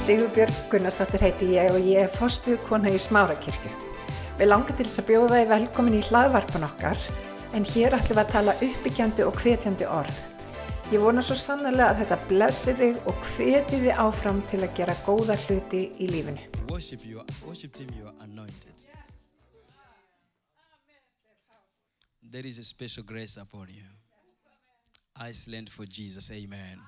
Sigurbjörg 0.00 0.54
Gunnarsdóttir 0.72 1.20
heiti 1.20 1.46
ég 1.52 1.74
og 1.74 1.84
ég 1.84 2.06
er 2.06 2.08
fostuð 2.08 2.56
kona 2.64 2.88
í 2.88 2.96
Smárakirkju. 2.96 3.70
Við 4.38 4.48
langar 4.48 4.72
til 4.78 4.86
þess 4.86 5.02
að 5.02 5.08
bjóða 5.10 5.40
þið 5.40 5.50
velkomin 5.50 5.96
í 5.98 6.04
hlaðvarpan 6.06 6.64
okkar 6.64 7.02
en 7.58 7.66
hér 7.68 7.96
ætlum 7.98 8.16
við 8.16 8.20
að 8.22 8.30
tala 8.32 8.54
uppbyggjandi 8.64 9.26
og 9.28 9.40
hvetjandi 9.42 9.88
orð. 9.92 10.20
Ég 10.94 11.04
vona 11.04 11.20
svo 11.20 11.36
sannlega 11.36 11.90
að 11.90 12.00
þetta 12.00 12.18
blessi 12.30 12.74
þig 12.78 13.10
og 13.12 13.20
hveti 13.28 13.80
þið 13.82 14.00
áfram 14.06 14.40
til 14.48 14.62
að 14.64 14.72
gera 14.78 14.94
góða 15.04 15.36
hluti 15.42 15.82
í 16.00 16.08
lífinu. 16.08 16.46
Worship, 16.70 17.04
you 17.04 17.20
worship 17.44 17.76
team, 17.76 17.92
you 17.92 18.08
are 18.08 18.16
anointed. 18.24 18.72
There 22.24 22.48
is 22.48 22.58
a 22.58 22.64
special 22.64 23.04
grace 23.04 23.36
upon 23.36 23.68
you. 23.68 23.84
Iceland 25.28 25.68
for 25.68 25.84
Jesus, 25.84 26.30
amen. 26.30 26.80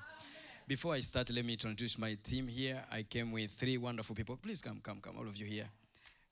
Before 0.65 0.93
I 0.93 1.01
start, 1.01 1.29
let 1.29 1.43
me 1.43 1.53
introduce 1.53 1.97
my 1.97 2.15
team 2.23 2.47
here. 2.47 2.81
I 2.89 3.03
came 3.03 3.33
with 3.33 3.51
three 3.51 3.77
wonderful 3.77 4.15
people. 4.15 4.37
Please 4.37 4.61
come, 4.61 4.79
come, 4.81 5.01
come, 5.01 5.17
all 5.17 5.27
of 5.27 5.35
you 5.35 5.45
here. 5.45 5.67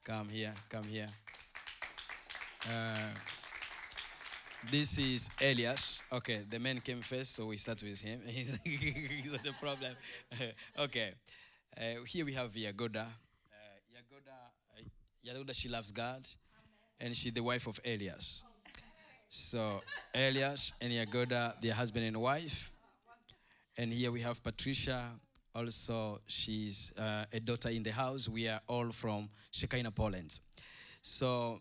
Come 0.06 0.30
here, 0.30 0.54
come 0.70 0.86
here. 0.86 1.10
Uh, 2.66 3.12
this 4.72 4.98
is 4.98 5.30
Elias. 5.42 6.02
Okay, 6.14 6.44
the 6.50 6.60
man 6.60 6.80
came 6.80 7.02
first, 7.02 7.36
so 7.36 7.48
we 7.48 7.58
start 7.58 7.84
with 7.84 8.00
him. 8.00 8.22
He's 8.26 8.58
not 9.30 9.46
a 9.46 9.54
problem. 9.60 9.96
okay, 10.80 11.12
uh, 11.78 12.06
here 12.08 12.24
we 12.24 12.32
have 12.32 12.52
Yagoda. 12.54 13.02
Uh, 13.02 13.08
Yagoda, 13.94 14.38
uh, 14.78 14.82
Yagoda, 15.28 15.54
she 15.54 15.68
loves 15.68 15.92
God, 15.92 16.26
and 17.02 17.14
she's 17.18 17.34
the 17.34 17.44
wife 17.44 17.68
of 17.68 17.82
Elias. 17.84 18.46
So 19.28 19.82
Elias 20.16 20.72
and 20.80 20.94
Yagoda, 20.94 21.60
their 21.62 21.74
husband 21.74 22.06
and 22.06 22.16
wife. 22.16 22.71
And 23.78 23.94
here 23.94 24.12
we 24.12 24.22
have 24.22 24.44
Patricia. 24.44 25.12
Also, 25.54 26.22
she's 26.28 26.94
uh, 26.98 27.26
a 27.32 27.40
daughter 27.40 27.70
in 27.70 27.84
the 27.84 27.92
house. 27.92 28.28
We 28.30 28.48
are 28.48 28.62
all 28.68 28.92
from 28.92 29.30
Shekinah, 29.52 29.92
Poland. 29.92 30.40
So, 31.02 31.60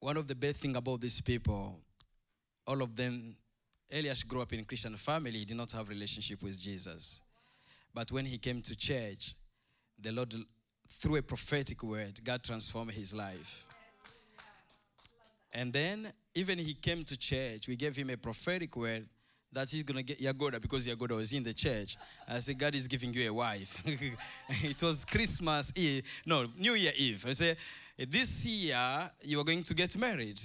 one 0.00 0.16
of 0.16 0.26
the 0.26 0.34
best 0.34 0.56
thing 0.56 0.76
about 0.76 1.00
these 1.00 1.20
people, 1.20 1.76
all 2.66 2.82
of 2.82 2.94
them, 2.94 3.36
Elias 3.92 4.22
grew 4.22 4.42
up 4.42 4.52
in 4.52 4.60
a 4.60 4.64
Christian 4.64 4.96
family. 4.96 5.38
He 5.38 5.44
did 5.44 5.56
not 5.56 5.72
have 5.72 5.88
relationship 5.88 6.42
with 6.42 6.60
Jesus. 6.60 7.22
But 7.94 8.12
when 8.12 8.26
he 8.26 8.38
came 8.38 8.60
to 8.62 8.76
church, 8.76 9.34
the 9.98 10.12
Lord, 10.12 10.34
through 10.88 11.16
a 11.16 11.22
prophetic 11.22 11.82
word, 11.82 12.20
God 12.22 12.42
transformed 12.42 12.92
his 12.92 13.14
life. 13.14 13.64
And 15.52 15.72
then, 15.72 16.12
even 16.34 16.58
he 16.58 16.74
came 16.74 17.02
to 17.04 17.16
church, 17.16 17.66
we 17.66 17.76
gave 17.76 17.96
him 17.96 18.10
a 18.10 18.16
prophetic 18.16 18.76
word 18.76 19.06
that 19.56 19.70
he's 19.70 19.82
gonna 19.82 20.02
get 20.02 20.20
Yagoda 20.20 20.60
because 20.60 20.86
Yagoda 20.86 21.16
was 21.16 21.32
in 21.32 21.42
the 21.42 21.54
church. 21.54 21.96
I 22.28 22.40
said, 22.40 22.58
God 22.58 22.74
is 22.74 22.86
giving 22.86 23.14
you 23.14 23.30
a 23.30 23.32
wife. 23.32 23.82
it 24.48 24.82
was 24.82 25.06
Christmas 25.06 25.72
Eve, 25.74 26.02
no, 26.26 26.46
New 26.58 26.74
Year 26.74 26.92
Eve. 26.94 27.24
I 27.26 27.32
said, 27.32 27.56
this 27.96 28.44
year 28.44 29.10
you 29.22 29.40
are 29.40 29.44
going 29.44 29.62
to 29.62 29.72
get 29.72 29.96
married. 29.96 30.38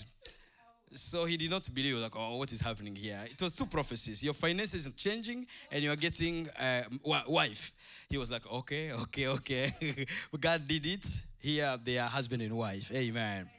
So 0.94 1.26
he 1.26 1.36
did 1.36 1.50
not 1.50 1.70
believe, 1.74 1.98
like, 1.98 2.16
oh, 2.16 2.38
what 2.38 2.54
is 2.54 2.62
happening 2.62 2.96
here? 2.96 3.20
It 3.26 3.42
was 3.42 3.52
two 3.54 3.66
prophecies. 3.66 4.24
Your 4.24 4.34
finances 4.34 4.88
are 4.88 4.92
changing 4.92 5.46
and 5.70 5.84
you 5.84 5.92
are 5.92 5.98
getting 5.98 6.48
um, 6.58 7.00
a 7.06 7.30
wife. 7.30 7.74
He 8.10 8.18
was 8.18 8.32
like, 8.32 8.50
okay, 8.50 8.94
okay, 8.94 9.28
okay. 9.28 10.06
God 10.40 10.66
did 10.66 10.86
it. 10.86 11.06
Here 11.40 11.78
they 11.84 11.98
are 11.98 12.08
husband 12.08 12.42
and 12.44 12.56
wife. 12.56 12.90
Amen. 12.94 13.50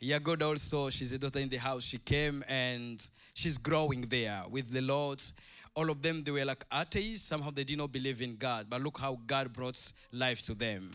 Yagoda 0.00 0.42
also, 0.46 0.90
she's 0.90 1.12
a 1.12 1.18
daughter 1.18 1.40
in 1.40 1.48
the 1.48 1.56
house. 1.56 1.84
She 1.84 1.98
came 1.98 2.44
and 2.48 3.00
she's 3.34 3.58
growing 3.58 4.02
there 4.02 4.42
with 4.50 4.70
the 4.72 4.80
Lord's. 4.80 5.34
All 5.74 5.88
of 5.90 6.02
them, 6.02 6.22
they 6.22 6.30
were 6.30 6.44
like 6.44 6.64
atheists. 6.72 7.26
Somehow 7.26 7.50
they 7.50 7.64
did 7.64 7.78
not 7.78 7.90
believe 7.90 8.20
in 8.20 8.36
God. 8.36 8.66
But 8.68 8.82
look 8.82 8.98
how 8.98 9.18
God 9.26 9.52
brought 9.52 9.92
life 10.12 10.44
to 10.46 10.54
them. 10.54 10.90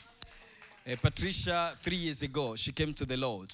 Uh, 0.90 0.96
Patricia, 1.02 1.74
three 1.76 1.98
years 1.98 2.22
ago, 2.22 2.56
she 2.56 2.72
came 2.72 2.94
to 2.94 3.06
the 3.06 3.18
Lord. 3.18 3.52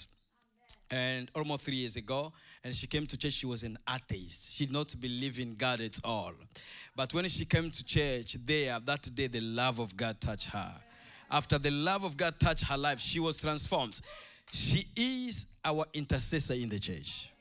And 0.91 1.31
almost 1.33 1.63
three 1.63 1.77
years 1.77 1.95
ago, 1.95 2.31
and 2.63 2.75
she 2.75 2.85
came 2.85 3.07
to 3.07 3.17
church, 3.17 3.33
she 3.33 3.47
was 3.47 3.63
an 3.63 3.77
atheist. 3.89 4.53
She 4.53 4.65
did 4.65 4.73
not 4.73 4.93
believe 5.01 5.39
in 5.39 5.55
God 5.55 5.81
at 5.81 5.97
all. 6.03 6.33
But 6.95 7.13
when 7.13 7.27
she 7.27 7.45
came 7.45 7.71
to 7.71 7.83
church 7.83 8.37
there, 8.45 8.79
that 8.79 9.09
day, 9.15 9.27
the 9.27 9.41
love 9.41 9.79
of 9.79 9.97
God 9.97 10.21
touched 10.21 10.49
her. 10.49 10.71
After 11.31 11.57
the 11.57 11.71
love 11.71 12.03
of 12.03 12.15
God 12.15 12.39
touched 12.39 12.65
her 12.65 12.77
life, 12.77 12.99
she 12.99 13.19
was 13.19 13.37
transformed. 13.37 13.99
She 14.51 14.85
is 14.95 15.47
our 15.65 15.85
intercessor 15.93 16.53
in 16.53 16.69
the 16.69 16.77
church. 16.77 17.32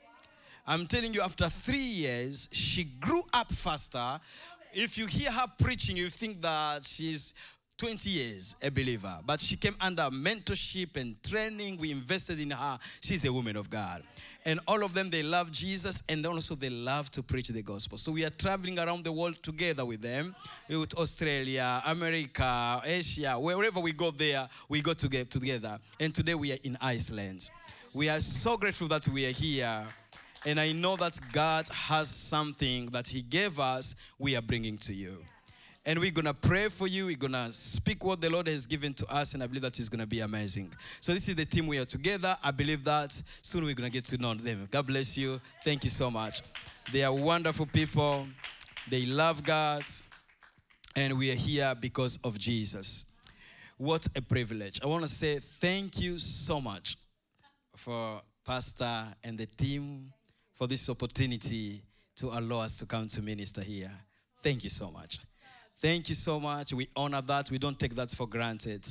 I'm 0.66 0.86
telling 0.86 1.12
you, 1.12 1.22
after 1.22 1.48
three 1.48 1.78
years, 1.78 2.48
she 2.52 2.84
grew 2.84 3.22
up 3.32 3.52
faster. 3.52 4.20
If 4.72 4.96
you 4.96 5.06
hear 5.06 5.30
her 5.30 5.46
preaching, 5.58 5.96
you 5.96 6.08
think 6.08 6.40
that 6.42 6.84
she's 6.84 7.34
20 7.78 8.10
years 8.10 8.54
a 8.62 8.70
believer, 8.70 9.18
but 9.26 9.40
she 9.40 9.56
came 9.56 9.74
under 9.80 10.02
mentorship 10.04 10.96
and 10.96 11.20
training. 11.22 11.78
We 11.78 11.90
invested 11.90 12.38
in 12.38 12.50
her. 12.50 12.78
She's 13.00 13.24
a 13.24 13.32
woman 13.32 13.56
of 13.56 13.70
God. 13.70 14.04
And 14.44 14.60
all 14.68 14.84
of 14.84 14.94
them, 14.94 15.10
they 15.10 15.24
love 15.24 15.50
Jesus 15.50 16.04
and 16.08 16.24
also 16.24 16.54
they 16.54 16.70
love 16.70 17.10
to 17.10 17.24
preach 17.24 17.48
the 17.48 17.62
gospel. 17.62 17.98
So 17.98 18.12
we 18.12 18.24
are 18.24 18.30
traveling 18.30 18.78
around 18.78 19.02
the 19.02 19.10
world 19.10 19.42
together 19.42 19.84
with 19.84 20.00
them, 20.00 20.36
with 20.68 20.94
Australia, 20.94 21.82
America, 21.84 22.80
Asia, 22.84 23.34
wherever 23.36 23.80
we 23.80 23.92
go 23.92 24.12
there, 24.12 24.48
we 24.68 24.80
go 24.80 24.92
together. 24.92 25.78
And 25.98 26.14
today 26.14 26.36
we 26.36 26.52
are 26.52 26.58
in 26.62 26.78
Iceland. 26.80 27.50
We 27.92 28.08
are 28.08 28.20
so 28.20 28.56
grateful 28.56 28.86
that 28.88 29.08
we 29.08 29.26
are 29.26 29.32
here. 29.32 29.84
And 30.44 30.58
I 30.58 30.72
know 30.72 30.96
that 30.96 31.18
God 31.32 31.68
has 31.68 32.08
something 32.08 32.86
that 32.86 33.08
He 33.08 33.22
gave 33.22 33.60
us, 33.60 33.94
we 34.18 34.34
are 34.36 34.42
bringing 34.42 34.76
to 34.78 34.92
you. 34.92 35.18
And 35.84 35.98
we're 35.98 36.12
going 36.12 36.26
to 36.26 36.34
pray 36.34 36.68
for 36.68 36.86
you. 36.86 37.06
We're 37.06 37.16
going 37.16 37.32
to 37.32 37.50
speak 37.50 38.04
what 38.04 38.20
the 38.20 38.30
Lord 38.30 38.46
has 38.46 38.66
given 38.66 38.94
to 38.94 39.06
us. 39.12 39.34
And 39.34 39.42
I 39.42 39.46
believe 39.46 39.62
that 39.62 39.78
is 39.80 39.88
going 39.88 40.00
to 40.00 40.06
be 40.06 40.20
amazing. 40.20 40.72
So, 41.00 41.12
this 41.12 41.28
is 41.28 41.34
the 41.34 41.44
team 41.44 41.66
we 41.66 41.78
are 41.78 41.84
together. 41.84 42.36
I 42.42 42.52
believe 42.52 42.84
that 42.84 43.20
soon 43.42 43.64
we're 43.64 43.74
going 43.74 43.90
to 43.90 43.92
get 43.92 44.04
to 44.06 44.18
know 44.18 44.34
them. 44.34 44.68
God 44.70 44.86
bless 44.86 45.18
you. 45.18 45.40
Thank 45.64 45.82
you 45.82 45.90
so 45.90 46.10
much. 46.10 46.42
They 46.92 47.02
are 47.02 47.12
wonderful 47.12 47.66
people. 47.66 48.26
They 48.88 49.06
love 49.06 49.42
God. 49.42 49.82
And 50.94 51.18
we 51.18 51.32
are 51.32 51.36
here 51.36 51.74
because 51.74 52.18
of 52.24 52.38
Jesus. 52.38 53.12
What 53.76 54.06
a 54.14 54.22
privilege. 54.22 54.80
I 54.82 54.86
want 54.86 55.02
to 55.02 55.08
say 55.08 55.40
thank 55.40 56.00
you 56.00 56.18
so 56.18 56.60
much 56.60 56.96
for 57.74 58.22
Pastor 58.44 59.06
and 59.24 59.36
the 59.36 59.46
team 59.46 60.12
for 60.54 60.66
this 60.66 60.88
opportunity 60.88 61.82
to 62.16 62.26
allow 62.28 62.60
us 62.60 62.76
to 62.76 62.86
come 62.86 63.08
to 63.08 63.22
minister 63.22 63.62
here. 63.62 63.90
Thank 64.42 64.64
you 64.64 64.70
so 64.70 64.90
much. 64.90 65.18
Thank 65.78 66.08
you 66.08 66.14
so 66.14 66.38
much. 66.38 66.72
We 66.72 66.88
honor 66.94 67.22
that. 67.22 67.50
We 67.50 67.58
don't 67.58 67.78
take 67.78 67.94
that 67.94 68.10
for 68.10 68.26
granted. 68.28 68.84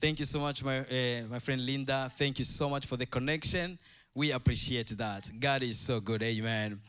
Thank 0.00 0.18
you 0.18 0.24
so 0.24 0.40
much, 0.40 0.64
my, 0.64 0.80
uh, 0.80 1.22
my 1.30 1.38
friend 1.38 1.64
Linda. 1.64 2.10
Thank 2.18 2.38
you 2.38 2.44
so 2.44 2.68
much 2.68 2.86
for 2.86 2.96
the 2.96 3.06
connection. 3.06 3.78
We 4.14 4.32
appreciate 4.32 4.88
that. 4.98 5.30
God 5.38 5.62
is 5.62 5.78
so 5.78 6.00
good. 6.00 6.22
Amen. 6.22 6.80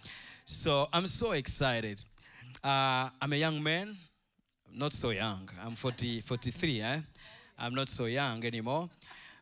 So 0.46 0.88
I'm 0.92 1.08
so 1.08 1.32
excited. 1.32 2.02
Uh, 2.64 3.10
I'm 3.22 3.34
a 3.34 3.36
young 3.36 3.62
man. 3.62 3.96
Not 4.74 4.94
so 4.94 5.12
young. 5.12 5.50
I'm 5.64 5.76
40, 5.76 6.22
43. 6.22 6.82
Eh? 6.82 7.00
I'm 7.58 7.74
not 7.74 7.90
so 7.90 8.06
young 8.06 8.44
anymore. 8.46 8.90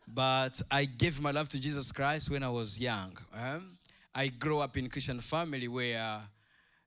But 0.07 0.61
I 0.69 0.85
gave 0.85 1.22
my 1.22 1.31
life 1.31 1.50
to 1.50 1.59
Jesus 1.59 1.91
Christ 1.91 2.29
when 2.29 2.44
I 2.44 2.50
was 2.50 2.79
young. 2.79 3.17
Eh? 3.35 3.59
I 4.16 4.28
grew 4.28 4.59
up 4.59 4.78
in 4.78 4.90
Christian 4.90 5.19
family 5.19 5.68
where 5.68 6.22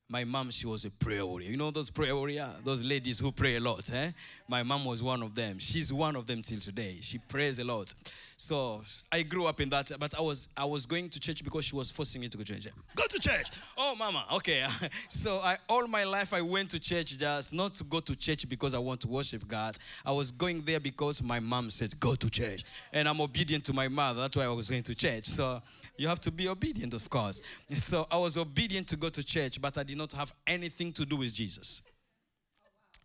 my 0.09 0.22
mom, 0.22 0.50
she 0.50 0.69
was 0.69 0.84
a 0.84 0.91
prayer 0.91 1.26
warrior. 1.26 1.50
You 1.50 1.56
know 1.56 1.72
those 1.72 1.91
prayer 1.91 2.14
warrior, 2.14 2.48
those 2.62 2.84
ladies 2.84 3.19
who 3.19 3.32
pray 3.32 3.56
a 3.56 3.60
lot. 3.60 3.92
Eh? 3.92 4.12
My 4.47 4.62
mom 4.62 4.84
was 4.84 5.03
one 5.03 5.22
of 5.22 5.34
them. 5.34 5.59
She's 5.59 5.92
one 5.92 6.15
of 6.15 6.28
them 6.28 6.42
till 6.42 6.60
today. 6.60 6.98
She 7.00 7.19
prays 7.19 7.59
a 7.59 7.65
lot. 7.65 7.92
So 8.36 8.82
I 9.10 9.22
grew 9.22 9.47
up 9.47 9.60
in 9.60 9.71
that, 9.71 9.91
but 9.98 10.15
I 10.16 10.21
was 10.21 10.51
I 10.56 10.65
was 10.66 10.84
going 10.86 11.09
to 11.09 11.18
church 11.18 11.42
because 11.42 11.65
she 11.65 11.74
was 11.74 11.91
forcing 11.91 12.21
me 12.21 12.28
to 12.28 12.36
go 12.36 12.45
to 12.45 12.60
church. 12.60 12.72
Go 12.95 13.04
to 13.09 13.18
church. 13.18 13.48
Oh, 13.78 13.95
mama. 13.98 14.27
Okay. 14.34 14.65
so 15.09 15.41
I 15.42 15.56
all 15.68 15.89
my 15.89 16.04
life 16.04 16.34
I 16.34 16.42
went 16.42 16.71
to 16.71 16.78
church 16.78 17.16
just 17.16 17.54
not 17.54 17.74
to 17.74 17.84
go 17.84 18.01
to 18.01 18.15
church 18.15 18.47
because 18.48 18.74
I 18.74 18.78
want 18.78 19.01
to 19.01 19.09
worship 19.09 19.48
God. 19.48 19.78
I 20.04 20.12
was 20.12 20.30
going 20.30 20.62
there 20.62 20.80
because 20.80 21.22
my 21.22 21.41
mom 21.41 21.71
said 21.71 21.98
go 21.98 22.15
to 22.15 22.30
church, 22.30 22.62
and 22.92 23.09
I'm 23.09 23.21
obedient 23.21 23.65
to 23.65 23.72
my 23.72 23.89
mother. 23.89 24.21
That's 24.21 24.36
why 24.36 24.45
I 24.45 24.48
was 24.48 24.68
going 24.68 24.83
to 24.83 24.95
church. 24.95 25.27
So 25.27 25.62
you 25.98 26.09
have 26.09 26.21
to 26.21 26.31
be 26.31 26.48
obedient, 26.48 26.95
of 26.95 27.09
course. 27.09 27.41
So 27.71 28.07
I 28.10 28.16
was 28.16 28.37
obedient 28.37 28.89
to 28.89 28.97
go 28.97 29.09
to 29.09 29.25
church, 29.25 29.60
but 29.60 29.78
I 29.78 29.83
did 29.83 29.97
not 29.97 30.13
have 30.13 30.33
anything 30.47 30.93
to 30.95 31.04
do 31.04 31.16
with 31.16 31.33
Jesus. 31.34 31.83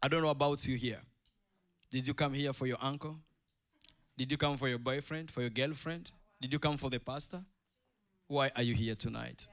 I 0.04 0.08
don't 0.08 0.22
know 0.22 0.30
about 0.30 0.68
you 0.68 0.76
here. 0.76 1.00
Did 1.90 2.08
you 2.08 2.14
come 2.14 2.34
here 2.34 2.54
for 2.54 2.68
your 2.68 2.78
uncle? 2.82 3.18
Did 4.18 4.32
you 4.32 4.38
come 4.38 4.58
for 4.58 4.68
your 4.68 4.80
boyfriend, 4.80 5.32
for 5.32 5.42
your 5.42 5.50
girlfriend? 5.50 6.12
Did 6.42 6.54
you 6.54 6.60
come 6.60 6.78
for 6.78 6.90
the 6.90 7.00
pastor? 7.00 7.42
Why 8.28 8.52
are 8.56 8.64
you 8.64 8.74
here 8.74 8.96
tonight? 8.96 9.48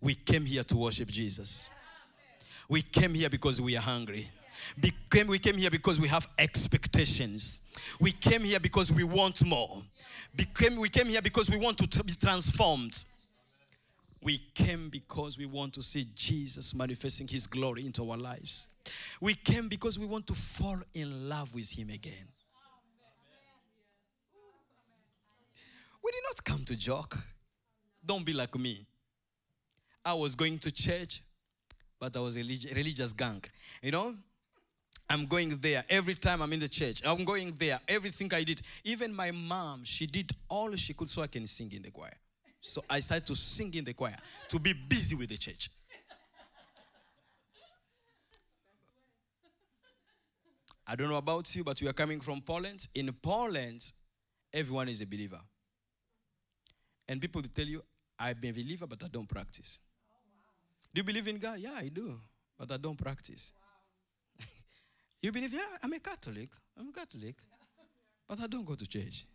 We 0.00 0.14
came 0.14 0.44
here 0.44 0.64
to 0.64 0.76
worship 0.76 1.08
Jesus. 1.08 1.68
We 2.68 2.82
came 2.82 3.14
here 3.14 3.30
because 3.30 3.60
we 3.60 3.76
are 3.76 3.80
hungry. 3.80 4.28
Became, 4.78 5.28
we 5.28 5.38
came 5.38 5.56
here 5.56 5.70
because 5.70 6.00
we 6.00 6.08
have 6.08 6.26
expectations. 6.38 7.60
We 8.00 8.12
came 8.12 8.42
here 8.42 8.60
because 8.60 8.92
we 8.92 9.04
want 9.04 9.44
more. 9.44 9.82
Became, 10.34 10.76
we 10.78 10.88
came 10.88 11.06
here 11.06 11.22
because 11.22 11.50
we 11.50 11.56
want 11.56 11.78
to 11.78 12.04
be 12.04 12.12
transformed. 12.14 13.04
We 14.22 14.38
came 14.54 14.88
because 14.88 15.36
we 15.38 15.46
want 15.46 15.74
to 15.74 15.82
see 15.82 16.06
Jesus 16.14 16.74
manifesting 16.74 17.28
his 17.28 17.46
glory 17.46 17.84
into 17.84 18.10
our 18.10 18.16
lives. 18.16 18.68
We 19.20 19.34
came 19.34 19.68
because 19.68 19.98
we 19.98 20.06
want 20.06 20.26
to 20.28 20.34
fall 20.34 20.78
in 20.94 21.28
love 21.28 21.54
with 21.54 21.78
him 21.78 21.90
again. 21.90 22.26
We 26.02 26.10
did 26.10 26.22
not 26.28 26.44
come 26.44 26.64
to 26.64 26.76
joke. 26.76 27.18
Don't 28.04 28.24
be 28.24 28.32
like 28.32 28.54
me. 28.58 28.86
I 30.04 30.12
was 30.12 30.34
going 30.34 30.58
to 30.58 30.70
church, 30.70 31.22
but 31.98 32.14
I 32.16 32.20
was 32.20 32.36
a 32.36 32.40
religious 32.40 33.12
gang. 33.14 33.42
You 33.82 33.92
know, 33.92 34.14
I'm 35.08 35.26
going 35.26 35.58
there 35.60 35.84
every 35.88 36.14
time 36.14 36.40
I'm 36.40 36.52
in 36.52 36.60
the 36.60 36.68
church. 36.68 37.02
I'm 37.04 37.24
going 37.24 37.54
there. 37.58 37.78
Everything 37.86 38.32
I 38.32 38.42
did, 38.42 38.62
even 38.84 39.14
my 39.14 39.30
mom, 39.30 39.84
she 39.84 40.06
did 40.06 40.32
all 40.48 40.74
she 40.76 40.94
could 40.94 41.08
so 41.08 41.22
I 41.22 41.26
can 41.26 41.46
sing 41.46 41.70
in 41.72 41.82
the 41.82 41.90
choir. 41.90 42.14
So 42.60 42.82
I 42.88 43.00
started 43.00 43.26
to 43.26 43.36
sing 43.36 43.74
in 43.74 43.84
the 43.84 43.92
choir 43.92 44.16
to 44.48 44.58
be 44.58 44.72
busy 44.72 45.14
with 45.14 45.28
the 45.28 45.36
church. 45.36 45.68
I 50.86 50.96
don't 50.96 51.08
know 51.08 51.16
about 51.16 51.54
you, 51.54 51.64
but 51.64 51.80
we 51.80 51.88
are 51.88 51.92
coming 51.92 52.20
from 52.20 52.40
Poland. 52.40 52.86
In 52.94 53.12
Poland, 53.12 53.90
everyone 54.52 54.88
is 54.88 55.00
a 55.00 55.06
believer. 55.06 55.40
And 57.08 57.20
people 57.20 57.42
will 57.42 57.48
tell 57.48 57.66
you, 57.66 57.82
I'm 58.18 58.36
a 58.42 58.52
believer, 58.52 58.86
but 58.86 59.02
I 59.02 59.08
don't 59.08 59.28
practice. 59.28 59.78
Do 60.94 61.00
you 61.00 61.04
believe 61.04 61.28
in 61.28 61.38
God? 61.38 61.58
Yeah, 61.58 61.74
I 61.76 61.88
do, 61.88 62.20
but 62.58 62.70
I 62.70 62.76
don't 62.76 62.96
practice. 62.96 63.52
You 65.24 65.32
believe? 65.32 65.54
Yeah, 65.54 65.60
I'm 65.82 65.92
a 65.92 65.98
Catholic. 65.98 66.50
I'm 66.78 66.88
a 66.88 66.92
Catholic, 66.92 67.36
but 68.28 68.40
I 68.40 68.46
don't 68.46 68.64
go 68.64 68.74
to 68.74 68.86
church. 68.86 69.26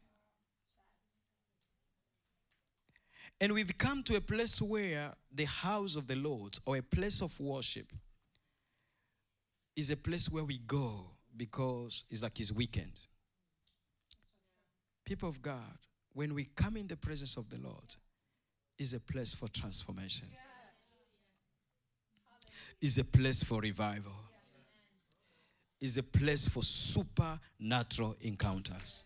And 3.42 3.54
we've 3.54 3.78
come 3.78 4.04
to 4.04 4.16
a 4.16 4.22
place 4.22 4.62
where 4.62 5.14
the 5.34 5.46
house 5.46 5.96
of 5.96 6.08
the 6.08 6.16
Lord 6.16 6.58
or 6.66 6.78
a 6.78 6.82
place 6.82 7.22
of 7.22 7.40
worship 7.40 7.92
is 9.76 9.90
a 9.90 9.98
place 9.98 10.30
where 10.30 10.44
we 10.44 10.58
go 10.60 11.06
because 11.36 12.04
it's 12.10 12.22
like 12.22 12.38
his 12.38 12.52
weekend. 12.52 13.00
People 15.06 15.30
of 15.30 15.42
God, 15.42 15.78
when 16.14 16.34
we 16.36 16.44
come 16.56 16.76
in 16.76 16.88
the 16.88 16.98
presence 16.98 17.38
of 17.38 17.50
the 17.50 17.58
Lord, 17.58 17.96
is 18.78 18.94
a 18.94 19.00
place 19.00 19.34
for 19.34 19.48
transformation. 19.48 20.28
Is 22.82 22.98
a 22.98 23.06
place 23.06 23.42
for 23.44 23.62
revival. 23.62 24.29
Is 25.82 25.98
a 25.98 26.04
place 26.04 26.48
for 26.48 26.62
supernatural 26.62 28.16
encounters. 28.22 29.06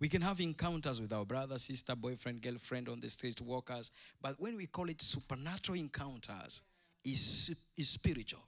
We 0.00 0.08
can 0.08 0.22
have 0.22 0.40
encounters 0.40 1.00
with 1.00 1.12
our 1.12 1.24
brother, 1.24 1.58
sister, 1.58 1.94
boyfriend, 1.94 2.40
girlfriend 2.40 2.88
on 2.88 3.00
the 3.00 3.10
street, 3.10 3.40
walkers, 3.40 3.90
but 4.22 4.36
when 4.38 4.56
we 4.56 4.66
call 4.66 4.88
it 4.88 5.02
supernatural 5.02 5.76
encounters, 5.76 6.62
is 7.04 7.56
is 7.76 7.88
spiritual, 7.88 8.42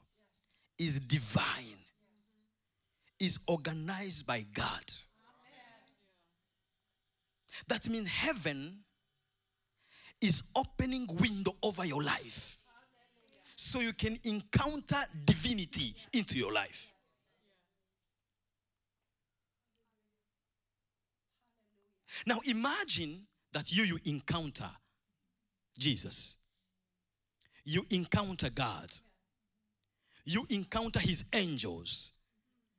is 0.78 1.00
divine, 1.00 1.78
is 3.18 3.40
organized 3.46 4.26
by 4.26 4.44
God. 4.54 4.84
That 7.68 7.88
means 7.88 8.08
heaven 8.08 8.72
is 10.20 10.50
opening 10.56 11.06
window 11.20 11.54
over 11.62 11.84
your 11.84 12.02
life 12.02 12.59
so 13.62 13.80
you 13.80 13.92
can 13.92 14.16
encounter 14.24 14.96
divinity 15.26 15.94
into 16.14 16.38
your 16.38 16.50
life. 16.50 16.94
Now 22.26 22.40
imagine 22.46 23.26
that 23.52 23.70
you 23.70 23.84
you 23.84 23.98
encounter 24.06 24.70
Jesus. 25.78 26.36
You 27.62 27.84
encounter 27.90 28.48
God. 28.48 28.88
You 30.24 30.46
encounter 30.48 31.00
his 31.00 31.26
angels. 31.34 32.12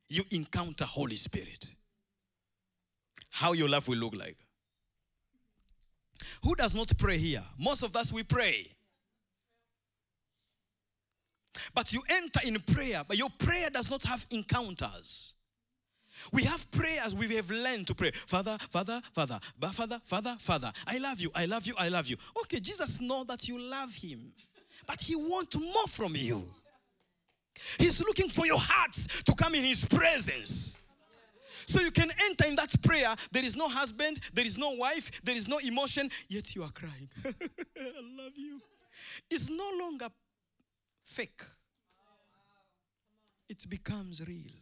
You 0.08 0.24
encounter 0.32 0.84
Holy 0.84 1.16
Spirit. 1.16 1.76
How 3.30 3.52
your 3.52 3.68
life 3.68 3.86
will 3.86 3.98
look 3.98 4.16
like. 4.16 4.36
Who 6.42 6.56
does 6.56 6.74
not 6.74 6.90
pray 6.98 7.18
here? 7.18 7.44
Most 7.56 7.84
of 7.84 7.94
us 7.94 8.12
we 8.12 8.24
pray. 8.24 8.72
But 11.74 11.92
you 11.92 12.02
enter 12.08 12.40
in 12.44 12.58
prayer, 12.60 13.02
but 13.06 13.16
your 13.16 13.30
prayer 13.30 13.70
does 13.70 13.90
not 13.90 14.02
have 14.04 14.26
encounters. 14.30 15.34
We 16.32 16.44
have 16.44 16.70
prayers 16.70 17.14
we 17.14 17.34
have 17.36 17.50
learned 17.50 17.86
to 17.88 17.94
pray. 17.94 18.12
Father, 18.12 18.56
Father, 18.70 19.00
Father, 19.12 19.40
but 19.58 19.70
Father, 19.74 20.00
Father, 20.04 20.36
Father. 20.38 20.72
I 20.86 20.98
love 20.98 21.20
you, 21.20 21.30
I 21.34 21.46
love 21.46 21.66
you, 21.66 21.74
I 21.78 21.88
love 21.88 22.08
you. 22.08 22.16
Okay, 22.42 22.60
Jesus 22.60 23.00
know 23.00 23.24
that 23.24 23.48
you 23.48 23.58
love 23.58 23.92
him, 23.94 24.32
but 24.86 25.00
he 25.00 25.16
wants 25.16 25.58
more 25.58 25.86
from 25.88 26.14
you. 26.14 26.44
He's 27.78 28.02
looking 28.02 28.28
for 28.28 28.46
your 28.46 28.58
hearts 28.58 29.22
to 29.24 29.34
come 29.34 29.54
in 29.54 29.64
his 29.64 29.84
presence. 29.84 30.78
So 31.66 31.80
you 31.80 31.90
can 31.90 32.10
enter 32.24 32.46
in 32.46 32.56
that 32.56 32.74
prayer. 32.82 33.14
There 33.30 33.44
is 33.44 33.56
no 33.56 33.68
husband, 33.68 34.20
there 34.32 34.44
is 34.44 34.58
no 34.58 34.70
wife, 34.70 35.22
there 35.24 35.36
is 35.36 35.48
no 35.48 35.58
emotion, 35.58 36.10
yet 36.28 36.54
you 36.54 36.62
are 36.62 36.70
crying. 36.70 37.08
I 37.24 37.92
love 38.18 38.32
you. 38.36 38.60
It's 39.30 39.50
no 39.50 39.70
longer 39.78 40.08
fake, 41.04 41.42
it 43.48 43.64
becomes 43.68 44.26
real. 44.26 44.52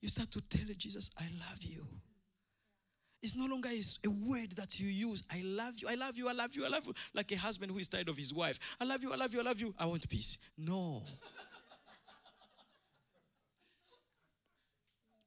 You 0.00 0.08
start 0.08 0.30
to 0.32 0.40
tell 0.40 0.66
Jesus, 0.76 1.10
I 1.18 1.24
love 1.48 1.62
you. 1.62 1.86
It's 3.22 3.36
no 3.36 3.46
longer 3.46 3.68
a 3.68 4.10
word 4.28 4.50
that 4.56 4.80
you 4.80 4.88
use. 4.88 5.22
I 5.30 5.42
love 5.44 5.74
you, 5.78 5.88
I 5.88 5.94
love 5.94 6.16
you, 6.18 6.28
I 6.28 6.32
love 6.32 6.56
you, 6.56 6.66
I 6.66 6.68
love 6.68 6.84
you. 6.86 6.94
Like 7.14 7.30
a 7.30 7.36
husband 7.36 7.70
who 7.70 7.78
is 7.78 7.86
tired 7.86 8.08
of 8.08 8.16
his 8.16 8.34
wife. 8.34 8.58
I 8.80 8.84
love 8.84 9.02
you, 9.02 9.12
I 9.12 9.16
love 9.16 9.32
you, 9.32 9.40
I 9.40 9.44
love 9.44 9.60
you. 9.60 9.74
I 9.78 9.86
want 9.86 10.08
peace. 10.08 10.38
No. 10.58 11.02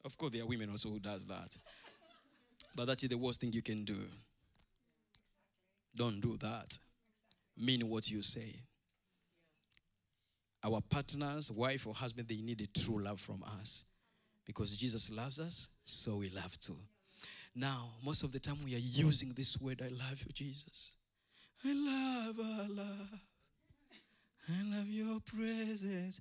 Of 0.04 0.18
course, 0.18 0.34
there 0.34 0.44
are 0.44 0.46
women 0.46 0.70
also 0.70 0.90
who 0.90 1.00
does 1.00 1.26
that. 1.26 1.58
But 2.76 2.88
that 2.88 3.02
is 3.02 3.10
the 3.10 3.18
worst 3.18 3.40
thing 3.40 3.54
you 3.54 3.62
can 3.62 3.86
do. 3.86 3.98
Don't 5.96 6.20
do 6.20 6.38
that. 6.38 6.78
Mean 7.58 7.90
what 7.90 8.10
you 8.10 8.22
say. 8.22 8.54
Our 10.66 10.82
partners, 10.82 11.52
wife 11.52 11.86
or 11.86 11.94
husband, 11.94 12.28
they 12.28 12.42
need 12.42 12.60
a 12.60 12.68
true 12.80 13.00
love 13.00 13.20
from 13.20 13.44
us. 13.60 13.84
Because 14.46 14.76
Jesus 14.76 15.12
loves 15.16 15.40
us, 15.40 15.70
so 15.84 16.18
we 16.18 16.30
love 16.30 16.60
too. 16.60 16.78
Now, 17.56 17.90
most 18.04 18.24
of 18.24 18.32
the 18.32 18.40
time 18.40 18.58
we 18.64 18.74
are 18.76 18.80
using 18.80 19.34
this 19.36 19.62
word, 19.62 19.82
I 19.84 19.90
love 19.90 20.24
you, 20.26 20.34
Jesus. 20.34 20.94
I 21.64 21.74
love, 21.74 22.40
I 22.40 22.68
love. 22.68 23.22
I 24.50 24.78
love 24.78 24.88
your 24.88 25.20
presence. 25.20 26.20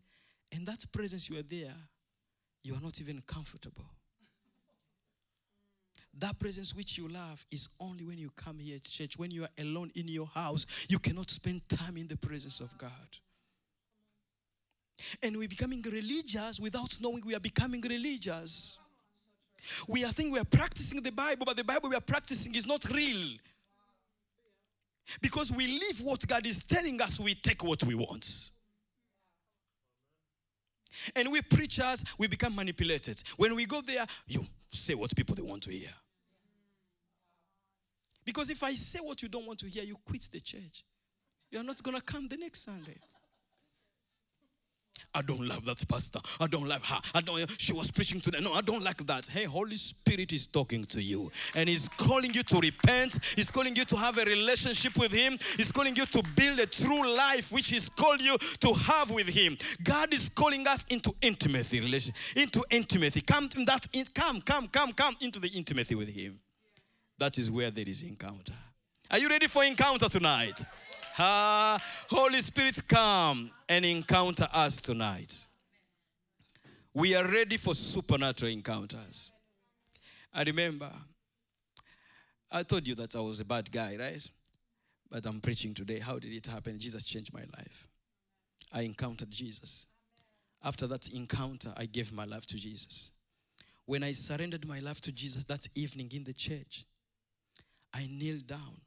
And 0.53 0.67
that 0.67 0.85
presence 0.93 1.31
you 1.31 1.39
are 1.39 1.43
there, 1.43 1.75
you 2.63 2.75
are 2.75 2.81
not 2.81 3.01
even 3.01 3.23
comfortable. 3.27 3.85
That 6.19 6.39
presence 6.39 6.75
which 6.77 6.97
you 6.99 7.09
love 7.09 7.45
is 7.51 7.71
only 7.81 8.05
when 8.05 8.19
you 8.19 8.31
come 8.37 8.59
here 8.59 8.79
to 8.79 8.91
church. 8.91 9.19
When 9.19 9.31
you 9.31 9.45
are 9.45 9.51
alone 9.59 9.91
in 9.95 10.07
your 10.07 10.27
house, 10.27 10.87
you 10.89 10.99
cannot 10.99 11.31
spend 11.31 11.69
time 11.69 11.97
in 11.97 12.07
the 12.07 12.17
presence 12.17 12.61
of 12.61 12.77
God. 12.79 12.91
And 15.23 15.37
we're 15.37 15.49
becoming 15.49 15.83
religious 15.83 16.61
without 16.61 16.97
knowing 17.01 17.23
we 17.27 17.35
are 17.35 17.41
becoming 17.41 17.81
religious. 17.81 18.79
We 19.89 20.05
are 20.05 20.13
thinking 20.13 20.33
we 20.33 20.39
are 20.39 20.45
practicing 20.45 21.03
the 21.03 21.13
Bible, 21.13 21.47
but 21.47 21.57
the 21.57 21.65
Bible 21.65 21.89
we 21.89 21.97
are 21.97 22.01
practicing 22.01 22.55
is 22.55 22.67
not 22.67 22.85
real. 22.91 23.39
Because 25.21 25.53
we 25.53 25.67
live 25.67 26.01
what 26.03 26.27
God 26.27 26.47
is 26.47 26.63
telling 26.63 27.01
us, 27.01 27.21
we 27.21 27.35
take 27.35 27.63
what 27.65 27.83
we 27.85 27.95
want. 27.95 28.51
And 31.15 31.31
we 31.31 31.43
preachers, 31.43 32.05
we 32.19 32.27
become 32.29 32.55
manipulated. 32.55 33.23
When 33.37 33.55
we 33.55 33.67
go 33.67 33.81
there, 33.81 34.07
you 34.27 34.47
say 34.71 34.95
what 34.95 35.15
people 35.15 35.35
they 35.35 35.43
want 35.43 35.63
to 35.65 35.71
hear. 35.71 35.91
Because 38.25 38.49
if 38.49 38.63
I 38.63 38.75
say 38.75 39.01
what 39.01 39.23
you 39.23 39.29
don't 39.29 39.47
want 39.47 39.59
to 39.61 39.67
hear, 39.67 39.85
you 39.85 39.97
quit 40.07 40.29
the 40.33 40.41
church. 40.41 40.85
You're 41.51 41.63
not 41.63 41.83
going 41.83 41.97
to 41.97 42.03
come 42.03 42.27
the 42.27 42.37
next 42.37 42.65
Sunday. 42.65 42.97
I 45.15 45.23
don't 45.23 45.47
love 45.47 45.65
that 45.65 45.87
pastor. 45.89 46.19
I 46.41 46.47
don't 46.47 46.69
like 46.69 46.85
her. 46.85 47.01
I 47.15 47.21
don't. 47.21 47.49
She 47.61 47.73
was 47.73 47.91
preaching 47.91 48.21
to 48.23 48.31
them. 48.31 48.45
No, 48.45 48.53
I 48.53 48.61
don't 48.63 48.83
like 48.83 49.07
that. 49.07 49.27
Hey, 49.29 49.45
Holy 49.45 49.77
Spirit 49.77 50.33
is 50.33 50.47
talking 50.47 50.85
to 50.87 51.01
you, 51.01 51.31
and 51.55 51.69
He's 51.69 51.89
calling 51.89 52.35
you 52.35 52.43
to 52.43 52.59
repent. 52.59 53.19
He's 53.37 53.51
calling 53.51 53.77
you 53.77 53.85
to 53.85 53.97
have 53.97 54.19
a 54.19 54.25
relationship 54.25 54.97
with 54.97 55.13
Him. 55.13 55.39
He's 55.57 55.71
calling 55.71 55.95
you 55.95 56.07
to 56.07 56.23
build 56.35 56.59
a 56.59 56.67
true 56.67 57.17
life, 57.17 57.53
which 57.53 57.71
He's 57.71 57.89
called 57.89 58.21
you 58.21 58.37
to 58.39 58.73
have 58.73 59.11
with 59.13 59.29
Him. 59.29 59.57
God 59.85 60.13
is 60.13 60.29
calling 60.29 60.67
us 60.67 60.85
into 60.89 61.13
intimacy, 61.23 61.81
relation, 61.81 62.13
into 62.35 62.65
intimacy. 62.71 63.21
Come 63.21 63.49
in 63.57 63.65
that. 63.67 63.87
Come, 64.15 64.41
come, 64.41 64.67
come, 64.69 64.93
come 64.93 65.17
into 65.21 65.39
the 65.39 65.49
intimacy 65.49 65.95
with 65.95 66.11
Him. 66.11 66.41
That 67.19 67.39
is 67.39 67.51
where 67.51 67.71
there 67.71 67.85
is 67.87 68.03
encounter. 68.03 68.55
Are 69.11 69.19
you 69.19 69.29
ready 69.29 69.47
for 69.47 69.63
encounter 69.63 70.09
tonight? 70.09 70.65
Ah, 71.19 71.81
Holy 72.11 72.41
Spirit, 72.41 72.81
come 72.89 73.51
and 73.69 73.85
encounter 73.85 74.49
us 74.53 74.81
tonight. 74.81 75.47
We 76.93 77.15
are 77.15 77.27
ready 77.27 77.57
for 77.57 77.75
supernatural 77.75 78.53
encounters. 78.53 79.33
I 80.33 80.43
remember 80.43 80.91
I 82.51 82.63
told 82.63 82.87
you 82.87 82.95
that 82.97 83.17
I 83.17 83.21
was 83.21 83.41
a 83.41 83.45
bad 83.45 83.71
guy, 83.71 83.97
right? 83.99 84.31
But 85.11 85.27
I'm 85.27 85.41
preaching 85.41 85.75
today. 85.75 85.99
How 85.99 86.19
did 86.19 86.33
it 86.33 86.47
happen? 86.47 86.79
Jesus 86.79 87.03
changed 87.03 87.33
my 87.33 87.45
life. 87.57 87.89
I 88.73 88.83
encountered 88.83 89.31
Jesus. 89.31 89.87
After 90.65 90.87
that 90.87 91.09
encounter, 91.11 91.73
I 91.77 91.87
gave 91.87 92.13
my 92.13 92.25
life 92.25 92.47
to 92.47 92.57
Jesus. 92.57 93.11
When 93.87 94.03
I 94.03 94.13
surrendered 94.13 94.67
my 94.67 94.79
life 94.79 95.01
to 95.03 95.13
Jesus 95.13 95.45
that 95.45 95.67
evening 95.75 96.11
in 96.15 96.25
the 96.25 96.33
church, 96.33 96.85
I 97.93 98.07
kneeled 98.07 98.47
down. 98.47 98.81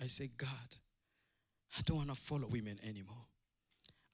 I 0.00 0.06
said, 0.06 0.30
God, 0.36 0.48
I 1.76 1.82
don't 1.84 1.98
want 1.98 2.08
to 2.08 2.14
follow 2.14 2.46
women 2.48 2.78
anymore. 2.86 3.24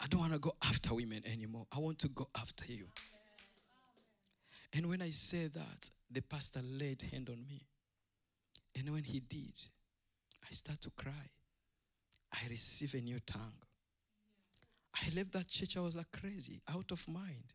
I 0.01 0.07
don't 0.09 0.21
want 0.21 0.33
to 0.35 0.39
go 0.39 0.55
after 0.63 0.95
women 0.95 1.23
anymore. 1.25 1.67
I 1.73 1.79
want 1.79 1.99
to 2.01 2.09
go 2.09 2.29
after 2.39 2.71
you. 2.71 2.87
And 4.73 4.87
when 4.89 5.01
I 5.01 5.11
said 5.11 5.55
that, 5.55 5.89
the 6.11 6.21
pastor 6.21 6.61
laid 6.63 7.03
hand 7.11 7.31
on 7.31 7.47
me. 7.49 7.67
And 8.79 8.91
when 8.91 9.05
he 9.05 9.21
did, 9.21 9.59
I 10.49 10.53
started 10.53 10.83
to 10.83 10.91
cry. 10.91 11.31
I 12.33 12.49
received 12.49 12.95
a 12.95 13.01
new 13.01 13.21
tongue. 13.21 13.55
I 14.95 15.09
left 15.15 15.33
that 15.33 15.49
church, 15.49 15.77
I 15.77 15.81
was 15.81 15.97
like 15.97 16.11
crazy, 16.11 16.61
out 16.69 16.91
of 16.91 17.07
mind. 17.09 17.55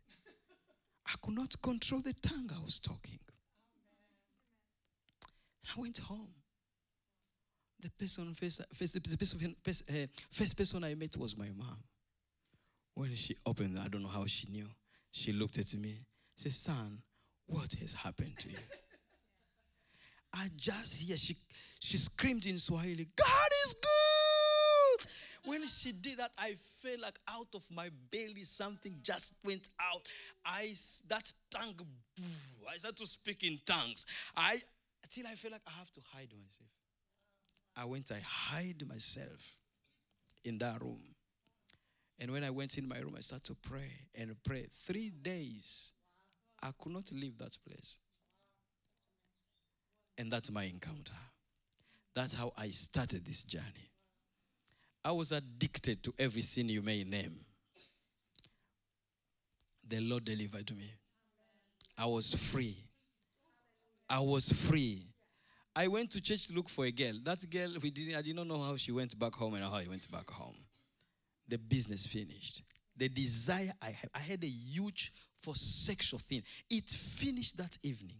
I 1.06 1.14
could 1.20 1.34
not 1.34 1.54
control 1.62 2.00
the 2.00 2.14
tongue 2.14 2.50
I 2.54 2.62
was 2.64 2.78
talking. 2.78 3.18
I 5.76 5.80
went 5.80 5.98
home. 5.98 6.41
The 7.82 7.90
person 7.90 8.32
first, 8.34 8.62
first, 8.74 8.94
the 8.94 9.16
person, 9.16 9.56
first, 9.62 9.90
uh, 9.90 10.06
first 10.30 10.56
person 10.56 10.84
I 10.84 10.94
met 10.94 11.16
was 11.16 11.36
my 11.36 11.48
mom. 11.56 11.78
When 12.94 13.14
she 13.16 13.34
opened, 13.44 13.78
I 13.78 13.88
don't 13.88 14.02
know 14.02 14.08
how 14.08 14.26
she 14.26 14.48
knew. 14.48 14.68
She 15.10 15.32
looked 15.32 15.58
at 15.58 15.74
me. 15.74 15.96
She 16.36 16.48
said, 16.48 16.52
Son, 16.52 17.02
what 17.46 17.72
has 17.80 17.94
happened 17.94 18.38
to 18.38 18.50
you? 18.50 18.58
I 20.34 20.48
just 20.56 21.02
hear 21.02 21.16
she 21.16 21.34
she 21.80 21.98
screamed 21.98 22.46
in 22.46 22.58
Swahili, 22.58 23.08
God 23.16 23.50
is 23.64 23.74
good. 23.74 25.50
When 25.50 25.66
she 25.66 25.90
did 25.90 26.18
that, 26.18 26.30
I 26.38 26.54
felt 26.54 27.00
like 27.00 27.18
out 27.28 27.48
of 27.54 27.64
my 27.74 27.90
belly 28.12 28.44
something 28.44 28.94
just 29.02 29.34
went 29.44 29.68
out. 29.80 30.02
I 30.46 30.72
that 31.08 31.32
tongue, 31.50 31.74
I 32.72 32.76
started 32.76 32.98
to 32.98 33.06
speak 33.06 33.42
in 33.42 33.58
tongues. 33.66 34.06
I 34.36 34.58
till 35.10 35.26
I 35.26 35.34
feel 35.34 35.50
like 35.50 35.62
I 35.66 35.72
have 35.78 35.90
to 35.92 36.00
hide 36.14 36.30
myself. 36.40 36.70
I 37.76 37.84
went, 37.84 38.12
I 38.12 38.20
hide 38.24 38.86
myself 38.86 39.56
in 40.44 40.58
that 40.58 40.80
room. 40.80 41.00
And 42.18 42.30
when 42.30 42.44
I 42.44 42.50
went 42.50 42.78
in 42.78 42.88
my 42.88 42.98
room, 42.98 43.14
I 43.16 43.20
started 43.20 43.54
to 43.54 43.68
pray 43.68 43.90
and 44.14 44.34
pray. 44.44 44.66
Three 44.86 45.10
days, 45.10 45.92
I 46.62 46.70
could 46.78 46.92
not 46.92 47.10
leave 47.12 47.38
that 47.38 47.56
place. 47.66 47.98
And 50.18 50.30
that's 50.30 50.50
my 50.52 50.64
encounter. 50.64 51.14
That's 52.14 52.34
how 52.34 52.52
I 52.56 52.68
started 52.68 53.24
this 53.24 53.42
journey. 53.42 53.90
I 55.04 55.12
was 55.12 55.32
addicted 55.32 56.02
to 56.04 56.14
every 56.18 56.42
sin 56.42 56.68
you 56.68 56.82
may 56.82 57.02
name. 57.02 57.34
The 59.88 60.00
Lord 60.00 60.24
delivered 60.24 60.70
me. 60.76 60.92
I 61.98 62.06
was 62.06 62.34
free. 62.34 62.76
I 64.08 64.20
was 64.20 64.52
free. 64.52 65.11
I 65.74 65.88
went 65.88 66.10
to 66.10 66.20
church 66.20 66.48
to 66.48 66.54
look 66.54 66.68
for 66.68 66.84
a 66.84 66.90
girl. 66.90 67.14
That 67.22 67.48
girl, 67.48 67.70
we 67.82 67.90
didn't, 67.90 68.16
I 68.16 68.22
did 68.22 68.36
not 68.36 68.46
know 68.46 68.62
how 68.62 68.76
she 68.76 68.92
went 68.92 69.18
back 69.18 69.34
home 69.34 69.54
and 69.54 69.64
how 69.64 69.74
I 69.74 69.86
went 69.88 70.10
back 70.10 70.28
home. 70.30 70.56
The 71.48 71.58
business 71.58 72.06
finished. 72.06 72.62
The 72.96 73.08
desire 73.08 73.72
I 73.80 73.90
had, 73.90 74.10
I 74.14 74.20
had 74.20 74.44
a 74.44 74.48
huge 74.48 75.12
for 75.40 75.54
sexual 75.54 76.20
thing. 76.20 76.42
It 76.68 76.88
finished 76.88 77.56
that 77.56 77.76
evening. 77.82 78.18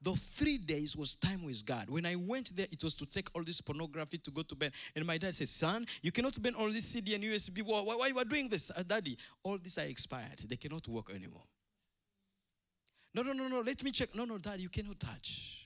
The 0.00 0.12
three 0.12 0.58
days 0.58 0.96
was 0.96 1.16
time 1.16 1.44
with 1.44 1.66
God. 1.66 1.90
When 1.90 2.06
I 2.06 2.14
went 2.14 2.56
there, 2.56 2.68
it 2.70 2.82
was 2.84 2.94
to 2.94 3.06
take 3.06 3.28
all 3.34 3.42
this 3.42 3.60
pornography 3.60 4.18
to 4.18 4.30
go 4.30 4.42
to 4.42 4.54
bed. 4.54 4.72
And 4.94 5.04
my 5.04 5.18
dad 5.18 5.34
said, 5.34 5.48
Son, 5.48 5.84
you 6.02 6.12
cannot 6.12 6.40
burn 6.40 6.54
all 6.54 6.70
this 6.70 6.84
CD 6.84 7.14
and 7.14 7.24
USB. 7.24 7.62
Why, 7.62 7.80
why, 7.80 7.96
why 7.96 8.06
you 8.06 8.18
are 8.18 8.24
doing 8.24 8.48
this? 8.48 8.70
Uh, 8.70 8.84
Daddy, 8.86 9.18
all 9.42 9.58
this 9.58 9.76
are 9.76 9.86
expired. 9.86 10.38
They 10.48 10.56
cannot 10.56 10.86
work 10.86 11.10
anymore. 11.10 11.42
No, 13.12 13.22
no, 13.22 13.32
no, 13.32 13.48
no. 13.48 13.60
Let 13.60 13.82
me 13.82 13.90
check. 13.90 14.14
No, 14.14 14.24
no, 14.24 14.38
Dad, 14.38 14.60
you 14.60 14.68
cannot 14.68 15.00
touch. 15.00 15.57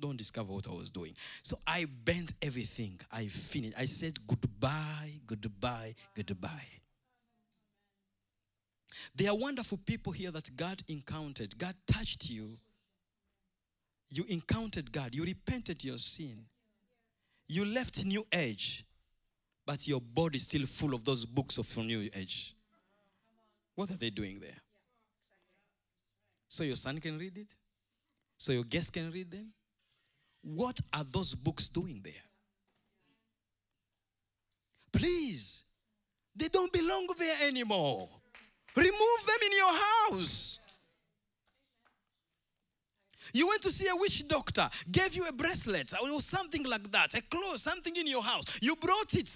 Don't 0.00 0.16
discover 0.16 0.52
what 0.52 0.68
I 0.68 0.72
was 0.72 0.90
doing. 0.90 1.14
So 1.42 1.56
I 1.66 1.86
bent 2.04 2.34
everything. 2.42 3.00
I 3.12 3.26
finished. 3.26 3.74
I 3.78 3.84
said 3.84 4.18
goodbye, 4.26 5.12
goodbye, 5.26 5.94
goodbye. 6.16 6.66
There 9.14 9.30
are 9.30 9.36
wonderful 9.36 9.78
people 9.78 10.12
here 10.12 10.30
that 10.30 10.56
God 10.56 10.82
encountered. 10.88 11.56
God 11.58 11.74
touched 11.86 12.30
you 12.30 12.58
you 14.10 14.24
encountered 14.28 14.90
God, 14.90 15.14
you 15.14 15.24
repented 15.24 15.84
your 15.84 15.96
sin, 15.96 16.46
you 17.46 17.64
left 17.64 18.04
New 18.04 18.26
Age, 18.32 18.84
but 19.64 19.86
your 19.86 20.00
body 20.00 20.36
is 20.36 20.44
still 20.44 20.66
full 20.66 20.94
of 20.94 21.04
those 21.04 21.24
books 21.24 21.58
of 21.58 21.76
New 21.76 22.08
Age. 22.14 22.54
What 23.76 23.90
are 23.90 23.96
they 23.96 24.10
doing 24.10 24.40
there? 24.40 24.58
So 26.48 26.64
your 26.64 26.74
son 26.74 26.98
can 26.98 27.18
read 27.18 27.38
it? 27.38 27.54
So 28.36 28.52
your 28.52 28.64
guests 28.64 28.90
can 28.90 29.12
read 29.12 29.30
them? 29.30 29.52
What 30.42 30.80
are 30.92 31.04
those 31.04 31.34
books 31.34 31.68
doing 31.68 32.00
there? 32.02 32.12
Please, 34.92 35.64
they 36.34 36.48
don't 36.48 36.72
belong 36.72 37.06
there 37.18 37.36
anymore. 37.46 38.08
Remove 38.74 39.26
them 39.26 39.38
in 39.46 39.52
your 39.56 39.72
house. 39.72 40.58
You 43.32 43.48
went 43.48 43.62
to 43.62 43.70
see 43.70 43.88
a 43.88 43.96
witch 43.96 44.26
doctor, 44.26 44.68
gave 44.90 45.14
you 45.14 45.26
a 45.26 45.32
bracelet 45.32 45.92
or 46.02 46.20
something 46.20 46.64
like 46.64 46.90
that, 46.90 47.14
a 47.14 47.22
clothes, 47.22 47.62
something 47.62 47.94
in 47.94 48.06
your 48.06 48.22
house. 48.22 48.44
You 48.60 48.74
brought 48.76 49.14
it. 49.14 49.30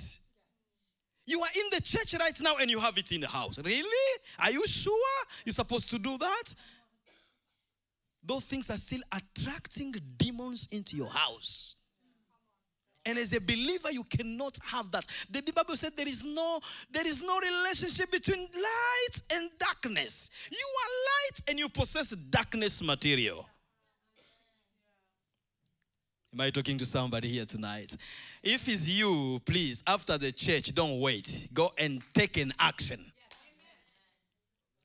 You 1.26 1.40
are 1.40 1.50
in 1.54 1.66
the 1.70 1.80
church 1.80 2.14
right 2.18 2.38
now 2.42 2.56
and 2.60 2.70
you 2.70 2.78
have 2.80 2.98
it 2.98 3.12
in 3.12 3.20
the 3.20 3.28
house. 3.28 3.58
Really? 3.58 4.20
Are 4.38 4.50
you 4.50 4.66
sure 4.66 4.94
you're 5.44 5.52
supposed 5.52 5.90
to 5.90 5.98
do 5.98 6.18
that? 6.18 6.54
Those 8.26 8.44
things 8.44 8.70
are 8.70 8.76
still 8.76 9.00
attracting 9.12 9.94
demons 10.16 10.68
into 10.72 10.96
your 10.96 11.10
house. 11.10 11.76
And 13.06 13.18
as 13.18 13.34
a 13.34 13.40
believer, 13.40 13.90
you 13.92 14.04
cannot 14.04 14.56
have 14.64 14.90
that. 14.92 15.04
The 15.30 15.42
Bible 15.42 15.76
said 15.76 15.92
there 15.94 16.08
is 16.08 16.24
no 16.24 16.58
there 16.90 17.06
is 17.06 17.22
no 17.22 17.38
relationship 17.38 18.10
between 18.10 18.40
light 18.40 19.22
and 19.34 19.50
darkness. 19.58 20.30
You 20.50 20.56
are 20.58 20.90
light 21.10 21.50
and 21.50 21.58
you 21.58 21.68
possess 21.68 22.12
darkness 22.12 22.82
material. 22.82 23.46
Am 26.32 26.40
I 26.40 26.50
talking 26.50 26.78
to 26.78 26.86
somebody 26.86 27.28
here 27.28 27.44
tonight? 27.44 27.94
If 28.42 28.68
it's 28.68 28.88
you, 28.88 29.40
please, 29.44 29.84
after 29.86 30.18
the 30.18 30.32
church, 30.32 30.74
don't 30.74 30.98
wait. 30.98 31.48
Go 31.52 31.72
and 31.78 32.02
take 32.12 32.38
an 32.38 32.52
action. 32.58 33.00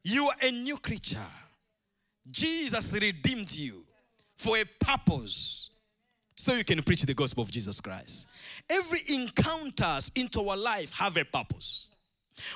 You 0.03 0.25
are 0.25 0.35
a 0.43 0.51
new 0.51 0.77
creature. 0.77 1.25
Jesus 2.29 2.93
redeemed 2.99 3.51
you 3.51 3.83
for 4.35 4.57
a 4.57 4.65
purpose 4.79 5.69
so 6.35 6.53
you 6.53 6.63
can 6.63 6.81
preach 6.81 7.03
the 7.03 7.13
gospel 7.13 7.43
of 7.43 7.51
Jesus 7.51 7.81
Christ. 7.81 8.27
Every 8.69 8.99
encounters 9.09 10.11
into 10.15 10.41
our 10.47 10.55
life 10.55 10.93
have 10.93 11.17
a 11.17 11.25
purpose. 11.25 11.91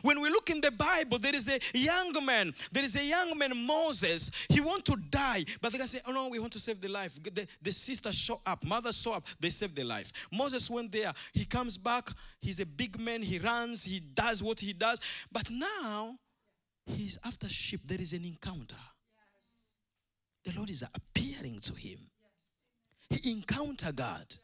When 0.01 0.21
we 0.21 0.29
look 0.29 0.49
in 0.49 0.61
the 0.61 0.71
Bible, 0.71 1.17
there 1.19 1.35
is 1.35 1.49
a 1.49 1.59
young 1.77 2.13
man. 2.25 2.53
There 2.71 2.83
is 2.83 2.95
a 2.95 3.03
young 3.03 3.37
man, 3.37 3.51
Moses. 3.65 4.31
He 4.49 4.61
want 4.61 4.85
to 4.85 4.95
die, 5.09 5.43
but 5.61 5.71
they 5.71 5.77
can 5.77 5.87
say, 5.87 5.99
"Oh 6.07 6.13
no, 6.13 6.29
we 6.29 6.39
want 6.39 6.53
to 6.53 6.59
save 6.59 6.79
the 6.79 6.87
life." 6.87 7.21
The, 7.21 7.45
the 7.61 7.71
sister 7.71 8.11
show 8.13 8.39
up, 8.45 8.63
mother 8.63 8.93
show 8.93 9.13
up. 9.13 9.25
They 9.39 9.49
save 9.49 9.75
the 9.75 9.83
life. 9.83 10.11
Moses 10.31 10.69
went 10.69 10.91
there. 10.91 11.13
He 11.33 11.45
comes 11.45 11.77
back. 11.77 12.09
He's 12.39 12.59
a 12.59 12.65
big 12.65 12.99
man. 12.99 13.21
He 13.21 13.39
runs. 13.39 13.83
He 13.83 13.99
does 13.99 14.41
what 14.41 14.59
he 14.59 14.73
does. 14.73 14.99
But 15.31 15.51
now, 15.51 16.17
he's 16.85 17.19
after 17.25 17.49
sheep. 17.49 17.81
There 17.85 17.99
is 17.99 18.13
an 18.13 18.25
encounter. 18.25 18.77
The 20.43 20.53
Lord 20.55 20.69
is 20.69 20.83
appearing 20.93 21.59
to 21.61 21.73
him. 21.73 21.99
He 23.09 23.31
encountered 23.31 23.95
God. 23.95 24.35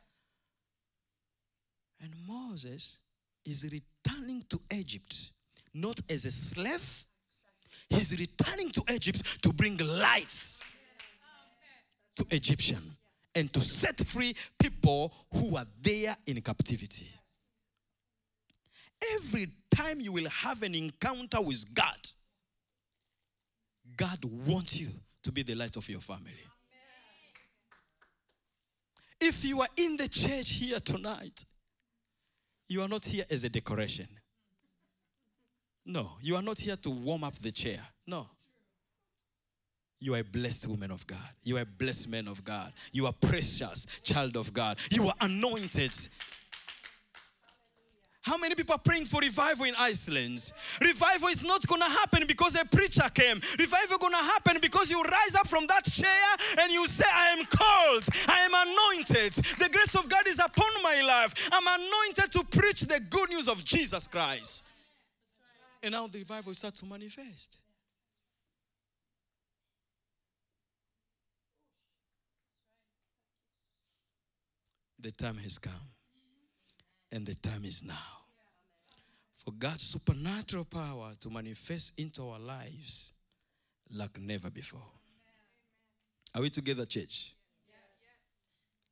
And 2.01 2.13
Moses 2.27 2.99
is 3.45 3.65
returning 3.65 4.43
to 4.49 4.59
Egypt, 4.73 5.31
not 5.73 5.99
as 6.09 6.25
a 6.25 6.31
slave. 6.31 7.03
He's 7.89 8.17
returning 8.17 8.69
to 8.71 8.83
Egypt 8.93 9.43
to 9.43 9.51
bring 9.51 9.77
lights 9.77 10.63
to 12.15 12.25
Egyptian 12.31 12.81
and 13.35 13.51
to 13.53 13.59
set 13.59 13.97
free 14.05 14.33
people 14.57 15.13
who 15.33 15.57
are 15.57 15.65
there 15.81 16.15
in 16.25 16.39
captivity. 16.41 17.09
Every 19.15 19.47
time 19.71 20.01
you 20.01 20.11
will 20.11 20.29
have 20.29 20.61
an 20.63 20.75
encounter 20.75 21.41
with 21.41 21.73
God, 21.73 21.97
God 23.97 24.23
wants 24.23 24.79
you 24.79 24.89
to 25.23 25.31
be 25.31 25.43
the 25.43 25.55
light 25.55 25.75
of 25.75 25.87
your 25.89 25.99
family. 25.99 26.45
If 29.21 29.43
you 29.43 29.61
are 29.61 29.67
in 29.77 29.97
the 29.97 30.07
church 30.07 30.51
here 30.51 30.79
tonight 30.79 31.43
you 32.69 32.83
are 32.83 32.87
not 32.87 33.05
here 33.05 33.25
as 33.29 33.43
a 33.43 33.49
decoration. 33.49 34.07
No, 35.85 36.11
you 36.21 36.35
are 36.35 36.41
not 36.41 36.59
here 36.59 36.75
to 36.77 36.89
warm 36.91 37.23
up 37.23 37.37
the 37.39 37.51
chair. 37.51 37.79
No. 38.05 38.27
You 39.99 40.13
are 40.15 40.19
a 40.19 40.23
blessed 40.23 40.67
woman 40.67 40.91
of 40.91 41.05
God. 41.05 41.17
You 41.43 41.57
are 41.57 41.61
a 41.61 41.65
blessed 41.65 42.09
man 42.09 42.27
of 42.27 42.43
God. 42.45 42.71
You 42.93 43.07
are 43.07 43.13
precious 43.13 43.87
child 44.03 44.37
of 44.37 44.53
God. 44.53 44.77
You 44.91 45.07
are 45.07 45.13
anointed. 45.19 45.91
How 48.29 48.37
many 48.37 48.53
people 48.53 48.75
are 48.75 48.85
praying 48.85 49.05
for 49.05 49.21
revival 49.21 49.65
in 49.65 49.73
Iceland? 49.75 50.53
Revival 50.79 51.29
is 51.29 51.43
not 51.43 51.63
to 51.63 51.83
happen 51.83 52.25
because 52.27 52.53
a 52.53 52.63
preacher 52.63 53.09
came. 53.11 53.41
Revival 53.57 53.97
to 53.97 54.15
happen 54.17 54.57
because 54.61 54.91
you 54.91 55.01
rise 55.01 55.33
up 55.33 55.47
from 55.47 55.65
that 55.65 55.83
chair 55.85 56.61
and 56.63 56.71
you 56.71 56.85
say, 56.85 57.09
I 57.11 57.29
am 57.29 57.43
called. 57.45 58.03
I 58.27 58.45
am 58.45 58.53
anointed. 58.53 59.33
The 59.33 59.69
grace 59.71 59.95
of 59.95 60.07
God 60.07 60.27
is 60.27 60.37
upon 60.37 60.69
my 60.83 61.01
life. 61.07 61.49
I'm 61.51 61.81
anointed 61.81 62.31
to 62.33 62.43
preach 62.55 62.81
the 62.81 63.01
good 63.09 63.31
news 63.31 63.47
of 63.47 63.65
Jesus 63.65 64.07
Christ. 64.07 64.67
And 65.81 65.93
now 65.93 66.05
the 66.05 66.19
revival 66.19 66.53
starts 66.53 66.81
to 66.81 66.85
manifest. 66.85 67.61
The 74.99 75.11
time 75.13 75.37
has 75.37 75.57
come, 75.57 75.73
and 77.11 77.25
the 77.25 77.33
time 77.33 77.65
is 77.65 77.83
now 77.83 78.18
for 79.49 79.55
God's 79.57 79.83
supernatural 79.83 80.65
power 80.65 81.11
to 81.19 81.29
manifest 81.29 81.97
into 81.99 82.29
our 82.29 82.39
lives 82.39 83.13
like 83.91 84.19
never 84.19 84.51
before. 84.51 84.81
Are 86.35 86.41
we 86.41 86.51
together, 86.51 86.85
church? 86.85 87.33
Yes. 87.67 87.77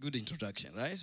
Good 0.01 0.15
introduction, 0.15 0.71
right? 0.75 0.97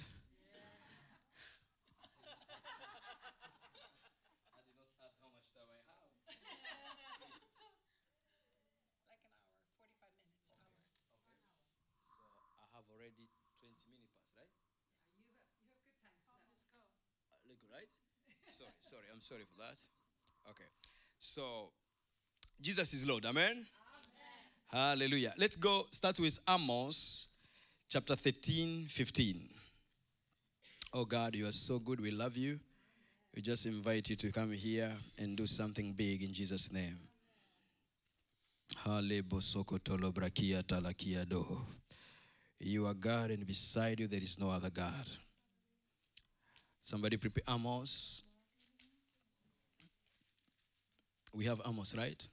I 12.64 12.66
have 12.74 12.86
already 12.90 13.30
20 13.60 13.86
minutes 13.94 14.18
past, 14.34 14.50
right? 16.74 16.90
Look, 17.46 17.58
right? 17.70 17.86
Sorry, 18.94 19.06
I'm 19.12 19.20
sorry 19.20 19.42
for 19.42 19.58
that. 19.58 19.80
Okay. 20.50 20.68
So, 21.18 21.70
Jesus 22.60 22.94
is 22.94 23.08
Lord. 23.08 23.26
Amen? 23.26 23.66
Hallelujah. 24.70 25.34
Let's 25.36 25.56
go 25.56 25.86
start 25.90 26.20
with 26.20 26.38
Amos 26.48 27.28
chapter 27.88 28.14
13, 28.14 28.86
15. 28.88 29.48
Oh 30.92 31.04
God, 31.04 31.34
you 31.34 31.48
are 31.48 31.52
so 31.52 31.80
good. 31.80 32.00
We 32.00 32.12
love 32.12 32.36
you. 32.36 32.60
We 33.34 33.42
just 33.42 33.66
invite 33.66 34.10
you 34.10 34.16
to 34.16 34.30
come 34.30 34.52
here 34.52 34.92
and 35.18 35.36
do 35.36 35.46
something 35.46 35.92
big 35.92 36.22
in 36.22 36.32
Jesus' 36.32 36.72
name. 36.72 36.96
You 42.60 42.86
are 42.86 42.94
God, 42.94 43.30
and 43.30 43.46
beside 43.46 43.98
you 44.00 44.06
there 44.06 44.22
is 44.22 44.38
no 44.40 44.50
other 44.50 44.70
God. 44.70 45.08
Somebody 46.84 47.16
prepare 47.16 47.42
Amos. 47.52 48.22
We 51.34 51.46
have 51.46 51.60
Amos, 51.66 51.96
right? 51.96 52.26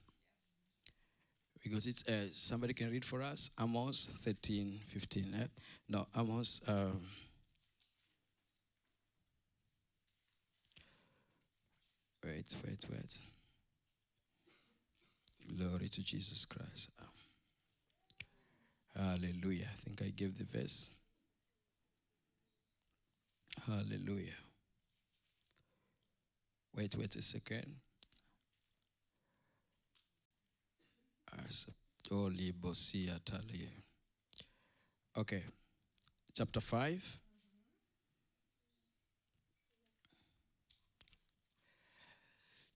Because 1.64 1.88
it's 1.88 2.08
uh, 2.08 2.28
somebody 2.32 2.74
can 2.74 2.92
read 2.92 3.04
for 3.04 3.22
us 3.22 3.50
Amos 3.60 4.12
13, 4.22 4.80
15. 4.86 5.26
Eh? 5.42 5.48
No, 5.90 6.08
Amos. 6.16 6.62
Um, 6.68 7.02
wait, 12.24 12.56
wait, 12.66 12.86
wait. 12.92 13.20
Glory 15.58 15.90
to 15.90 16.04
Jesus 16.04 16.46
Christ. 16.46 16.92
Um, 18.96 19.04
hallelujah. 19.04 19.66
I 19.72 19.76
think 19.78 20.02
I 20.02 20.10
gave 20.10 20.38
the 20.38 20.46
verse. 20.46 20.92
Hallelujah. 23.68 24.38
Wait, 26.76 26.96
wait 26.98 27.16
a 27.16 27.22
second. 27.22 27.76
Okay. 35.18 35.44
Chapter 36.34 36.62
5. 36.62 37.22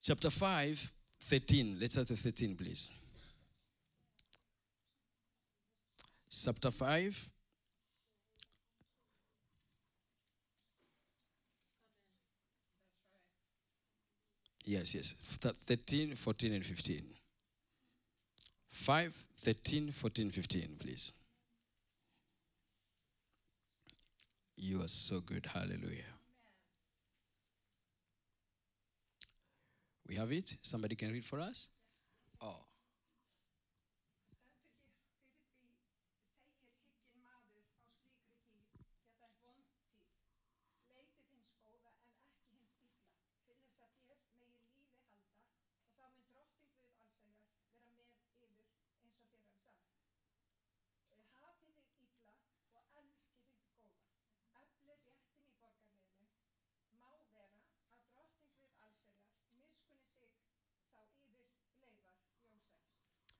Chapter 0.06 0.30
5, 0.30 0.92
13. 1.20 1.78
Let's 1.80 1.94
start 1.94 2.08
with 2.10 2.20
13, 2.20 2.54
please. 2.54 2.92
Chapter 6.30 6.70
5. 6.70 7.30
Yes, 14.64 14.94
yes. 14.94 15.12
13, 15.12 16.14
14, 16.14 16.52
and 16.52 16.64
15. 16.64 17.15
5, 18.68 19.14
13, 19.38 19.90
14, 19.90 20.30
15, 20.30 20.68
please. 20.80 21.12
You 24.56 24.82
are 24.82 24.88
so 24.88 25.20
good. 25.20 25.46
Hallelujah. 25.46 26.12
We 30.08 30.14
have 30.16 30.32
it. 30.32 30.56
Somebody 30.62 30.94
can 30.94 31.12
read 31.12 31.24
for 31.24 31.40
us? 31.40 31.68
Oh. 32.40 32.60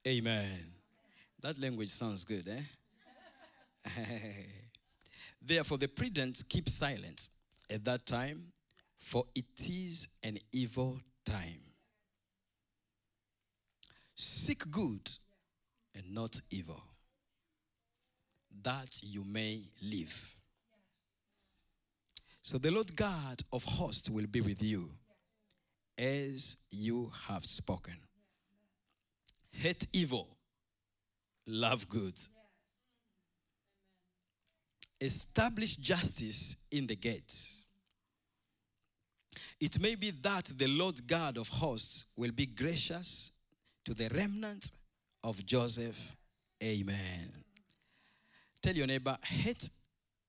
Amen. 0.07 0.67
That 1.43 1.59
language 1.59 1.89
sounds 1.89 2.25
good, 2.25 2.49
eh? 2.49 2.63
Therefore, 5.43 5.79
the 5.79 5.89
prudent 5.89 6.45
keep 6.49 6.69
silence 6.69 7.41
at 7.69 7.85
that 7.85 8.07
time, 8.07 8.39
for 8.97 9.25
it 9.35 9.45
is 9.59 10.19
an 10.23 10.39
evil 10.53 11.01
time. 11.25 11.61
Seek 14.15 14.71
good 14.71 15.11
and 15.95 16.15
not 16.15 16.41
evil, 16.53 16.81
that 18.63 19.01
you 19.03 19.25
may 19.25 19.61
live. 19.83 20.37
So 22.43 22.59
the 22.59 22.71
Lord 22.71 22.95
God 22.95 23.43
of 23.53 23.65
hosts 23.65 24.09
will 24.09 24.29
be 24.29 24.41
with 24.41 24.63
you 24.63 24.89
as 25.99 26.59
you 26.71 27.11
have 27.27 27.45
spoken. 27.45 28.06
Hate 29.61 29.87
evil, 29.93 30.29
love 31.47 31.89
good. 31.89 32.19
Establish 35.01 35.77
justice 35.77 36.67
in 36.71 36.87
the 36.87 36.97
gates. 36.97 37.67
It 39.61 39.81
may 39.81 39.95
be 39.95 40.11
that 40.11 40.53
the 40.57 40.67
Lord 40.67 41.01
God 41.07 41.39
of 41.39 41.49
hosts 41.49 42.13
will 42.17 42.33
be 42.33 42.47
gracious 42.47 43.33
to 43.85 43.95
the 43.95 44.09
remnant 44.11 44.71
of 45.25 45.45
Joseph. 45.47 46.15
Amen. 46.63 47.31
Tell 48.63 48.75
your 48.75 48.87
neighbor, 48.87 49.17
hate 49.23 49.69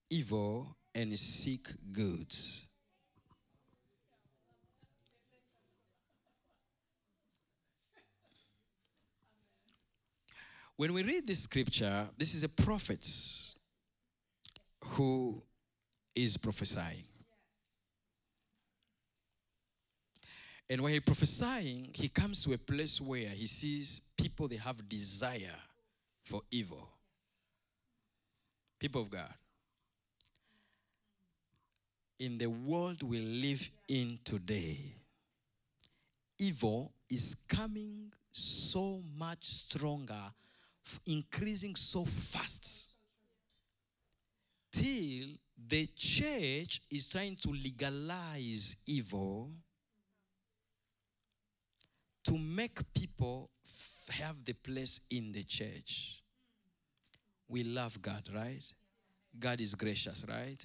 evil 0.10 0.78
and 0.94 1.18
seek 1.18 1.68
good. 1.92 2.34
When 10.78 10.94
we 10.94 11.02
read 11.02 11.26
this 11.26 11.42
scripture, 11.42 12.08
this 12.18 12.36
is 12.36 12.44
a 12.44 12.50
prophet 12.50 13.06
who 14.84 15.42
is 16.16 16.38
prophesying. 16.38 17.04
And 20.70 20.82
when 20.82 20.94
he 20.94 21.00
prophesying, 21.00 21.90
he 21.96 22.10
comes 22.10 22.44
to 22.44 22.54
a 22.54 22.58
place 22.60 23.02
where 23.02 23.30
he 23.30 23.48
sees 23.48 24.12
people 24.18 24.48
they 24.48 24.58
have 24.58 24.88
desire 24.88 25.56
for 26.24 26.42
evil. 26.52 26.88
People 28.80 29.02
of 29.02 29.10
God. 29.10 29.34
In 32.20 32.38
the 32.38 32.48
world 32.48 33.02
we 33.02 33.20
live 33.20 33.68
in 33.88 34.20
today, 34.24 34.78
evil 36.38 36.92
is 37.10 37.46
coming 37.48 38.12
so 38.32 39.00
much 39.18 39.46
stronger 39.46 40.22
increasing 41.06 41.76
so 41.76 42.06
fast 42.06 42.88
till 44.72 45.28
the 45.68 45.88
church 45.96 46.82
is 46.92 47.10
trying 47.10 47.36
to 47.36 47.50
legalize 47.50 48.84
evil 48.88 49.50
to 52.24 52.38
make 52.38 52.80
people 52.94 53.50
have 54.10 54.44
the 54.46 54.54
place 54.54 55.08
in 55.12 55.32
the 55.32 55.44
church. 55.44 56.22
We 57.48 57.64
love 57.64 58.02
God, 58.02 58.30
right? 58.34 58.64
God 59.40 59.62
is 59.62 59.76
gracious, 59.76 60.26
right? 60.28 60.64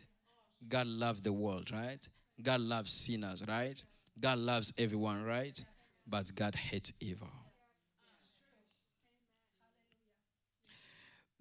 God 0.69 0.87
loves 0.87 1.23
the 1.23 1.33
world, 1.33 1.71
right? 1.71 2.07
God 2.43 2.61
loves 2.61 2.93
sinners, 2.93 3.45
right? 3.47 3.81
God 4.21 4.39
loves 4.39 4.73
everyone, 4.79 5.23
right? 5.25 5.59
But 6.07 6.35
God 6.35 6.55
hates 6.55 6.93
evil. 7.01 7.31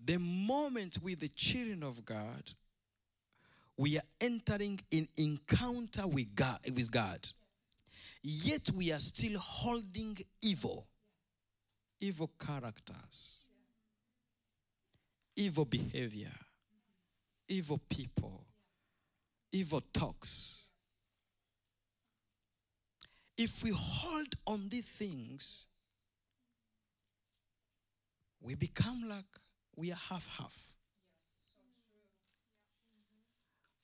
The 0.04 0.18
moment 0.18 0.98
with 1.04 1.20
the 1.20 1.28
children 1.30 1.84
of 1.84 2.04
God, 2.06 2.44
we 3.78 3.98
are 3.98 4.04
entering 4.20 4.80
in 4.90 5.08
encounter 5.18 6.08
with 6.08 6.36
God, 6.36 6.60
with 6.76 6.92
God. 6.92 7.20
Yet 8.24 8.70
we 8.76 8.92
are 8.92 9.00
still 9.00 9.40
holding 9.40 10.18
evil, 10.42 10.88
evil 12.00 12.32
characters, 12.40 13.40
evil 15.36 15.66
behavior, 15.66 16.34
evil 17.48 17.80
people, 17.90 18.46
evil 19.52 19.82
talks. 19.94 20.70
If 23.38 23.64
we 23.64 23.72
hold 23.76 24.36
on 24.46 24.68
these 24.70 24.86
things, 24.86 25.68
we 28.40 28.56
become 28.56 29.08
like 29.08 29.26
we 29.76 29.92
are 29.92 30.00
half 30.10 30.28
half. 30.38 30.56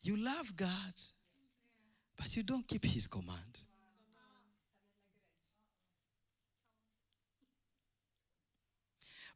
You 0.01 0.17
love 0.17 0.55
God, 0.55 0.93
but 2.17 2.35
you 2.35 2.43
don't 2.43 2.67
keep 2.67 2.85
His 2.85 3.07
command. 3.07 3.61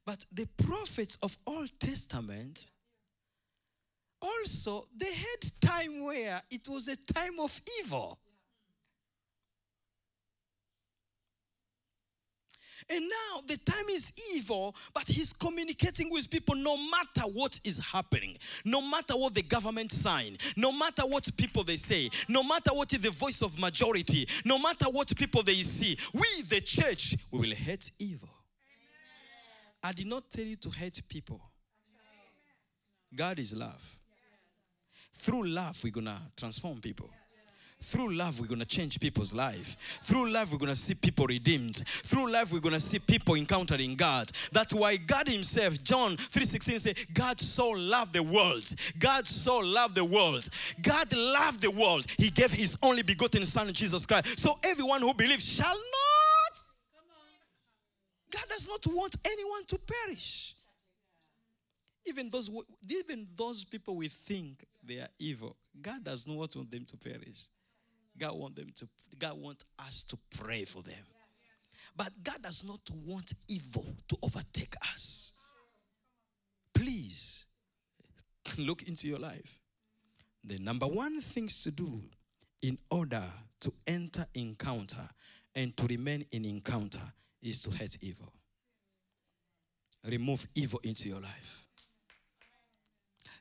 But 0.05 0.25
the 0.31 0.47
prophets 0.57 1.17
of 1.21 1.37
Old 1.45 1.69
Testament 1.79 2.65
also 4.21 4.85
they 4.95 5.05
had 5.13 5.51
time 5.61 6.03
where 6.03 6.41
it 6.49 6.67
was 6.69 6.87
a 6.87 6.95
time 7.13 7.39
of 7.39 7.59
evil. 7.79 8.19
And 12.89 13.01
now 13.01 13.41
the 13.47 13.57
time 13.57 13.85
is 13.89 14.13
evil, 14.33 14.75
but 14.93 15.03
he's 15.07 15.33
communicating 15.33 16.09
with 16.11 16.29
people 16.29 16.55
no 16.55 16.77
matter 16.77 17.27
what 17.31 17.59
is 17.63 17.79
happening, 17.79 18.37
no 18.65 18.81
matter 18.81 19.15
what 19.15 19.33
the 19.33 19.43
government 19.43 19.91
sign, 19.91 20.37
no 20.57 20.71
matter 20.71 21.03
what 21.03 21.29
people 21.37 21.63
they 21.63 21.75
say, 21.75 22.09
no 22.27 22.43
matter 22.43 22.71
what 22.73 22.91
is 22.93 22.99
the 22.99 23.11
voice 23.11 23.41
of 23.41 23.59
majority, 23.59 24.27
no 24.45 24.59
matter 24.59 24.85
what 24.85 25.15
people 25.17 25.43
they 25.43 25.55
see. 25.55 25.97
We, 26.13 26.43
the 26.49 26.61
church, 26.61 27.15
we 27.31 27.39
will 27.39 27.55
hate 27.55 27.91
evil. 27.99 28.29
I 29.83 29.93
did 29.93 30.07
not 30.07 30.29
tell 30.29 30.45
you 30.45 30.57
to 30.57 30.69
hate 30.69 31.01
people. 31.09 31.41
God 33.15 33.39
is 33.39 33.55
love. 33.55 33.99
Through 35.13 35.47
love, 35.47 35.83
we're 35.83 35.91
gonna 35.91 36.19
transform 36.37 36.79
people. 36.79 37.09
Through 37.83 38.13
love, 38.13 38.39
we're 38.39 38.47
gonna 38.47 38.63
change 38.63 38.99
people's 38.99 39.33
life. 39.33 39.75
Through 40.03 40.29
love, 40.29 40.51
we're 40.51 40.59
gonna 40.59 40.75
see 40.75 40.93
people 40.93 41.25
redeemed. 41.25 41.77
Through 41.77 42.31
love, 42.31 42.51
we're 42.53 42.59
gonna 42.59 42.79
see 42.79 42.99
people 42.99 43.33
encountering 43.33 43.95
God. 43.95 44.31
That's 44.51 44.71
why 44.71 44.97
God 44.97 45.27
Himself, 45.27 45.83
John 45.83 46.15
3:16 46.15 46.79
say, 46.79 46.93
God 47.11 47.41
so 47.41 47.69
loved 47.71 48.13
the 48.13 48.21
world. 48.21 48.63
God 48.99 49.27
so 49.27 49.57
loved 49.57 49.95
the 49.95 50.05
world. 50.05 50.47
God 50.83 51.11
loved 51.11 51.61
the 51.61 51.71
world. 51.71 52.05
He 52.19 52.29
gave 52.29 52.51
His 52.51 52.77
only 52.83 53.01
begotten 53.01 53.45
Son, 53.47 53.73
Jesus 53.73 54.05
Christ. 54.05 54.37
So 54.37 54.59
everyone 54.63 55.01
who 55.01 55.15
believes 55.15 55.51
shall 55.51 55.73
not. 55.73 56.65
God 58.31 58.45
does 58.47 58.67
not 58.67 58.85
want 58.93 59.15
anyone 59.25 59.65
to 59.65 59.79
perish. 59.79 60.53
Even 62.05 62.29
those, 62.29 62.49
even 62.87 63.27
those 63.35 63.63
people 63.63 63.95
we 63.95 64.07
think 64.07 64.65
they 64.83 64.99
are 64.99 65.09
evil, 65.17 65.55
God 65.81 66.03
does 66.03 66.27
not 66.27 66.37
want 66.37 66.71
them 66.71 66.85
to 66.85 66.97
perish. 66.97 67.47
God 68.17 68.37
want 68.37 68.55
them 68.55 68.69
to. 68.77 68.87
God 69.17 69.39
want 69.39 69.63
us 69.79 70.03
to 70.03 70.17
pray 70.37 70.65
for 70.65 70.81
them. 70.81 71.03
But 71.95 72.09
God 72.23 72.41
does 72.41 72.63
not 72.65 72.79
want 73.05 73.33
evil 73.47 73.85
to 74.07 74.17
overtake 74.23 74.75
us. 74.93 75.33
Please 76.73 77.45
look 78.57 78.83
into 78.83 79.07
your 79.07 79.19
life. 79.19 79.57
The 80.43 80.57
number 80.59 80.87
one 80.87 81.21
things 81.21 81.61
to 81.63 81.71
do 81.71 82.01
in 82.61 82.77
order 82.89 83.23
to 83.61 83.71
enter 83.85 84.25
encounter 84.33 85.07
and 85.55 85.75
to 85.77 85.85
remain 85.87 86.25
in 86.31 86.45
encounter 86.45 87.01
is 87.41 87.59
to 87.61 87.71
hate 87.71 87.97
evil. 88.01 88.31
Remove 90.09 90.47
evil 90.55 90.79
into 90.83 91.09
your 91.09 91.19
life. 91.19 91.65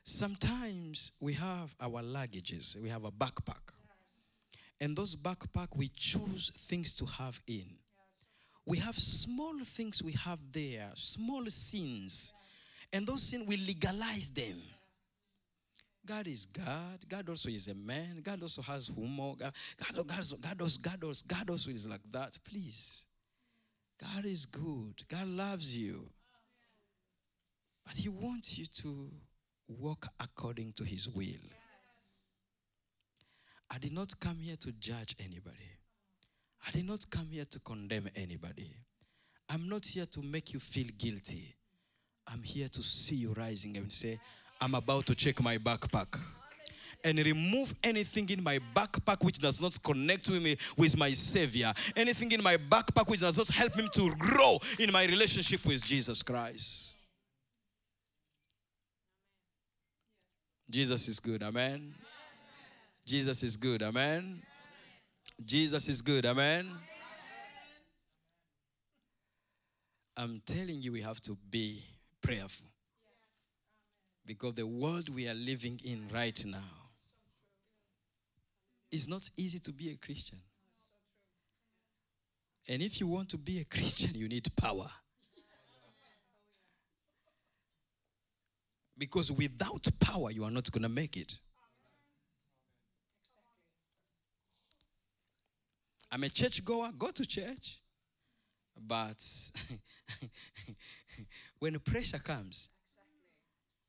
Sometimes 0.03 1.13
we 1.19 1.33
have 1.33 1.73
our 1.79 2.01
luggages, 2.01 2.75
we 2.81 2.89
have 2.89 3.05
a 3.05 3.11
backpack. 3.11 3.71
And 4.81 4.95
those 4.95 5.15
backpack 5.15 5.67
we 5.75 5.89
choose 5.95 6.49
things 6.67 6.93
to 6.95 7.05
have 7.05 7.39
in. 7.47 7.65
We 8.65 8.79
have 8.79 8.97
small 8.97 9.59
things 9.63 10.03
we 10.03 10.13
have 10.13 10.39
there, 10.51 10.89
small 10.95 11.45
sins. 11.45 12.33
And 12.91 13.05
those 13.05 13.21
sins 13.21 13.47
we 13.47 13.57
legalize 13.57 14.29
them. 14.29 14.57
God 16.03 16.25
is 16.25 16.45
God. 16.45 17.07
God 17.07 17.29
also 17.29 17.49
is 17.49 17.67
a 17.67 17.75
man. 17.75 18.21
God 18.23 18.41
also 18.41 18.63
has 18.63 18.87
humor. 18.87 19.33
God, 19.37 19.53
God, 19.77 20.07
God, 20.07 20.07
God, 20.41 20.61
also, 20.61 20.81
God, 20.81 21.03
also, 21.03 21.25
God 21.27 21.49
also 21.51 21.69
is 21.69 21.87
like 21.87 22.01
that. 22.11 22.39
Please. 22.43 23.05
God 24.01 24.25
is 24.25 24.47
good. 24.47 25.03
God 25.07 25.27
loves 25.27 25.77
you. 25.77 26.07
But 27.85 27.97
He 27.97 28.09
wants 28.09 28.57
you 28.57 28.65
to 28.65 29.11
walk 29.67 30.07
according 30.19 30.73
to 30.77 30.83
His 30.83 31.07
will. 31.07 31.60
I 33.73 33.77
did 33.77 33.93
not 33.93 34.11
come 34.19 34.37
here 34.41 34.57
to 34.57 34.71
judge 34.73 35.15
anybody. 35.19 35.55
I 36.67 36.71
did 36.71 36.85
not 36.85 37.05
come 37.09 37.27
here 37.31 37.45
to 37.45 37.59
condemn 37.59 38.09
anybody. 38.15 38.67
I'm 39.49 39.69
not 39.69 39.85
here 39.85 40.05
to 40.05 40.21
make 40.21 40.53
you 40.53 40.59
feel 40.59 40.87
guilty. 40.97 41.55
I'm 42.27 42.43
here 42.43 42.67
to 42.67 42.83
see 42.83 43.15
you 43.15 43.33
rising 43.33 43.77
and 43.77 43.91
say, 43.91 44.19
I'm 44.59 44.75
about 44.75 45.05
to 45.07 45.15
check 45.15 45.41
my 45.41 45.57
backpack 45.57 46.19
and 47.03 47.17
remove 47.17 47.73
anything 47.83 48.29
in 48.29 48.43
my 48.43 48.59
backpack 48.75 49.23
which 49.23 49.39
does 49.39 49.61
not 49.61 49.75
connect 49.83 50.29
with 50.29 50.43
me 50.43 50.55
with 50.77 50.95
my 50.97 51.09
savior 51.09 51.73
anything 51.95 52.31
in 52.31 52.43
my 52.43 52.57
backpack 52.57 53.09
which 53.09 53.21
does 53.21 53.39
not 53.39 53.49
help 53.49 53.75
me 53.75 53.89
to 53.91 54.11
grow 54.19 54.59
in 54.77 54.91
my 54.91 55.05
relationship 55.05 55.65
with 55.65 55.83
jesus 55.83 56.21
christ 56.21 56.97
jesus 60.69 61.07
is 61.07 61.19
good 61.19 61.41
amen 61.41 61.81
jesus 63.11 63.43
is 63.43 63.57
good 63.57 63.83
amen 63.83 64.41
jesus 65.43 65.89
is 65.89 66.01
good 66.01 66.25
amen 66.25 66.65
i'm 70.15 70.41
telling 70.45 70.81
you 70.81 70.93
we 70.93 71.01
have 71.01 71.19
to 71.19 71.35
be 71.49 71.83
prayerful 72.21 72.67
because 74.25 74.53
the 74.53 74.65
world 74.65 75.13
we 75.13 75.27
are 75.27 75.33
living 75.33 75.77
in 75.83 76.07
right 76.13 76.45
now 76.45 76.71
is 78.91 79.09
not 79.09 79.29
easy 79.35 79.59
to 79.59 79.73
be 79.73 79.89
a 79.89 79.95
Christian. 79.95 80.39
And 82.67 82.81
if 82.81 82.99
you 82.99 83.07
want 83.07 83.29
to 83.29 83.37
be 83.37 83.59
a 83.59 83.65
Christian, 83.65 84.11
you 84.13 84.29
need 84.29 84.47
power. 84.55 84.89
Because 88.97 89.31
without 89.31 89.87
power, 89.99 90.29
you 90.31 90.43
are 90.43 90.51
not 90.51 90.71
going 90.71 90.83
to 90.83 90.89
make 90.89 91.17
it. 91.17 91.39
I'm 96.11 96.23
a 96.23 96.29
church 96.29 96.63
goer, 96.65 96.89
go 96.97 97.09
to 97.11 97.25
church. 97.25 97.79
But 98.75 99.23
when 101.59 101.79
pressure 101.79 102.19
comes, 102.19 102.69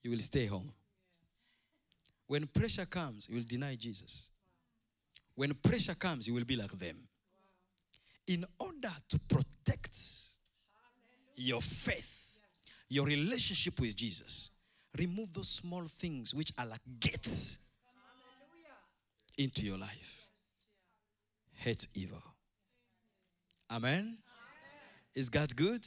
you 0.02 0.11
will 0.11 0.18
stay 0.18 0.46
home. 0.46 0.72
When 2.26 2.46
pressure 2.46 2.87
comes, 2.87 3.28
you 3.28 3.37
will 3.37 3.44
deny 3.46 3.74
Jesus. 3.74 4.30
When 5.35 5.54
pressure 5.54 5.94
comes, 5.94 6.28
you 6.28 6.35
will 6.35 6.44
be 6.44 6.56
like 6.56 6.72
them. 6.72 6.96
In 8.26 8.44
order 8.58 8.92
to 9.08 9.18
protect 9.28 9.96
your 11.37 11.61
faith, 11.61 12.38
your 12.88 13.06
relationship 13.06 13.80
with 13.80 13.96
Jesus, 13.96 14.50
remove 14.98 15.32
those 15.32 15.48
small 15.48 15.85
things 15.85 16.35
which 16.35 16.52
are 16.58 16.66
like 16.66 16.80
gates 17.00 17.68
into 19.38 19.66
your 19.66 19.78
life. 19.78 20.21
Hate 21.62 21.87
evil. 21.94 22.22
Amen. 23.70 24.18
Is 25.14 25.29
God 25.29 25.55
good? 25.55 25.87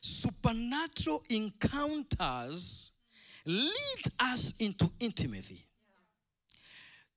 supernatural 0.00 1.22
encounters 1.30 2.92
lead 3.44 4.02
us 4.20 4.56
into 4.58 4.90
intimacy. 5.00 5.64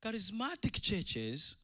Charismatic 0.01 0.81
churches 0.81 1.57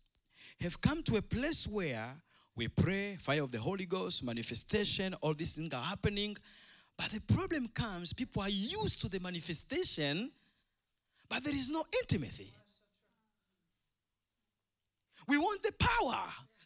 have 0.60 0.80
come 0.82 1.04
to 1.04 1.18
a 1.18 1.22
place 1.22 1.68
where 1.68 2.10
we 2.56 2.68
pray, 2.68 3.18
fire 3.20 3.44
of 3.44 3.52
the 3.52 3.60
Holy 3.60 3.86
Ghost, 3.86 4.24
manifestation, 4.24 5.14
all 5.22 5.34
these 5.34 5.54
things 5.54 5.74
are 5.74 5.84
happening. 5.84 6.36
But 6.98 7.10
the 7.12 7.22
problem 7.34 7.68
comes, 7.70 8.14
people 8.14 8.42
are 8.42 8.50
used 8.50 9.02
to 9.02 9.10
the 9.10 9.20
manifestation, 9.20 10.32
but 11.30 11.44
there 11.44 11.54
is 11.54 11.70
no 11.70 11.84
intimacy. 12.02 12.52
We 15.32 15.38
want 15.38 15.64
the 15.64 15.72
power. 15.80 16.24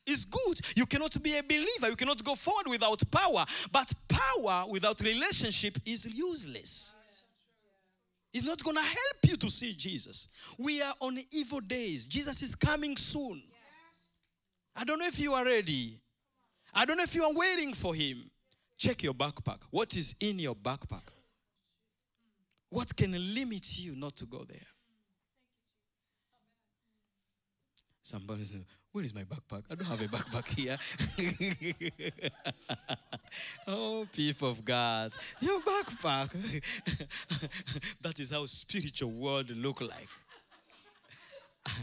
It's 0.08 0.26
good. 0.26 0.60
You 0.76 0.88
cannot 0.88 1.16
be 1.22 1.38
a 1.38 1.44
believer. 1.44 1.88
You 1.88 1.96
cannot 1.96 2.24
go 2.24 2.34
forward 2.34 2.66
without 2.68 3.00
power. 3.12 3.46
But 3.72 3.94
power 4.10 4.66
without 4.68 5.00
relationship 5.02 5.78
is 5.86 6.08
useless. 6.12 6.96
It's 8.34 8.44
not 8.44 8.64
going 8.64 8.78
to 8.78 8.82
help 8.82 9.18
you 9.28 9.38
to 9.38 9.52
see 9.52 9.76
Jesus. 9.76 10.30
We 10.58 10.82
are 10.82 10.96
on 11.00 11.20
evil 11.32 11.60
days. 11.60 12.08
Jesus 12.08 12.42
is 12.42 12.56
coming 12.56 12.98
soon. 12.98 13.40
I 14.76 14.84
don't 14.84 14.98
know 14.98 15.06
if 15.06 15.20
you 15.20 15.34
are 15.34 15.46
ready. 15.46 16.00
I 16.74 16.86
don't 16.86 16.98
know 16.98 17.04
if 17.04 17.14
you 17.14 17.24
are 17.24 17.36
waiting 17.36 17.76
for 17.76 17.94
him. 17.94 18.32
Check 18.80 19.04
your 19.04 19.14
backpack. 19.14 19.60
What 19.70 19.96
is 19.96 20.16
in 20.22 20.40
your 20.40 20.56
backpack? 20.56 21.08
What 22.72 22.96
can 22.98 23.12
limit 23.12 23.78
you 23.78 23.96
not 23.96 24.16
to 24.16 24.26
go 24.26 24.44
there? 24.44 24.75
Somebody 28.06 28.46
says, 28.46 28.62
Where 28.92 29.04
is 29.04 29.16
my 29.16 29.24
backpack? 29.24 29.64
I 29.68 29.74
don't 29.74 29.88
have 29.88 30.00
a 30.00 30.08
backpack 30.08 30.48
here. 30.56 30.78
oh, 33.68 34.08
people 34.14 34.48
of 34.48 34.64
God, 34.64 35.12
your 35.40 35.60
backpack. 35.62 36.30
that 38.02 38.20
is 38.20 38.30
how 38.32 38.46
spiritual 38.46 39.10
world 39.10 39.50
look 39.50 39.82
like. 39.82 40.08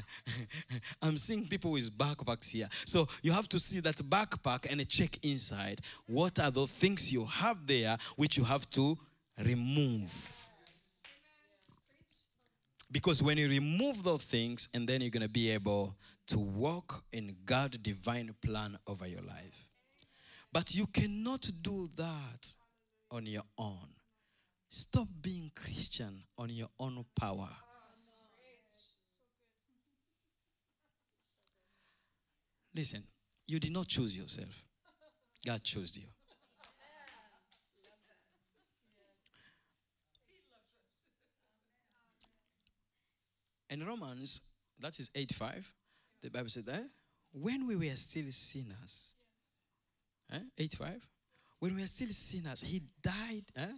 I'm 1.03 1.17
seeing 1.17 1.45
people 1.45 1.73
with 1.73 1.91
backpacks 1.99 2.53
here. 2.53 2.69
So 2.87 3.09
you 3.21 3.33
have 3.33 3.49
to 3.49 3.59
see 3.59 3.81
that 3.81 3.97
backpack 3.97 4.71
and 4.71 4.89
check 4.89 5.19
inside. 5.25 5.81
What 6.07 6.39
are 6.39 6.53
the 6.53 6.69
things 6.69 7.13
you 7.13 7.25
have 7.25 7.67
there 7.67 7.99
which 8.15 8.37
you 8.37 8.45
have 8.45 8.71
to 8.71 8.97
remove? 9.45 10.43
Because 12.93 13.23
when 13.23 13.39
you 13.39 13.49
remove 13.49 14.05
those 14.05 14.23
things, 14.23 14.69
and 14.75 14.87
then 14.87 15.01
you're 15.01 15.11
going 15.11 15.23
to 15.23 15.29
be 15.29 15.51
able 15.51 15.97
to 16.29 16.39
walk 16.39 17.05
in 17.13 17.37
God's 17.45 17.79
divine 17.79 18.35
plan 18.45 18.79
over 18.87 19.07
your 19.07 19.23
life. 19.23 19.69
But 20.53 20.75
you 20.75 20.87
cannot 20.87 21.49
do 21.63 21.89
that 21.97 22.55
on 23.11 23.27
your 23.27 23.45
own. 23.59 23.89
Stop 24.69 25.09
being 25.21 25.51
Christian 25.55 26.25
on 26.39 26.51
your 26.51 26.69
own 26.79 27.05
power. 27.19 27.49
Listen, 32.75 33.03
you 33.47 33.59
did 33.59 33.73
not 33.73 33.87
choose 33.87 34.17
yourself, 34.17 34.65
God 35.45 35.63
chose 35.63 35.97
you. 35.99 36.05
In 43.69 43.87
Romans, 43.87 44.41
that 44.81 44.99
is 44.99 45.11
8 45.15 45.33
5, 45.33 45.75
the 46.23 46.31
Bible 46.31 46.49
said 46.49 46.67
that 46.67 46.85
when 47.33 47.67
we 47.67 47.77
were 47.77 47.97
still 47.97 48.31
sinners, 48.31 49.13
eh? 50.33 50.39
8 50.59 50.75
5, 50.75 51.09
when 51.59 51.75
we 51.75 51.81
were 51.81 51.87
still 51.87 52.09
sinners, 52.09 52.63
He 52.63 52.83
died. 53.03 53.45
Eh? 53.57 53.73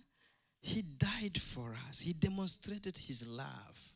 He 0.61 0.83
died 0.83 1.40
for 1.40 1.74
us. 1.88 2.00
He 2.00 2.12
demonstrated 2.12 2.96
His 2.96 3.28
love 3.28 3.94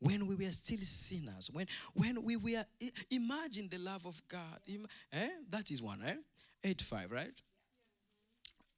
when 0.00 0.26
we 0.26 0.34
were 0.34 0.52
still 0.52 0.80
sinners, 0.82 1.50
when, 1.52 1.66
when 1.94 2.22
we 2.22 2.36
were, 2.36 2.62
imagine 3.10 3.68
the 3.70 3.78
love 3.78 4.04
of 4.06 4.20
God. 4.28 4.60
Eh? 5.12 5.28
That 5.48 5.70
is 5.70 5.82
one, 5.82 6.02
eh? 6.04 6.16
8 6.62 6.82
5, 6.82 7.10
right? 7.10 7.42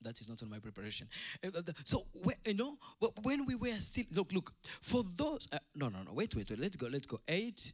That 0.02 0.20
is 0.20 0.28
not 0.28 0.42
on 0.42 0.50
my 0.50 0.58
preparation. 0.58 1.08
Eh, 1.42 1.50
so, 1.84 2.02
you 2.44 2.54
know, 2.54 2.76
but 3.00 3.10
when 3.22 3.44
we 3.44 3.56
were 3.56 3.76
still, 3.78 4.04
look, 4.14 4.32
look, 4.32 4.52
for 4.80 5.02
those, 5.16 5.48
uh, 5.52 5.58
no, 5.74 5.88
no, 5.88 5.98
no, 6.04 6.12
wait, 6.12 6.34
wait, 6.36 6.48
wait, 6.48 6.58
let's 6.58 6.76
go, 6.76 6.86
let's 6.86 7.06
go. 7.06 7.18
8, 7.26 7.72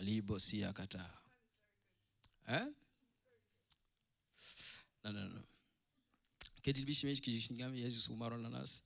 libo 0.00 0.38
siakata. 0.38 1.10
Eh? 2.48 2.66
No, 5.04 5.12
no, 5.12 5.28
no. 5.28 5.40
Byśmy 6.84 7.10
mieć 7.10 7.20
kiedyś 7.20 7.50
Jezus 7.72 8.08
na 8.08 8.50
nas? 8.50 8.82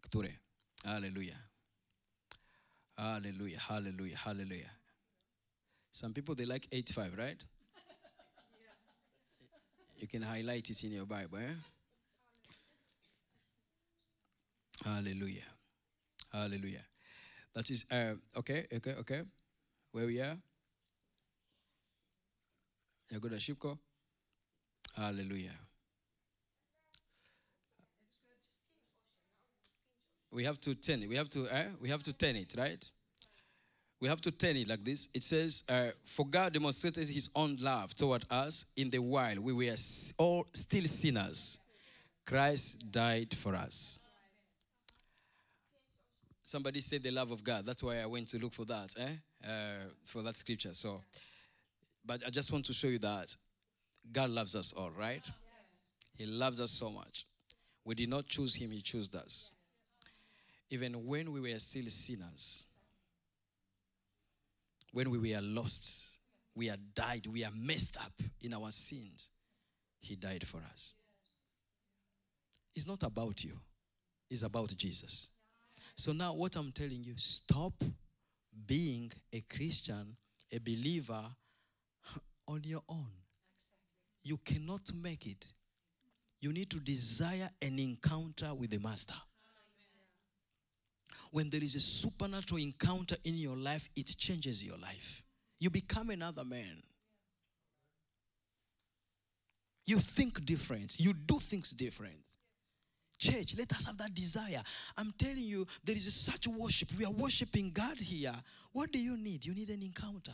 Które? 0.00 0.32
Hallelujah. 0.84 1.38
Hallelujah. 2.96 3.60
Hallelujah. 3.60 4.18
Hallelujah. 4.18 4.70
Some 5.92 6.12
people 6.12 6.34
they 6.34 6.46
like 6.46 6.68
85, 6.72 7.16
right? 7.16 7.44
You 10.00 10.08
can 10.08 10.22
highlight 10.22 10.68
it 10.70 10.84
in 10.84 10.92
your 10.92 11.06
Bible. 11.06 11.38
Eh? 11.38 11.54
Hallelujah. 14.84 15.46
Hallelujah. 16.32 16.84
That 17.54 17.70
is 17.70 17.86
uh, 17.90 18.14
okay, 18.36 18.66
okay, 18.74 18.94
okay. 19.00 19.22
Where 19.94 20.06
we 20.06 20.20
are? 20.20 20.36
Yagoda 23.12 23.36
Shipko. 23.36 23.78
Hallelujah. 24.96 25.52
we 30.32 30.42
have 30.42 30.60
to 30.62 30.74
turn 30.74 31.04
it. 31.04 31.08
We 31.08 31.14
have 31.14 31.28
to, 31.30 31.46
eh? 31.48 31.66
we 31.80 31.88
have 31.90 32.02
to 32.02 32.12
turn 32.12 32.34
it, 32.34 32.56
right? 32.58 32.90
We 34.00 34.08
have 34.08 34.20
to 34.22 34.32
turn 34.32 34.56
it 34.56 34.68
like 34.68 34.82
this. 34.82 35.10
It 35.14 35.22
says, 35.22 35.62
uh, 35.68 35.90
For 36.04 36.26
God 36.26 36.52
demonstrated 36.52 37.08
his 37.08 37.30
own 37.36 37.56
love 37.60 37.94
toward 37.94 38.24
us 38.28 38.72
in 38.76 38.90
the 38.90 38.98
while 38.98 39.40
we 39.40 39.52
were 39.52 39.76
all 40.18 40.48
still 40.52 40.86
sinners. 40.86 41.58
Christ 42.26 42.90
died 42.90 43.32
for 43.32 43.54
us. 43.54 44.00
Somebody 46.44 46.80
said 46.80 47.02
the 47.02 47.10
love 47.10 47.30
of 47.30 47.42
God. 47.42 47.66
That's 47.66 47.82
why 47.82 48.00
I 48.00 48.06
went 48.06 48.28
to 48.28 48.38
look 48.38 48.52
for 48.52 48.64
that, 48.66 48.94
eh? 48.98 49.48
Uh, 49.48 49.88
for 50.04 50.22
that 50.22 50.36
scripture. 50.36 50.74
So, 50.74 51.02
but 52.04 52.22
I 52.24 52.30
just 52.30 52.52
want 52.52 52.66
to 52.66 52.72
show 52.72 52.88
you 52.88 52.98
that 52.98 53.34
God 54.12 54.30
loves 54.30 54.54
us 54.54 54.72
all, 54.72 54.90
right? 54.90 55.22
He 56.16 56.26
loves 56.26 56.60
us 56.60 56.70
so 56.70 56.90
much. 56.90 57.24
We 57.84 57.94
did 57.94 58.10
not 58.10 58.26
choose 58.28 58.54
him, 58.54 58.70
he 58.70 58.80
chose 58.80 59.12
us 59.14 59.54
even 60.74 61.06
when 61.06 61.32
we 61.32 61.40
were 61.40 61.58
still 61.58 61.84
sinners, 61.86 62.66
when 64.92 65.10
we 65.10 65.18
were 65.18 65.40
lost, 65.40 66.18
we 66.54 66.68
are 66.70 66.76
died, 66.94 67.26
we 67.26 67.44
are 67.44 67.50
messed 67.56 67.96
up 67.98 68.12
in 68.42 68.54
our 68.54 68.70
sins, 68.70 69.30
He 70.00 70.16
died 70.16 70.44
for 70.46 70.60
us. 70.72 70.94
It's 72.74 72.88
not 72.88 73.02
about 73.04 73.44
you, 73.44 73.52
it's 74.30 74.42
about 74.42 74.74
Jesus. 74.76 75.28
So 75.96 76.12
now, 76.12 76.32
what 76.32 76.56
I'm 76.56 76.72
telling 76.72 77.04
you, 77.04 77.14
stop 77.16 77.84
being 78.66 79.12
a 79.32 79.40
Christian, 79.42 80.16
a 80.52 80.58
believer 80.58 81.22
on 82.48 82.62
your 82.64 82.82
own. 82.88 83.10
You 84.22 84.38
cannot 84.38 84.90
make 84.94 85.26
it. 85.26 85.52
You 86.40 86.52
need 86.52 86.70
to 86.70 86.80
desire 86.80 87.48
an 87.62 87.78
encounter 87.78 88.54
with 88.54 88.70
the 88.70 88.78
Master 88.78 89.14
when 91.34 91.50
there 91.50 91.64
is 91.64 91.74
a 91.74 91.80
supernatural 91.80 92.60
encounter 92.60 93.16
in 93.24 93.34
your 93.34 93.56
life, 93.56 93.88
it 93.96 94.06
changes 94.06 94.64
your 94.64 94.76
life. 94.78 95.24
You 95.58 95.68
become 95.68 96.10
another 96.10 96.44
man. 96.44 96.80
You 99.84 99.98
think 99.98 100.46
different. 100.46 101.00
You 101.00 101.12
do 101.12 101.40
things 101.40 101.70
different. 101.70 102.23
Church, 103.24 103.54
let 103.56 103.72
us 103.72 103.86
have 103.86 103.96
that 103.96 104.14
desire. 104.14 104.62
I'm 104.98 105.14
telling 105.16 105.38
you, 105.38 105.66
there 105.82 105.96
is 105.96 106.12
such 106.14 106.46
worship. 106.46 106.90
We 106.98 107.06
are 107.06 107.12
worshiping 107.12 107.70
God 107.72 107.96
here. 107.96 108.34
What 108.72 108.92
do 108.92 108.98
you 108.98 109.16
need? 109.16 109.46
You 109.46 109.54
need 109.54 109.70
an 109.70 109.80
encounter. 109.80 110.32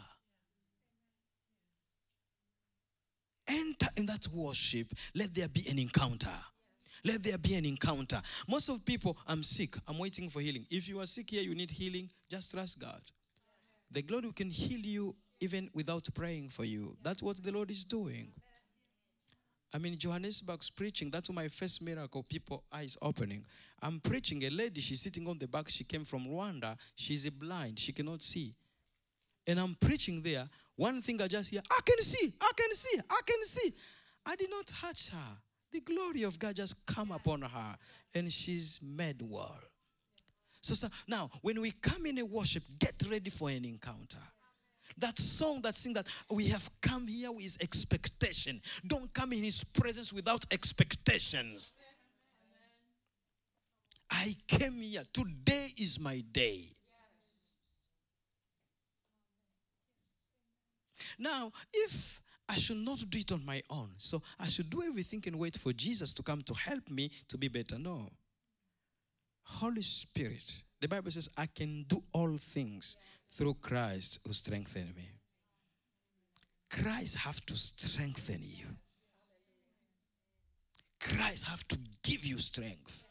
Enter 3.47 3.87
in 3.97 4.07
that 4.07 4.27
worship. 4.35 4.89
Let 5.15 5.33
there 5.33 5.47
be 5.47 5.65
an 5.71 5.79
encounter. 5.79 6.31
Let 7.05 7.23
there 7.23 7.39
be 7.39 7.55
an 7.55 7.65
encounter. 7.65 8.21
Most 8.49 8.69
of 8.69 8.85
people, 8.85 9.17
I'm 9.29 9.45
sick, 9.45 9.77
I'm 9.87 9.99
waiting 9.99 10.29
for 10.29 10.41
healing. 10.41 10.67
If 10.69 10.89
you 10.89 11.01
are 11.01 11.07
sick 11.07 11.31
here, 11.31 11.43
you 11.43 11.55
need 11.55 11.71
healing, 11.71 12.11
just 12.29 12.51
trust 12.51 12.81
God. 12.81 13.01
The 13.93 14.05
Lord 14.11 14.35
can 14.35 14.51
heal 14.51 14.81
you 14.81 15.15
even 15.39 15.71
without 15.75 16.09
praying 16.13 16.49
for 16.49 16.65
you. 16.65 16.97
That's 17.03 17.23
what 17.23 17.43
the 17.43 17.53
Lord 17.53 17.71
is 17.71 17.85
doing. 17.85 18.33
I 19.73 19.79
mean, 19.79 19.97
Johannesburg's 19.97 20.69
preaching. 20.69 21.11
That's 21.11 21.31
my 21.31 21.49
first 21.49 21.83
miracle. 21.83 22.25
People 22.29 22.65
eyes 22.73 22.97
opening. 23.01 23.45
I'm 23.81 24.01
preaching. 24.01 24.43
A 24.45 24.51
lady, 24.51 24.81
she's 24.81 25.01
sitting 25.01 25.27
on 25.29 25.39
the 25.39 25.47
back. 25.47 25.69
She 25.69 25.85
came 25.85 26.05
from 26.05 26.27
Rwanda. 26.27 26.77
She's 26.97 27.29
blind. 27.31 27.79
She 27.79 27.93
cannot 27.93 28.23
see. 28.23 28.55
And 29.47 29.61
I'm 29.61 29.77
preaching 29.81 30.23
there. 30.23 30.49
One 30.77 31.01
thing 31.01 31.21
I 31.23 31.29
just 31.29 31.51
hear, 31.51 31.63
I 31.71 31.81
can 31.85 31.99
see. 32.03 32.33
I 32.41 32.51
can 32.57 32.73
see. 32.73 33.01
I 33.09 33.21
can 33.25 33.45
see. 33.45 33.73
I 34.27 34.37
did 34.37 34.51
not 34.51 34.67
touch 34.67 35.11
her. 35.11 35.37
The 35.73 35.81
glory 35.81 36.25
of 36.25 36.39
God 36.39 36.57
just 36.57 36.85
come 36.87 37.13
upon 37.13 37.43
her 37.43 37.77
and 38.15 38.33
she's 38.33 38.81
made 38.83 39.23
well. 39.23 39.59
So, 40.61 40.75
so 40.75 40.89
now, 41.09 41.31
when 41.43 41.61
we 41.61 41.71
come 41.71 42.07
in 42.07 42.19
a 42.19 42.25
worship, 42.25 42.65
get 42.79 42.95
ready 43.11 43.31
for 43.31 43.49
an 43.49 43.65
encounter. 43.65 44.19
That 45.01 45.19
song 45.19 45.63
that 45.63 45.75
sing 45.75 45.95
that 45.95 46.07
we 46.31 46.49
have 46.49 46.69
come 46.81 47.07
here 47.07 47.33
with 47.33 47.63
expectation. 47.63 48.61
Don't 48.87 49.13
come 49.13 49.33
in 49.33 49.43
his 49.43 49.65
presence 49.65 50.13
without 50.13 50.45
expectations. 50.51 51.75
I 54.11 54.35
came 54.47 54.81
here. 54.81 55.03
Today 55.13 55.69
is 55.79 55.99
my 56.01 56.23
day. 56.33 56.65
Now, 61.19 61.53
if 61.73 62.21
I 62.49 62.57
should 62.57 62.79
not 62.79 62.99
do 63.09 63.19
it 63.19 63.33
on 63.33 63.45
my 63.47 63.63
own, 63.71 63.91
so 63.97 64.21
I 64.39 64.49
should 64.49 64.69
do 64.69 64.83
everything 64.83 65.23
and 65.27 65.37
wait 65.39 65.57
for 65.57 65.73
Jesus 65.73 66.13
to 66.15 66.23
come 66.23 66.43
to 66.43 66.55
help 66.55 66.91
me 66.91 67.11
to 67.29 67.39
be 67.39 67.49
better. 67.49 67.79
No. 67.79 68.11
Holy 69.43 69.83
Spirit, 69.83 70.63
the 70.81 70.89
Bible 70.89 71.11
says, 71.11 71.31
I 71.37 71.47
can 71.47 71.85
do 71.85 72.03
all 72.13 72.37
things 72.37 72.97
through 73.31 73.55
Christ 73.55 74.21
who 74.27 74.33
strengthened 74.33 74.95
me. 74.97 75.09
Christ 76.71 77.19
have 77.19 77.45
to 77.47 77.57
strengthen 77.57 78.41
you. 78.43 78.67
Christ 81.01 81.47
have 81.47 81.67
to 81.69 81.79
give 82.03 82.25
you 82.25 82.39
strength. 82.39 83.05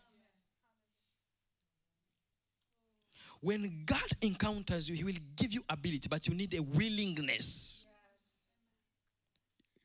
When 3.41 3.83
God 3.85 3.99
encounters 4.21 4.89
you, 4.89 4.95
He 4.95 5.03
will 5.03 5.13
give 5.35 5.53
you 5.53 5.61
ability, 5.69 6.07
but 6.09 6.27
you 6.27 6.35
need 6.35 6.53
a 6.53 6.61
willingness. 6.61 7.85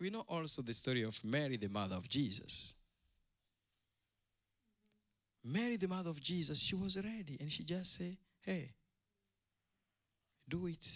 We 0.00 0.10
know 0.10 0.24
also 0.28 0.62
the 0.62 0.72
story 0.74 1.02
of 1.02 1.22
Mary, 1.24 1.56
the 1.56 1.68
mother 1.68 1.96
of 1.96 2.08
Jesus. 2.08 2.74
Mary, 5.44 5.76
the 5.76 5.88
mother 5.88 6.10
of 6.10 6.20
Jesus, 6.20 6.60
she 6.60 6.74
was 6.74 6.96
ready 6.96 7.36
and 7.40 7.50
she 7.50 7.62
just 7.62 7.94
said, 7.94 8.16
Hey, 8.40 8.70
do 10.48 10.66
it. 10.66 10.86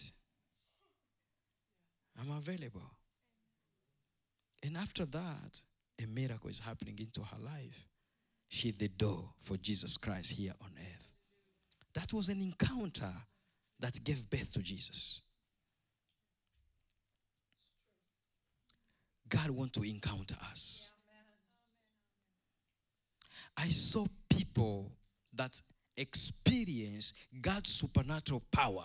I'm 2.21 2.31
available. 2.37 2.91
And 4.63 4.77
after 4.77 5.05
that, 5.07 5.61
a 6.03 6.07
miracle 6.07 6.51
is 6.51 6.61
happening 6.61 6.99
into 6.99 7.21
her 7.21 7.39
life. 7.45 7.87
She 8.49 8.71
the 8.73 8.89
door 8.89 9.31
for 9.41 9.57
Jesus 9.57 9.97
Christ 9.97 10.33
here 10.33 10.53
on 10.61 10.71
earth. 10.79 11.09
That 11.95 12.13
was 12.13 12.29
an 12.29 12.41
encounter 12.41 13.13
that 13.81 14.03
gave 14.05 14.29
birth 14.29 14.53
to 14.55 14.63
Jesus. 14.63 15.23
God 19.29 19.51
wants 19.51 19.79
to 19.79 19.85
encounter 19.85 20.37
us. 20.51 20.91
I 23.57 23.67
saw 23.69 24.07
people 24.31 24.93
that 25.35 25.61
experience 25.97 27.13
God's 27.41 27.71
supernatural 27.71 28.43
power. 28.53 28.85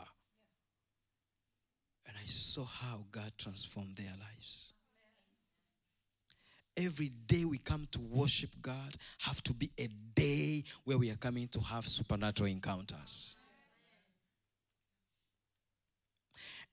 And 2.08 2.16
I 2.18 2.26
saw 2.26 2.66
how 2.66 3.06
God 3.12 3.32
transformed 3.38 3.96
their 3.96 4.14
lives. 4.20 4.74
Every 6.76 7.10
day 7.10 7.46
we 7.46 7.60
come 7.60 7.88
to 7.92 8.00
worship 8.00 8.50
God 8.62 8.96
have 9.20 9.42
to 9.44 9.54
be 9.54 9.72
a 9.78 9.88
day 10.16 10.64
where 10.84 10.98
we 10.98 11.12
are 11.12 11.16
coming 11.16 11.48
to 11.50 11.60
have 11.60 11.88
supernatural 11.88 12.50
encounters. 12.50 13.36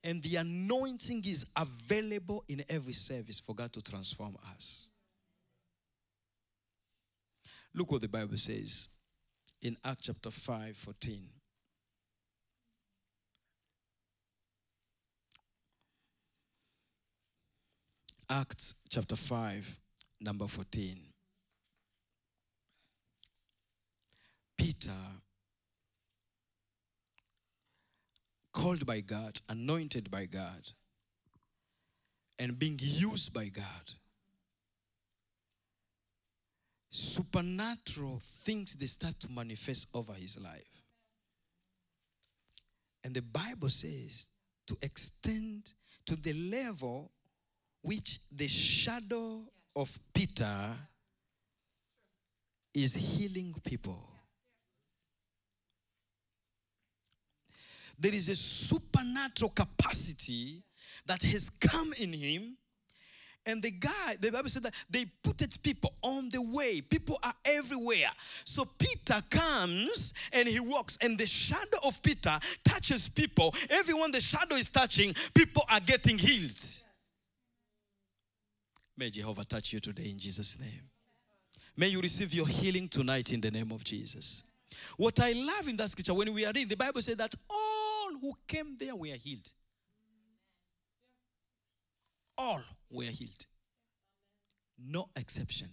And 0.03 0.23
the 0.23 0.37
anointing 0.37 1.25
is 1.27 1.53
available 1.57 2.45
in 2.49 2.65
every 2.71 2.95
service 2.95 3.39
for 3.39 3.55
God 3.55 3.73
to 3.75 3.83
transform 3.83 4.39
us. 4.55 4.89
Look 7.75 7.93
what 7.93 8.01
the 8.01 8.09
Bible 8.09 8.39
says 8.39 8.89
in 9.63 9.77
Acts 9.85 10.05
chapter 10.05 10.31
5 10.31 10.77
14. 10.77 11.29
Acts 18.31 18.75
chapter 18.89 19.17
5, 19.17 19.79
number 20.21 20.47
14. 20.47 20.97
Peter, 24.57 24.93
called 28.53 28.87
by 28.87 29.01
God, 29.01 29.41
anointed 29.49 30.11
by 30.13 30.27
God, 30.27 30.71
and 32.39 32.57
being 32.57 32.79
used 32.81 33.35
by 33.35 33.49
God 33.49 33.95
supernatural 36.91 38.21
things 38.21 38.75
they 38.75 38.87
start 38.87 39.19
to 39.21 39.31
manifest 39.31 39.89
over 39.95 40.13
his 40.13 40.41
life. 40.43 40.83
And 43.05 43.15
the 43.15 43.23
Bible 43.23 43.69
says 43.69 44.27
to 44.67 44.77
extend 44.83 45.73
to 46.07 46.17
the 46.17 46.33
level 46.33 47.13
which 47.83 48.19
the 48.31 48.49
shadow 48.49 49.41
of 49.75 49.99
Peter 50.13 50.71
is 52.75 52.95
healing 52.95 53.55
people. 53.65 54.07
There 57.99 58.15
is 58.15 58.29
a 58.29 58.35
supernatural 58.35 59.51
capacity 59.51 60.63
that 61.07 61.23
has 61.23 61.51
come 61.51 61.93
in 61.99 62.13
him 62.13 62.57
and 63.47 63.63
the 63.63 63.71
guy, 63.71 64.17
the 64.21 64.31
Bible 64.31 64.49
said 64.49 64.65
that 64.65 64.75
they 64.91 65.07
put 65.23 65.41
it 65.41 65.57
people 65.63 65.95
on 66.03 66.29
the 66.29 66.43
way. 66.43 66.81
People 66.83 67.19
are 67.23 67.33
everywhere. 67.45 68.11
So 68.45 68.65
Peter 68.79 69.21
comes 69.31 70.15
and 70.33 70.47
he 70.47 70.61
walks, 70.61 70.99
and 71.03 71.19
the 71.19 71.27
shadow 71.27 71.79
of 71.87 72.03
Peter 72.03 72.39
touches 72.69 73.09
people. 73.09 73.55
Everyone 73.71 74.13
the 74.13 74.21
shadow 74.21 74.57
is 74.57 74.69
touching, 74.69 75.15
people 75.35 75.63
are 75.71 75.81
getting 75.81 76.19
healed. 76.19 76.61
May 79.01 79.09
Jehovah 79.09 79.47
touch 79.47 79.73
you 79.73 79.81
today 79.81 80.11
in 80.11 80.19
Jesus' 80.19 80.61
name. 80.61 80.83
May 81.75 81.89
you 81.89 82.03
receive 82.03 82.35
your 82.35 82.47
healing 82.47 82.87
tonight 82.87 83.33
in 83.33 83.41
the 83.41 83.51
name 83.51 83.73
of 83.73 83.83
Jesus. 83.83 84.43
What 84.99 85.19
I 85.21 85.33
love 85.33 85.69
in 85.69 85.77
that 85.79 85.89
scripture, 85.89 86.13
when 86.13 86.31
we 86.35 86.45
are 86.45 86.49
reading, 86.49 86.69
the 86.69 86.77
Bible 86.77 87.01
said 87.01 87.17
that 87.17 87.35
all 87.49 88.11
who 88.21 88.35
came 88.47 88.77
there 88.79 88.95
were 88.95 89.07
healed. 89.07 89.51
All 92.37 92.61
were 92.91 93.05
healed. 93.05 93.47
No 94.79 95.09
exception. 95.17 95.69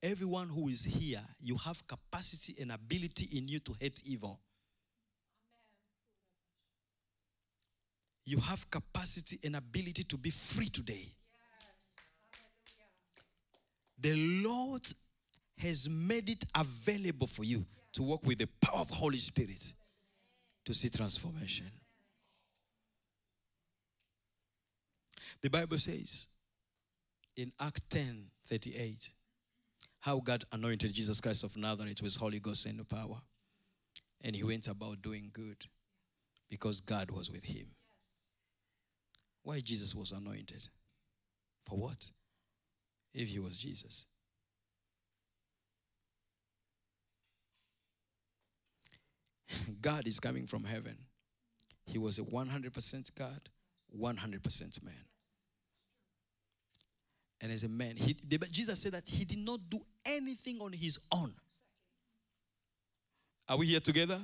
Everyone 0.00 0.48
who 0.48 0.68
is 0.68 0.84
here, 0.84 1.22
you 1.40 1.56
have 1.56 1.84
capacity 1.88 2.54
and 2.62 2.70
ability 2.70 3.36
in 3.36 3.48
you 3.48 3.58
to 3.58 3.74
hate 3.80 4.00
evil. 4.06 4.38
You 8.24 8.38
have 8.38 8.70
capacity 8.70 9.40
and 9.42 9.56
ability 9.56 10.04
to 10.04 10.16
be 10.16 10.30
free 10.30 10.68
today. 10.68 11.08
The 14.04 14.42
Lord 14.44 14.86
has 15.56 15.88
made 15.88 16.28
it 16.28 16.44
available 16.54 17.26
for 17.26 17.42
you 17.42 17.64
to 17.94 18.02
work 18.02 18.22
with 18.26 18.36
the 18.36 18.48
power 18.60 18.80
of 18.80 18.90
Holy 18.90 19.16
Spirit 19.16 19.72
to 20.66 20.74
see 20.74 20.90
transformation. 20.90 21.70
The 25.40 25.48
Bible 25.48 25.78
says 25.78 26.26
in 27.34 27.50
Act 27.58 27.88
10 27.88 28.26
38 28.44 29.08
how 30.00 30.18
God 30.18 30.44
anointed 30.52 30.92
Jesus 30.92 31.22
Christ 31.22 31.42
of 31.42 31.56
Nazareth 31.56 32.02
with 32.02 32.14
Holy 32.16 32.40
Ghost 32.40 32.66
and 32.66 32.86
power. 32.86 33.22
And 34.20 34.36
he 34.36 34.44
went 34.44 34.68
about 34.68 35.00
doing 35.00 35.30
good 35.32 35.64
because 36.50 36.82
God 36.82 37.10
was 37.10 37.30
with 37.30 37.46
him. 37.46 37.68
Why 39.44 39.60
Jesus 39.60 39.94
was 39.94 40.12
anointed? 40.12 40.68
For 41.66 41.78
what? 41.78 42.10
If 43.14 43.28
he 43.28 43.38
was 43.38 43.56
Jesus. 43.56 44.06
God 49.80 50.06
is 50.06 50.18
coming 50.20 50.46
from 50.46 50.64
heaven. 50.64 50.96
He 51.86 51.98
was 51.98 52.18
a 52.18 52.22
100% 52.22 53.14
God, 53.16 53.40
100% 53.98 54.84
man. 54.84 54.94
And 57.40 57.52
as 57.52 57.62
a 57.64 57.68
man, 57.68 57.96
he, 57.96 58.16
Jesus 58.50 58.80
said 58.80 58.92
that 58.92 59.06
he 59.06 59.24
did 59.24 59.38
not 59.38 59.60
do 59.68 59.80
anything 60.06 60.60
on 60.60 60.72
his 60.72 60.98
own. 61.12 61.32
Are 63.48 63.58
we 63.58 63.66
here 63.66 63.80
together? 63.80 64.18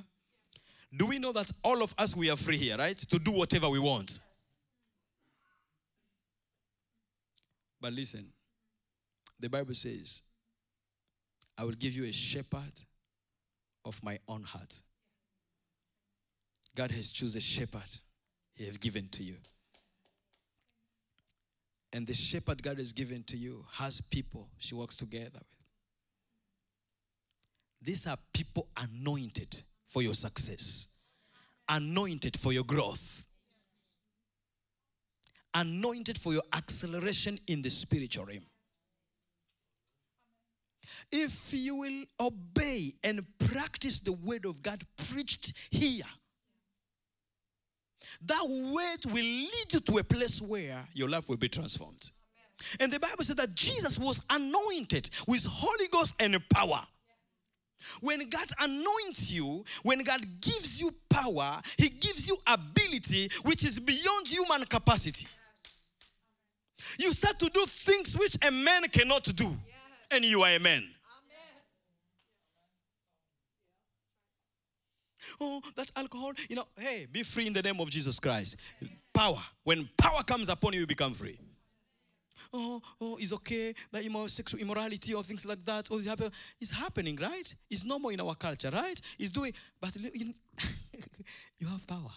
Do 0.95 1.05
we 1.05 1.19
know 1.19 1.31
that 1.31 1.51
all 1.63 1.83
of 1.83 1.93
us, 1.97 2.15
we 2.15 2.29
are 2.29 2.35
free 2.35 2.57
here, 2.57 2.77
right? 2.77 2.97
To 2.97 3.19
do 3.19 3.31
whatever 3.31 3.69
we 3.69 3.79
want. 3.79 4.19
But 7.79 7.93
listen, 7.93 8.25
the 9.41 9.49
Bible 9.49 9.73
says, 9.73 10.21
I 11.57 11.63
will 11.63 11.71
give 11.71 11.93
you 11.95 12.05
a 12.05 12.11
shepherd 12.11 12.81
of 13.83 14.01
my 14.03 14.19
own 14.27 14.43
heart. 14.43 14.79
God 16.75 16.91
has 16.91 17.11
chosen 17.11 17.39
a 17.39 17.41
shepherd 17.41 17.99
he 18.53 18.65
has 18.65 18.77
given 18.77 19.09
to 19.09 19.23
you. 19.23 19.35
And 21.93 22.07
the 22.07 22.13
shepherd 22.13 22.63
God 22.63 22.77
has 22.77 22.93
given 22.93 23.23
to 23.23 23.37
you 23.37 23.65
has 23.73 23.99
people 23.99 24.47
she 24.59 24.75
works 24.75 24.95
together 24.95 25.29
with. 25.33 25.45
These 27.81 28.07
are 28.07 28.17
people 28.33 28.67
anointed 28.77 29.61
for 29.85 30.01
your 30.01 30.13
success, 30.13 30.93
anointed 31.67 32.37
for 32.37 32.53
your 32.53 32.63
growth, 32.63 33.25
anointed 35.53 36.17
for 36.17 36.31
your 36.31 36.43
acceleration 36.55 37.39
in 37.47 37.61
the 37.61 37.69
spiritual 37.69 38.25
realm. 38.25 38.43
If 41.11 41.53
you 41.53 41.75
will 41.75 42.03
obey 42.19 42.93
and 43.03 43.25
practice 43.39 43.99
the 43.99 44.13
word 44.13 44.45
of 44.45 44.61
God 44.63 44.83
preached 44.97 45.53
here, 45.69 46.05
that 48.25 48.43
word 48.45 49.13
will 49.13 49.23
lead 49.23 49.73
you 49.73 49.79
to 49.79 49.97
a 49.97 50.03
place 50.03 50.41
where 50.41 50.83
your 50.93 51.09
life 51.09 51.29
will 51.29 51.37
be 51.37 51.49
transformed. 51.49 52.11
And 52.79 52.91
the 52.91 52.99
Bible 52.99 53.23
said 53.23 53.37
that 53.37 53.55
Jesus 53.55 53.97
was 53.97 54.21
anointed 54.29 55.09
with 55.27 55.45
Holy 55.45 55.87
Ghost 55.91 56.21
and 56.21 56.37
power. 56.49 56.81
When 58.01 58.29
God 58.29 58.47
anoints 58.59 59.31
you, 59.31 59.65
when 59.83 60.03
God 60.03 60.21
gives 60.39 60.79
you 60.79 60.91
power, 61.09 61.59
He 61.77 61.89
gives 61.89 62.27
you 62.27 62.37
ability 62.45 63.29
which 63.43 63.65
is 63.65 63.79
beyond 63.79 64.27
human 64.27 64.65
capacity. 64.65 65.27
You 66.99 67.13
start 67.13 67.39
to 67.39 67.49
do 67.49 67.65
things 67.65 68.17
which 68.17 68.37
a 68.47 68.51
man 68.51 68.83
cannot 68.91 69.23
do, 69.23 69.57
and 70.11 70.25
you 70.25 70.41
are 70.43 70.51
a 70.51 70.59
man. 70.59 70.83
Oh, 75.39 75.61
that's 75.75 75.91
alcohol. 75.95 76.33
You 76.49 76.57
know, 76.57 76.67
hey, 76.77 77.07
be 77.11 77.23
free 77.23 77.47
in 77.47 77.53
the 77.53 77.61
name 77.61 77.79
of 77.79 77.89
Jesus 77.89 78.19
Christ. 78.19 78.57
Power. 79.13 79.41
When 79.63 79.89
power 79.97 80.23
comes 80.23 80.49
upon 80.49 80.73
you, 80.73 80.81
you 80.81 80.87
become 80.87 81.13
free. 81.13 81.37
Oh, 82.53 82.81
oh, 82.99 83.17
it's 83.19 83.33
okay 83.33 83.73
that 83.91 84.03
know 84.05 84.27
sexual 84.27 84.59
immorality 84.59 85.13
or 85.13 85.23
things 85.23 85.45
like 85.45 85.63
that. 85.65 85.87
Oh, 85.89 85.97
it's, 85.97 86.07
happen. 86.07 86.31
it's 86.59 86.71
happening, 86.71 87.15
right? 87.15 87.55
It's 87.69 87.85
normal 87.85 88.09
in 88.09 88.19
our 88.19 88.35
culture, 88.35 88.69
right? 88.71 88.99
It's 89.17 89.31
doing, 89.31 89.53
but 89.79 89.95
you, 89.95 90.33
you 91.59 91.67
have 91.67 91.87
power. 91.87 92.11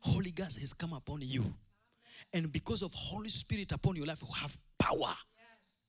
Holy 0.00 0.30
Ghost 0.30 0.60
has 0.60 0.74
come 0.74 0.92
upon 0.92 1.22
you. 1.22 1.44
And 2.32 2.52
because 2.52 2.82
of 2.82 2.92
Holy 2.92 3.30
Spirit 3.30 3.72
upon 3.72 3.96
your 3.96 4.06
life, 4.06 4.20
you 4.20 4.28
have 4.34 4.56
power 4.78 5.14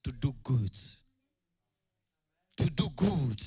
to 0.05 0.11
do 0.11 0.35
good. 0.43 0.71
To 2.57 2.69
do 2.69 2.89
good. 2.95 3.41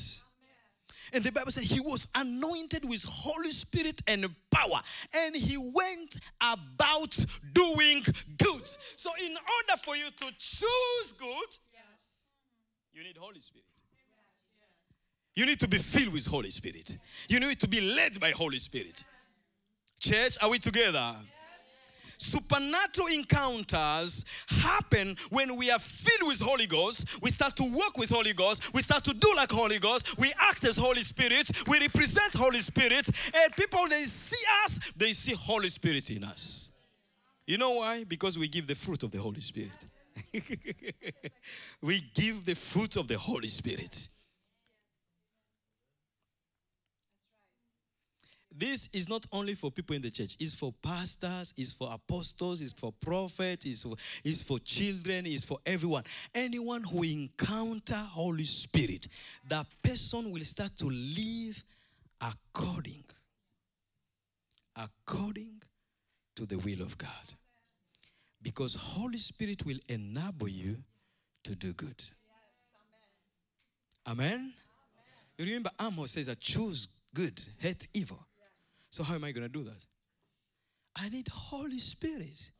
And 1.13 1.25
the 1.25 1.31
Bible 1.33 1.53
says 1.53 1.63
he 1.63 1.81
was 1.81 2.09
anointed 2.17 2.85
with 2.85 3.05
Holy 3.09 3.53
Spirit 3.53 4.03
and 4.09 4.27
power. 4.51 4.81
And 5.17 5.37
he 5.37 5.57
went 5.57 6.19
about 6.43 7.17
doing 7.53 8.03
good. 8.43 8.67
So, 8.97 9.11
in 9.25 9.31
order 9.31 9.81
for 9.83 9.97
you 9.97 10.11
to 10.11 10.25
choose 10.37 11.13
good, 11.17 11.49
yes. 11.73 12.31
you 12.93 13.05
need 13.05 13.17
Holy 13.17 13.39
Spirit. 13.39 13.65
You 15.35 15.47
need 15.47 15.61
to 15.61 15.69
be 15.69 15.79
filled 15.79 16.13
with 16.13 16.27
Holy 16.27 16.51
Spirit. 16.51 16.99
You 17.29 17.39
need 17.39 17.61
to 17.61 17.69
be 17.69 17.81
led 17.81 18.19
by 18.21 18.33
Holy 18.33 18.59
Spirit. 18.59 19.05
Church, 20.01 20.37
are 20.43 20.51
we 20.51 20.59
together? 20.59 21.15
Supernatural 22.19 23.09
encounters 23.15 24.25
happen 24.49 25.17
when 25.31 25.57
we 25.57 25.71
are 25.71 25.79
filled 25.79 26.29
with 26.29 26.41
Holy 26.41 26.67
Ghost. 26.67 27.23
We 27.23 27.31
start 27.31 27.57
to 27.57 27.65
work 27.65 27.97
with 27.97 28.11
Holy 28.11 28.35
Ghost. 28.35 28.75
We 28.75 28.83
start 28.83 29.05
to 29.05 29.15
do 29.15 29.33
like 29.37 29.51
Holy 29.51 29.79
Ghost. 29.79 30.19
We 30.19 30.33
act 30.39 30.65
as 30.65 30.77
Holy 30.77 31.03
Spirit. 31.03 31.51
We 31.67 31.79
represent 31.81 32.35
Holy 32.35 32.61
Spirit. 32.61 33.09
And 33.35 33.57
people, 33.57 33.87
they 33.89 34.03
see 34.05 34.45
us, 34.65 34.93
they 34.97 35.13
see 35.13 35.35
Holy 35.35 35.69
Spirit 35.69 36.11
in 36.11 36.25
us. 36.25 36.75
You 37.47 37.57
know 37.57 37.71
why? 37.71 38.05
Because 38.05 38.39
we 38.39 38.49
give 38.49 38.67
the 38.67 38.75
fruit 38.75 39.03
of 39.05 39.11
the 39.11 39.19
Holy 39.19 39.41
Spirit. 39.41 39.73
we 41.83 42.03
give 42.15 42.45
the 42.45 42.55
fruit 42.55 42.97
of 42.97 43.09
the 43.09 43.17
Holy 43.17 43.49
Spirit. 43.49 44.09
This 48.59 48.89
is 48.93 49.09
not 49.09 49.25
only 49.33 49.55
for 49.55 49.71
people 49.71 49.95
in 49.95 50.03
the 50.03 50.11
church. 50.11 50.37
It's 50.41 50.55
for 50.55 50.75
pastors 50.83 51.55
it's 51.57 51.73
for 51.73 51.91
apostles 51.93 52.61
it's 52.61 52.73
for 52.73 52.93
prophets 52.93 53.65
it's 53.67 53.85
for, 53.85 53.95
it's 54.25 54.43
for 54.43 54.59
children 54.59 55.27
it's 55.27 55.45
for 55.45 55.59
everyone. 55.65 56.03
Anyone 56.35 56.83
who 56.83 57.05
encounter 57.05 57.95
holy 57.95 58.45
spirit 58.45 59.07
that 59.49 59.67
person 59.83 60.33
will 60.33 60.45
start 60.45 60.77
to 60.79 60.87
live 60.87 61.63
according 62.21 63.05
according 64.77 65.63
to 66.35 66.47
the 66.47 66.57
will 66.59 66.83
of 66.83 66.99
god. 66.99 67.35
Because 68.43 68.75
holy 68.75 69.19
spirit 69.19 69.65
will 69.67 69.79
enable 69.89 70.49
you 70.49 70.77
to 71.45 71.55
do 71.55 71.73
good. 71.73 72.03
Amen, 74.07 74.29
amen. 74.29 74.53
you 75.39 75.45
remember 75.45 75.71
amos 75.81 76.13
says 76.13 76.27
that 76.27 76.41
choose 76.41 76.89
good 77.15 77.41
hate 77.59 77.87
evil 77.95 78.28
so, 78.91 79.03
how 79.03 79.15
am 79.15 79.25
I 79.25 79.33
going 79.33 79.47
to 79.47 79.53
do 79.53 79.65
that? 79.65 79.85
I 80.97 81.09
need 81.09 81.29
Holy 81.29 81.79
Spirit. 81.79 82.51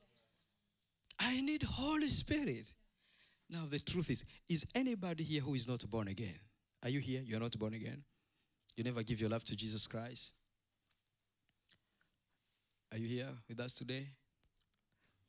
I 1.19 1.41
need 1.41 1.63
Holy 1.63 2.09
Spirit. 2.09 2.73
Now, 3.51 3.63
the 3.69 3.79
truth 3.79 4.11
is, 4.11 4.25
is 4.49 4.71
anybody 4.75 5.25
here 5.25 5.41
who 5.41 5.55
is 5.55 5.67
not 5.67 5.89
born 5.91 6.09
again? 6.09 6.39
Are 6.83 6.91
you 6.91 7.01
here? 7.01 7.23
You're 7.25 7.41
not 7.41 7.59
born 7.59 7.75
again? 7.75 8.03
You 8.77 8.85
never 8.85 9.03
give 9.03 9.21
your 9.21 9.31
life 9.31 9.45
to 9.45 9.57
Jesus 9.57 9.87
Christ? 9.87 10.35
Are 12.93 12.99
you 12.99 13.09
here 13.09 13.29
with 13.49 13.59
us 13.59 13.73
today? 13.73 14.07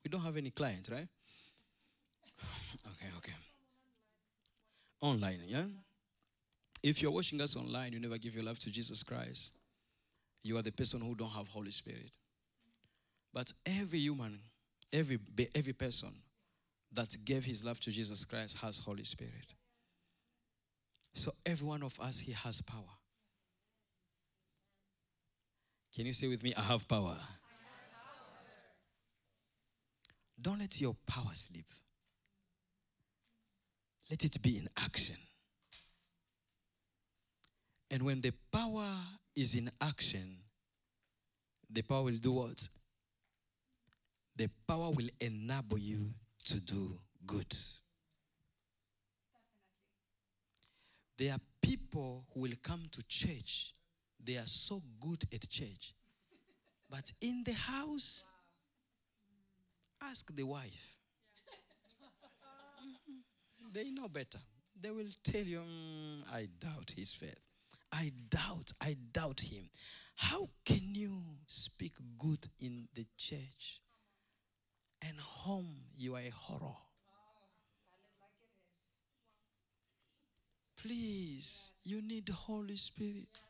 We 0.04 0.10
don't 0.10 0.22
have 0.22 0.38
any 0.38 0.52
clients, 0.52 0.90
right? 0.90 1.08
Okay, 2.92 3.12
okay. 3.18 3.34
Online, 5.02 5.40
yeah? 5.48 5.66
If 6.84 7.02
you're 7.02 7.12
watching 7.12 7.40
us 7.40 7.56
online, 7.56 7.94
you 7.94 8.00
never 8.00 8.18
give 8.18 8.36
your 8.36 8.44
life 8.44 8.60
to 8.60 8.72
Jesus 8.72 9.04
Christ 9.04 9.59
you 10.44 10.58
are 10.58 10.62
the 10.62 10.72
person 10.72 11.02
who 11.02 11.16
don't 11.16 11.32
have 11.32 11.48
Holy 11.48 11.72
Spirit. 11.72 12.12
But 13.34 13.52
every 13.66 14.00
human, 14.00 14.40
every, 14.92 15.20
every 15.54 15.74
person 15.74 16.10
that 16.94 17.16
gave 17.26 17.46
his 17.46 17.64
life 17.64 17.80
to 17.82 17.92
Jesus 17.92 18.26
Christ 18.26 18.58
has 18.60 18.80
Holy 18.80 19.04
Spirit. 19.04 19.54
So 21.14 21.32
every 21.46 21.68
one 21.68 21.84
of 21.84 22.00
us 22.00 22.20
he 22.20 22.32
has 22.32 22.62
power. 22.62 22.80
Can 25.96 26.06
you 26.06 26.14
say 26.14 26.28
with 26.28 26.44
me, 26.44 26.54
I 26.56 26.62
have 26.62 26.88
power? 26.88 27.00
I 27.00 27.04
have 27.04 27.18
power. 27.18 28.42
Don't 30.42 30.60
let 30.60 30.80
your 30.80 30.96
power 31.06 31.34
sleep. 31.34 31.66
Let 34.10 34.24
it 34.24 34.42
be 34.42 34.58
in 34.58 34.68
action. 34.78 35.18
And 37.92 38.04
when 38.04 38.22
the 38.22 38.32
power 38.52 38.88
is 39.40 39.56
in 39.56 39.72
action, 39.80 40.36
the 41.70 41.82
power 41.82 42.04
will 42.04 42.18
do 42.18 42.34
what? 42.34 42.68
The 44.36 44.50
power 44.68 44.92
will 44.92 45.10
enable 45.20 45.78
you 45.78 46.14
to 46.46 46.60
do 46.60 47.00
good. 47.26 47.56
There 51.18 51.34
are 51.34 51.40
people 51.62 52.26
who 52.34 52.42
will 52.42 52.58
come 52.62 52.84
to 52.92 53.04
church, 53.08 53.74
they 54.24 54.36
are 54.36 54.46
so 54.46 54.82
good 55.00 55.24
at 55.34 55.50
church. 55.50 55.94
But 56.90 57.12
in 57.22 57.44
the 57.46 57.54
house, 57.54 58.24
ask 60.02 60.36
the 60.36 60.44
wife. 60.44 60.98
they 63.74 63.92
know 63.92 64.08
better. 64.08 64.40
They 64.82 64.92
will 64.92 65.12
tell 65.24 65.44
you, 65.44 65.60
mm, 65.60 66.24
I 66.34 66.48
doubt 66.60 66.94
his 66.96 67.12
faith. 67.12 67.49
I 67.92 68.12
doubt, 68.30 68.72
I 68.82 68.96
doubt 69.12 69.42
him. 69.42 69.64
How 70.16 70.50
can 70.66 70.94
you 70.94 71.22
speak 71.48 71.94
good 72.18 72.48
in 72.60 72.88
the 72.94 73.06
church 73.18 73.82
and 75.02 75.18
home 75.20 75.76
you 75.98 76.16
are 76.16 76.22
a 76.22 76.30
horror? 76.30 76.76
Please, 80.82 81.74
you 81.84 82.02
need 82.02 82.30
Holy 82.30 82.76
Spirit. 82.76 83.44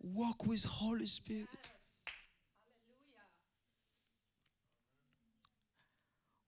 Walk 0.00 0.46
with 0.46 0.64
Holy 0.64 1.06
Spirit. 1.06 1.70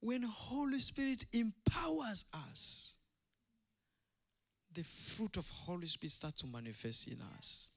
When 0.01 0.23
Holy 0.23 0.79
Spirit 0.79 1.25
empowers 1.33 2.27
us, 2.33 2.86
the 4.77 4.85
fruit 4.85 5.37
of 5.37 5.49
Holy 5.49 5.87
Spirit 5.87 6.13
start 6.13 6.37
to 6.39 6.47
manifest 6.47 7.09
in 7.09 7.19
us. 7.37 7.71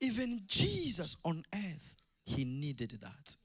Even 0.00 0.42
Jesus 0.46 1.16
on 1.24 1.44
earth, 1.54 1.94
he 2.24 2.44
needed 2.44 2.98
that. 3.00 3.36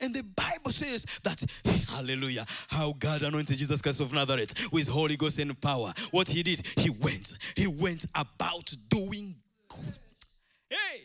And 0.00 0.14
the 0.14 0.22
Bible 0.22 0.70
says 0.70 1.04
that, 1.22 1.44
hallelujah, 1.90 2.44
how 2.68 2.94
God 2.98 3.22
anointed 3.22 3.58
Jesus 3.58 3.80
Christ 3.80 4.00
of 4.00 4.12
Nazareth 4.12 4.72
with 4.72 4.88
Holy 4.88 5.16
Ghost 5.16 5.38
and 5.38 5.58
power. 5.60 5.92
What 6.10 6.28
he 6.28 6.42
did, 6.42 6.62
he 6.76 6.90
went, 6.90 7.34
he 7.56 7.66
went 7.66 8.06
about 8.14 8.72
doing 8.88 9.34
good. 9.68 9.94
Hey, 10.68 11.02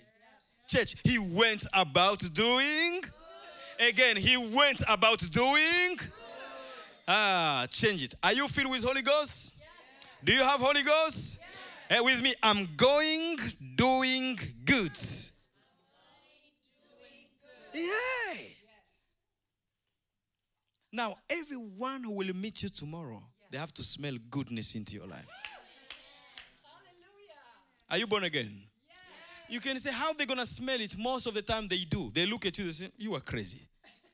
church, 0.67 0.95
he 1.03 1.17
went 1.19 1.65
about 1.73 2.19
doing 2.33 3.01
Again, 3.79 4.15
he 4.15 4.37
went 4.37 4.83
about 4.87 5.19
doing. 5.31 5.97
Ah, 7.07 7.67
change 7.69 8.03
it. 8.03 8.15
Are 8.23 8.33
you 8.33 8.47
filled 8.47 8.71
with 8.71 8.83
Holy 8.83 9.01
Ghost? 9.01 9.54
Do 10.25 10.33
you 10.33 10.43
have 10.43 10.59
Holy 10.59 10.81
Ghost? 10.81 11.39
Hey, 11.87 11.99
with 12.01 12.19
me, 12.23 12.33
I'm 12.41 12.67
going, 12.75 13.37
doing 13.75 14.35
good. 14.65 14.91
Yeah. 17.71 18.41
Now, 20.91 21.17
everyone 21.29 22.03
who 22.03 22.15
will 22.15 22.33
meet 22.33 22.63
you 22.63 22.69
tomorrow, 22.69 23.21
they 23.51 23.59
have 23.59 23.71
to 23.75 23.83
smell 23.83 24.15
goodness 24.31 24.73
into 24.73 24.95
your 24.95 25.05
life. 25.05 25.27
Hallelujah! 26.63 27.91
Are 27.91 27.97
you 27.99 28.07
born 28.07 28.23
again? 28.23 28.63
You 29.47 29.59
can 29.59 29.77
say, 29.77 29.91
How 29.91 30.11
they 30.13 30.25
gonna 30.25 30.45
smell 30.47 30.81
it? 30.81 30.97
Most 30.97 31.27
of 31.27 31.35
the 31.35 31.43
time 31.43 31.67
they 31.67 31.83
do. 31.87 32.11
They 32.11 32.25
look 32.25 32.47
at 32.47 32.57
you, 32.57 32.65
they 32.65 32.71
say, 32.71 32.89
You 32.97 33.13
are 33.13 33.19
crazy. 33.19 33.61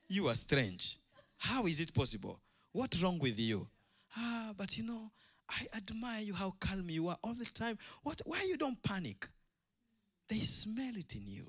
You 0.09 0.28
are 0.28 0.36
strange. 0.36 0.97
How 1.38 1.68
is 1.68 1.80
it 1.80 1.93
possible? 1.93 2.41
What's 2.74 3.01
wrong 3.01 3.18
with 3.18 3.39
you? 3.39 3.66
Ah, 4.18 4.51
but 4.57 4.78
you 4.78 4.84
know, 4.84 5.09
I 5.52 5.78
admire 5.78 6.22
you 6.22 6.34
how 6.34 6.54
calm 6.60 6.89
you 6.89 7.10
are 7.10 7.18
all 7.24 7.34
the 7.34 7.45
time. 7.45 7.78
What 8.04 8.22
why 8.26 8.45
you 8.47 8.58
don't 8.58 8.82
panic? 8.82 9.28
They 10.30 10.38
smell 10.38 10.95
it 10.95 11.14
in 11.16 11.28
you. 11.28 11.45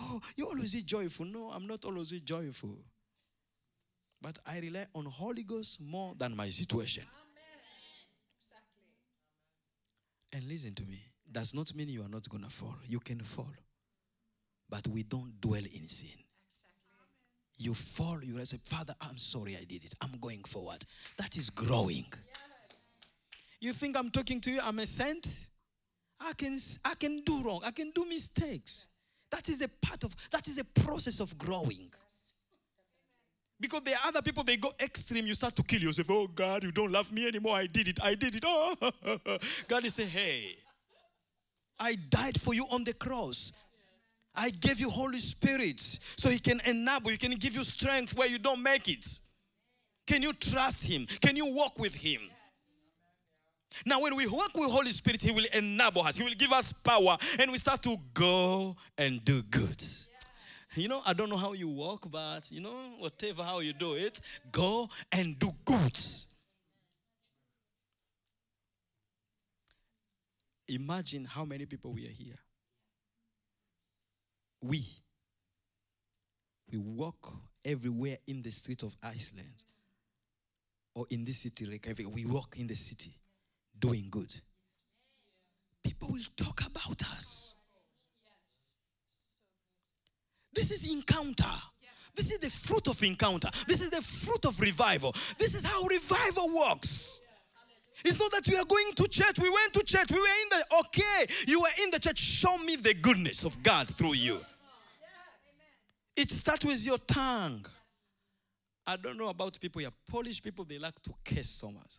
Oh, 0.00 0.20
you 0.36 0.46
always 0.46 0.74
be 0.74 0.82
joyful. 0.82 1.26
No, 1.26 1.50
I'm 1.50 1.66
not 1.66 1.84
always 1.84 2.10
joyful. 2.10 2.76
But 4.22 4.38
I 4.46 4.60
rely 4.60 4.86
on 4.94 5.06
Holy 5.06 5.42
Ghost 5.42 5.80
more 5.82 6.14
than 6.16 6.36
my 6.36 6.50
situation. 6.50 7.04
And 10.32 10.44
listen 10.44 10.74
to 10.74 10.84
me. 10.84 11.00
Does 11.30 11.54
not 11.54 11.74
mean 11.74 11.88
you 11.88 12.02
are 12.02 12.08
not 12.08 12.28
gonna 12.28 12.50
fall. 12.50 12.76
You 12.86 13.00
can 13.00 13.20
fall. 13.20 13.52
But 14.68 14.86
we 14.88 15.02
don't 15.02 15.40
dwell 15.40 15.62
in 15.62 15.88
sin. 15.88 16.18
You 17.56 17.74
fall, 17.74 18.22
you 18.22 18.42
say, 18.44 18.56
Father, 18.56 18.94
I'm 19.00 19.18
sorry 19.18 19.56
I 19.56 19.64
did 19.64 19.84
it. 19.84 19.94
I'm 20.00 20.18
going 20.20 20.42
forward. 20.44 20.84
That 21.18 21.36
is 21.36 21.50
growing. 21.50 22.06
You 23.60 23.72
think 23.74 23.96
I'm 23.96 24.10
talking 24.10 24.40
to 24.40 24.50
you, 24.50 24.60
I'm 24.62 24.78
a 24.78 24.86
saint? 24.86 25.46
I 26.18 26.32
can 26.32 26.58
I 26.84 26.94
can 26.94 27.20
do 27.20 27.42
wrong, 27.42 27.60
I 27.64 27.70
can 27.70 27.90
do 27.90 28.04
mistakes. 28.06 28.88
That 29.30 29.48
is 29.48 29.62
a 29.62 29.68
part 29.68 30.04
of 30.04 30.14
that 30.30 30.48
is 30.48 30.58
a 30.58 30.64
process 30.80 31.20
of 31.20 31.36
growing. 31.38 31.90
Because 33.60 33.82
there 33.84 33.94
are 33.94 34.08
other 34.08 34.22
people, 34.22 34.42
they 34.42 34.56
go 34.56 34.72
extreme, 34.82 35.26
you 35.26 35.34
start 35.34 35.54
to 35.56 35.62
kill 35.62 35.82
yourself. 35.82 36.08
Oh 36.10 36.26
God, 36.26 36.64
you 36.64 36.72
don't 36.72 36.90
love 36.90 37.12
me 37.12 37.28
anymore. 37.28 37.56
I 37.56 37.66
did 37.66 37.88
it. 37.88 37.98
I 38.02 38.14
did 38.14 38.36
it. 38.36 38.44
Oh 38.46 38.74
God 39.68 39.84
is 39.84 39.94
saying, 39.94 40.08
Hey, 40.08 40.54
I 41.78 41.96
died 42.08 42.40
for 42.40 42.54
you 42.54 42.66
on 42.72 42.84
the 42.84 42.94
cross. 42.94 43.52
I 44.34 44.50
gave 44.50 44.80
you 44.80 44.88
Holy 44.88 45.18
Spirit 45.18 45.80
so 45.80 46.30
He 46.30 46.38
can 46.38 46.60
enable, 46.64 47.10
He 47.10 47.18
can 47.18 47.32
give 47.32 47.54
you 47.54 47.64
strength 47.64 48.16
where 48.16 48.28
you 48.28 48.38
don't 48.38 48.62
make 48.62 48.88
it. 48.88 49.06
Can 50.06 50.22
you 50.22 50.32
trust 50.32 50.86
Him? 50.86 51.06
Can 51.20 51.36
you 51.36 51.52
walk 51.54 51.78
with 51.78 51.94
Him? 51.94 52.20
Now, 53.86 54.00
when 54.00 54.16
we 54.16 54.26
work 54.26 54.54
with 54.54 54.70
Holy 54.70 54.90
Spirit, 54.90 55.22
He 55.22 55.30
will 55.30 55.46
enable 55.54 56.02
us. 56.02 56.16
He 56.16 56.22
will 56.22 56.34
give 56.36 56.52
us 56.52 56.72
power, 56.72 57.16
and 57.38 57.50
we 57.50 57.58
start 57.58 57.82
to 57.84 57.96
go 58.12 58.76
and 58.98 59.24
do 59.24 59.42
good. 59.42 59.82
You 60.74 60.88
know, 60.88 61.00
I 61.04 61.14
don't 61.14 61.28
know 61.30 61.36
how 61.36 61.52
you 61.52 61.68
walk, 61.68 62.08
but 62.10 62.50
you 62.52 62.60
know, 62.60 62.74
whatever 62.98 63.42
how 63.42 63.58
you 63.60 63.72
do 63.72 63.94
it, 63.94 64.20
go 64.52 64.88
and 65.10 65.38
do 65.38 65.50
good. 65.64 65.98
Imagine 70.68 71.24
how 71.24 71.44
many 71.44 71.66
people 71.66 71.92
we 71.92 72.06
are 72.06 72.12
here. 72.12 72.38
We 74.62 74.84
we 76.70 76.78
walk 76.78 77.32
everywhere 77.64 78.18
in 78.28 78.42
the 78.42 78.50
street 78.50 78.84
of 78.84 78.96
Iceland 79.02 79.64
or 80.94 81.06
in 81.10 81.24
this 81.24 81.38
city, 81.38 81.64
Reykjavik. 81.64 82.14
We 82.14 82.26
walk 82.26 82.54
in 82.56 82.68
the 82.68 82.76
city 82.76 83.10
doing 83.80 84.06
good. 84.10 84.34
People 85.82 86.08
will 86.12 86.20
talk 86.36 86.60
about 86.66 87.02
us. 87.12 87.54
This 90.52 90.70
is 90.70 90.92
encounter. 90.92 91.44
This 92.14 92.32
is 92.32 92.40
the 92.40 92.50
fruit 92.50 92.88
of 92.88 93.02
encounter. 93.02 93.48
This 93.66 93.80
is 93.80 93.90
the 93.90 94.02
fruit 94.02 94.44
of 94.44 94.60
revival. 94.60 95.12
This 95.38 95.54
is 95.54 95.64
how 95.64 95.82
revival 95.84 96.50
works. 96.68 97.26
It's 98.04 98.18
not 98.18 98.32
that 98.32 98.48
we 98.48 98.56
are 98.56 98.64
going 98.64 98.92
to 98.96 99.08
church. 99.08 99.38
We 99.38 99.48
went 99.48 99.72
to 99.74 99.84
church. 99.84 100.10
We 100.10 100.18
were 100.18 100.26
in 100.26 100.48
the, 100.50 100.64
okay, 100.80 101.32
you 101.46 101.60
were 101.60 101.68
in 101.84 101.90
the 101.90 101.98
church. 101.98 102.18
Show 102.18 102.58
me 102.58 102.76
the 102.76 102.94
goodness 102.94 103.44
of 103.44 103.62
God 103.62 103.88
through 103.88 104.14
you. 104.14 104.40
It 106.16 106.30
starts 106.30 106.64
with 106.64 106.84
your 106.84 106.98
tongue. 106.98 107.64
I 108.86 108.96
don't 108.96 109.16
know 109.16 109.28
about 109.28 109.58
people 109.60 109.80
here. 109.80 109.90
Polish 110.10 110.42
people, 110.42 110.64
they 110.64 110.78
like 110.78 111.00
to 111.02 111.12
curse 111.24 111.48
so 111.48 111.70
much. 111.70 111.96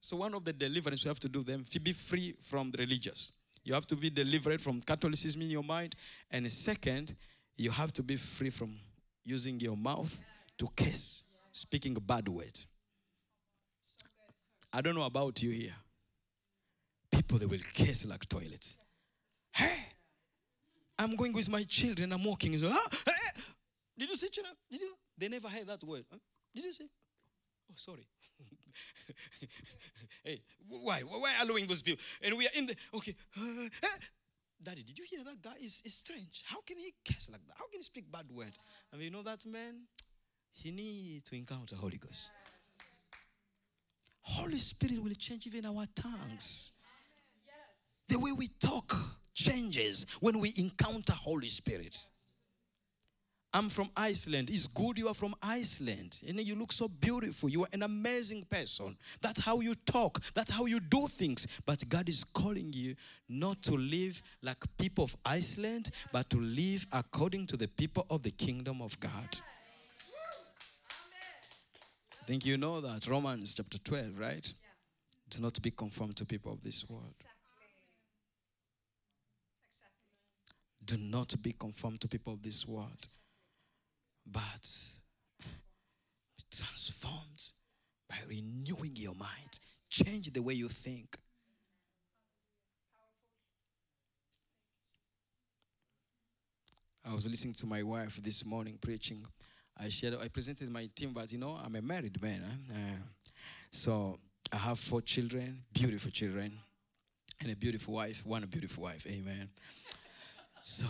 So 0.00 0.16
one 0.16 0.34
of 0.34 0.44
the 0.44 0.52
deliverance 0.52 1.04
you 1.04 1.08
have 1.08 1.20
to 1.20 1.28
do 1.28 1.42
them, 1.42 1.64
be 1.82 1.92
free 1.92 2.34
from 2.40 2.70
the 2.70 2.78
religious. 2.78 3.32
You 3.64 3.74
have 3.74 3.86
to 3.88 3.96
be 3.96 4.08
delivered 4.10 4.60
from 4.60 4.80
Catholicism 4.80 5.42
in 5.42 5.50
your 5.50 5.62
mind. 5.62 5.94
And 6.30 6.50
second, 6.50 7.14
you 7.56 7.70
have 7.70 7.92
to 7.94 8.02
be 8.02 8.16
free 8.16 8.50
from 8.50 8.74
using 9.24 9.60
your 9.60 9.76
mouth 9.76 10.18
to 10.58 10.68
curse, 10.74 11.24
speaking 11.52 11.96
a 11.96 12.00
bad 12.00 12.28
word. 12.28 12.58
I 14.72 14.80
don't 14.80 14.94
know 14.94 15.04
about 15.04 15.42
you 15.42 15.50
here. 15.50 15.74
People, 17.10 17.38
they 17.38 17.46
will 17.46 17.60
curse 17.76 18.06
like 18.08 18.26
toilets. 18.28 18.76
Hey, 19.52 19.88
I'm 20.98 21.16
going 21.16 21.32
with 21.32 21.50
my 21.50 21.64
children. 21.64 22.12
I'm 22.12 22.24
walking. 22.24 22.58
So, 22.58 22.68
ah, 22.70 22.88
hey, 23.04 23.42
did 23.98 24.08
you 24.08 24.16
say 24.16 24.28
children? 24.28 24.54
Did 24.70 24.80
you? 24.80 24.94
They 25.18 25.28
never 25.28 25.48
heard 25.48 25.66
that 25.66 25.82
word. 25.84 26.04
Did 26.54 26.64
you 26.64 26.72
see? 26.72 26.88
Oh, 27.70 27.74
sorry. 27.74 28.06
hey, 30.24 30.42
why? 30.68 31.00
Why 31.00 31.32
allowing 31.42 31.66
those 31.66 31.82
people? 31.82 32.02
And 32.22 32.36
we 32.36 32.46
are 32.46 32.54
in 32.56 32.66
the 32.66 32.76
okay. 32.94 33.14
Uh, 33.36 33.68
Daddy, 34.62 34.82
did 34.82 34.98
you 34.98 35.04
hear 35.08 35.24
that 35.24 35.40
guy? 35.42 35.54
Is 35.62 35.82
is 35.84 35.94
strange. 35.94 36.42
How 36.46 36.60
can 36.60 36.76
he 36.76 36.92
curse 37.06 37.30
like 37.30 37.46
that? 37.46 37.54
How 37.58 37.66
can 37.68 37.78
he 37.78 37.82
speak 37.82 38.10
bad 38.10 38.30
word? 38.30 38.52
And 38.92 39.00
you 39.02 39.10
know 39.10 39.22
that 39.22 39.46
man, 39.46 39.86
he 40.52 40.70
need 40.70 41.24
to 41.26 41.36
encounter 41.36 41.76
Holy 41.76 41.98
Ghost. 41.98 42.30
Holy 44.22 44.58
Spirit 44.58 45.02
will 45.02 45.14
change 45.14 45.46
even 45.46 45.66
our 45.66 45.86
tongues. 45.94 46.76
The 48.08 48.18
way 48.18 48.32
we 48.32 48.48
talk 48.48 48.94
changes 49.34 50.06
when 50.20 50.40
we 50.40 50.52
encounter 50.56 51.12
Holy 51.12 51.48
Spirit. 51.48 52.06
I'm 53.52 53.68
from 53.68 53.90
Iceland. 53.96 54.48
It's 54.48 54.68
good 54.68 54.96
you 54.96 55.08
are 55.08 55.14
from 55.14 55.34
Iceland. 55.42 56.20
And 56.26 56.40
you 56.40 56.54
look 56.54 56.72
so 56.72 56.86
beautiful. 57.00 57.48
You 57.48 57.62
are 57.62 57.68
an 57.72 57.82
amazing 57.82 58.46
person. 58.48 58.96
That's 59.20 59.40
how 59.40 59.58
you 59.58 59.74
talk. 59.74 60.22
That's 60.34 60.52
how 60.52 60.66
you 60.66 60.78
do 60.78 61.08
things. 61.08 61.60
But 61.66 61.88
God 61.88 62.08
is 62.08 62.22
calling 62.22 62.72
you 62.72 62.94
not 63.28 63.60
to 63.64 63.74
live 63.74 64.22
like 64.40 64.64
people 64.78 65.04
of 65.04 65.16
Iceland, 65.24 65.90
but 66.12 66.30
to 66.30 66.40
live 66.40 66.86
according 66.92 67.48
to 67.48 67.56
the 67.56 67.66
people 67.66 68.06
of 68.08 68.22
the 68.22 68.30
kingdom 68.30 68.80
of 68.80 68.98
God. 69.00 69.38
I 72.22 72.24
think 72.26 72.46
you 72.46 72.56
know 72.56 72.80
that. 72.80 73.08
Romans 73.08 73.54
chapter 73.54 73.78
12, 73.78 74.16
right? 74.16 74.54
Do 75.28 75.42
not 75.42 75.60
be 75.60 75.72
conformed 75.72 76.16
to 76.18 76.24
people 76.24 76.52
of 76.52 76.62
this 76.62 76.88
world. 76.88 77.14
Do 80.84 80.96
not 80.96 81.34
be 81.42 81.52
conformed 81.52 82.00
to 82.02 82.08
people 82.08 82.32
of 82.32 82.42
this 82.42 82.66
world 82.68 83.08
but 84.32 84.68
be 86.36 86.44
transformed 86.50 87.50
by 88.08 88.16
renewing 88.28 88.92
your 88.94 89.14
mind. 89.14 89.58
Change 89.88 90.32
the 90.32 90.42
way 90.42 90.54
you 90.54 90.68
think. 90.68 91.16
I 97.08 97.14
was 97.14 97.26
listening 97.28 97.54
to 97.54 97.66
my 97.66 97.82
wife 97.82 98.22
this 98.22 98.44
morning 98.46 98.78
preaching. 98.80 99.26
I 99.78 99.88
shared, 99.88 100.14
I 100.22 100.28
presented 100.28 100.70
my 100.70 100.88
team, 100.94 101.12
but 101.12 101.32
you 101.32 101.38
know, 101.38 101.58
I'm 101.64 101.74
a 101.74 101.82
married 101.82 102.20
man. 102.22 102.42
Uh, 102.70 103.02
so 103.70 104.18
I 104.52 104.56
have 104.56 104.78
four 104.78 105.00
children, 105.00 105.62
beautiful 105.72 106.10
children, 106.10 106.52
and 107.40 107.50
a 107.50 107.56
beautiful 107.56 107.94
wife, 107.94 108.24
one 108.26 108.44
beautiful 108.46 108.84
wife. 108.84 109.06
Amen. 109.08 109.48
So 110.60 110.86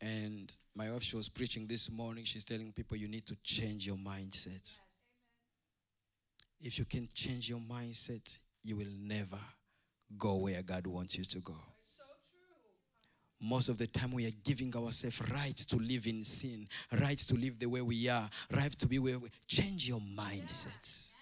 and 0.00 0.54
my 0.74 0.90
wife, 0.90 1.02
she 1.02 1.16
was 1.16 1.28
preaching 1.28 1.66
this 1.66 1.90
morning. 1.90 2.24
She's 2.24 2.44
telling 2.44 2.72
people 2.72 2.96
you 2.96 3.08
need 3.08 3.26
to 3.26 3.36
change 3.42 3.86
your 3.86 3.96
mindset. 3.96 4.78
If 6.60 6.78
you 6.78 6.84
can 6.84 7.08
change 7.14 7.48
your 7.48 7.60
mindset, 7.60 8.38
you 8.62 8.76
will 8.76 8.92
never 9.00 9.38
go 10.18 10.36
where 10.36 10.62
God 10.62 10.86
wants 10.86 11.16
you 11.18 11.24
to 11.24 11.38
go. 11.40 11.56
Most 13.40 13.68
of 13.68 13.76
the 13.76 13.86
time, 13.86 14.12
we 14.12 14.26
are 14.26 14.32
giving 14.44 14.74
ourselves 14.74 15.20
right 15.30 15.56
to 15.56 15.76
live 15.76 16.06
in 16.06 16.24
sin, 16.24 16.66
right 17.00 17.18
to 17.18 17.34
live 17.34 17.58
the 17.58 17.66
way 17.66 17.82
we 17.82 18.08
are, 18.08 18.28
right 18.54 18.72
to 18.72 18.86
be 18.86 18.98
where 18.98 19.18
we 19.18 19.28
change 19.46 19.88
your 19.88 20.00
mindset. 20.00 21.12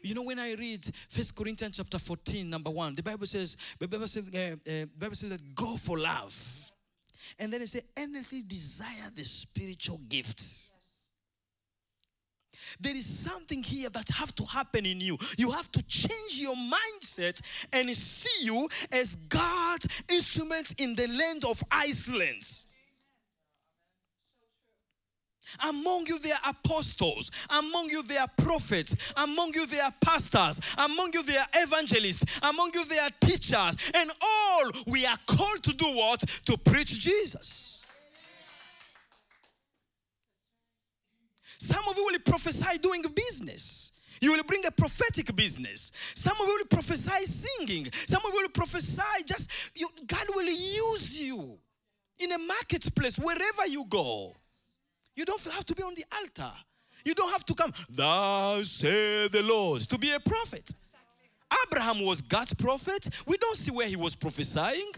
You 0.00 0.14
know, 0.14 0.22
when 0.22 0.38
I 0.38 0.54
read 0.54 0.84
First 1.08 1.36
Corinthians 1.36 1.76
chapter 1.76 1.98
14, 1.98 2.48
number 2.48 2.70
one, 2.70 2.94
the 2.94 3.02
Bible 3.02 3.26
says, 3.26 3.56
the 3.78 3.86
Bible 3.86 4.08
says, 4.08 4.30
uh, 4.32 4.38
uh, 4.38 4.56
the 4.64 4.88
Bible 4.98 5.14
says 5.14 5.30
that 5.30 5.54
go 5.54 5.76
for 5.76 5.98
love 5.98 6.61
And 7.38 7.52
then 7.52 7.60
he 7.60 7.66
said, 7.66 7.82
anything 7.96 8.44
desire 8.46 9.10
the 9.14 9.24
spiritual 9.24 10.00
gifts. 10.08 10.72
There 12.80 12.96
is 12.96 13.06
something 13.06 13.62
here 13.62 13.90
that 13.90 14.08
have 14.16 14.34
to 14.36 14.44
happen 14.44 14.86
in 14.86 15.00
you. 15.00 15.18
You 15.36 15.50
have 15.50 15.70
to 15.72 15.82
change 15.86 16.40
your 16.40 16.54
mindset 16.54 17.40
and 17.72 17.94
see 17.94 18.46
you 18.46 18.68
as 18.92 19.16
God's 19.16 19.88
instruments 20.08 20.72
in 20.74 20.94
the 20.94 21.06
land 21.06 21.44
of 21.44 21.62
Iceland. 21.70 22.64
Among 25.68 26.06
you 26.06 26.18
there 26.18 26.34
are 26.44 26.50
apostles, 26.50 27.30
among 27.50 27.90
you 27.90 28.02
there 28.02 28.20
are 28.20 28.30
prophets, 28.36 29.12
among 29.22 29.54
you 29.54 29.66
there 29.66 29.84
are 29.84 29.94
pastors, 30.04 30.60
among 30.78 31.10
you 31.12 31.22
there 31.22 31.40
are 31.40 31.46
evangelists, 31.54 32.40
among 32.42 32.70
you 32.74 32.84
there 32.86 33.02
are 33.02 33.10
teachers, 33.20 33.76
and 33.94 34.10
all 34.20 34.70
we 34.88 35.06
are 35.06 35.18
called 35.26 35.62
to 35.64 35.74
do 35.74 35.86
what? 35.86 36.20
To 36.46 36.56
preach 36.58 36.98
Jesus. 36.98 37.84
Some 41.58 41.86
of 41.88 41.96
you 41.96 42.04
will 42.04 42.18
prophesy 42.18 42.78
doing 42.78 43.02
business. 43.14 44.00
You 44.20 44.32
will 44.32 44.44
bring 44.44 44.64
a 44.66 44.70
prophetic 44.70 45.34
business. 45.34 45.92
Some 46.14 46.40
of 46.40 46.46
you 46.46 46.58
will 46.58 46.66
prophesy 46.66 47.26
singing. 47.26 47.88
Some 47.92 48.22
of 48.24 48.32
you 48.32 48.42
will 48.42 48.48
prophesy 48.48 49.24
just, 49.26 49.50
you, 49.74 49.88
God 50.06 50.26
will 50.34 50.46
use 50.46 51.20
you 51.20 51.58
in 52.18 52.32
a 52.32 52.38
marketplace, 52.38 53.18
wherever 53.18 53.66
you 53.68 53.84
go. 53.88 54.36
You 55.14 55.24
don't 55.24 55.42
have 55.44 55.64
to 55.66 55.74
be 55.74 55.82
on 55.82 55.94
the 55.94 56.04
altar. 56.18 56.52
You 57.04 57.14
don't 57.14 57.30
have 57.32 57.44
to 57.46 57.54
come, 57.54 57.72
thou 57.90 58.62
say 58.62 59.28
the 59.28 59.42
Lord, 59.42 59.82
to 59.82 59.98
be 59.98 60.12
a 60.12 60.20
prophet. 60.20 60.70
Abraham 61.66 62.04
was 62.04 62.22
God's 62.22 62.54
prophet. 62.54 63.08
We 63.26 63.36
don't 63.36 63.56
see 63.56 63.72
where 63.72 63.88
he 63.88 63.96
was 63.96 64.14
prophesying. 64.14 64.92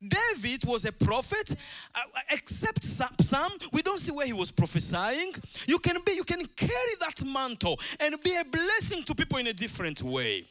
David 0.00 0.64
was 0.64 0.86
a 0.86 0.92
prophet, 0.92 1.54
uh, 1.94 2.00
except 2.30 2.82
some. 2.82 3.52
We 3.72 3.82
don't 3.82 4.00
see 4.00 4.12
where 4.12 4.26
he 4.26 4.32
was 4.32 4.50
prophesying. 4.50 5.34
You 5.66 5.78
can 5.78 5.96
be, 6.06 6.12
you 6.12 6.24
can 6.24 6.46
carry 6.56 6.94
that 7.00 7.22
mantle 7.26 7.78
and 8.00 8.18
be 8.22 8.34
a 8.34 8.44
blessing 8.44 9.02
to 9.04 9.14
people 9.14 9.38
in 9.38 9.48
a 9.48 9.52
different 9.52 10.02
way. 10.02 10.44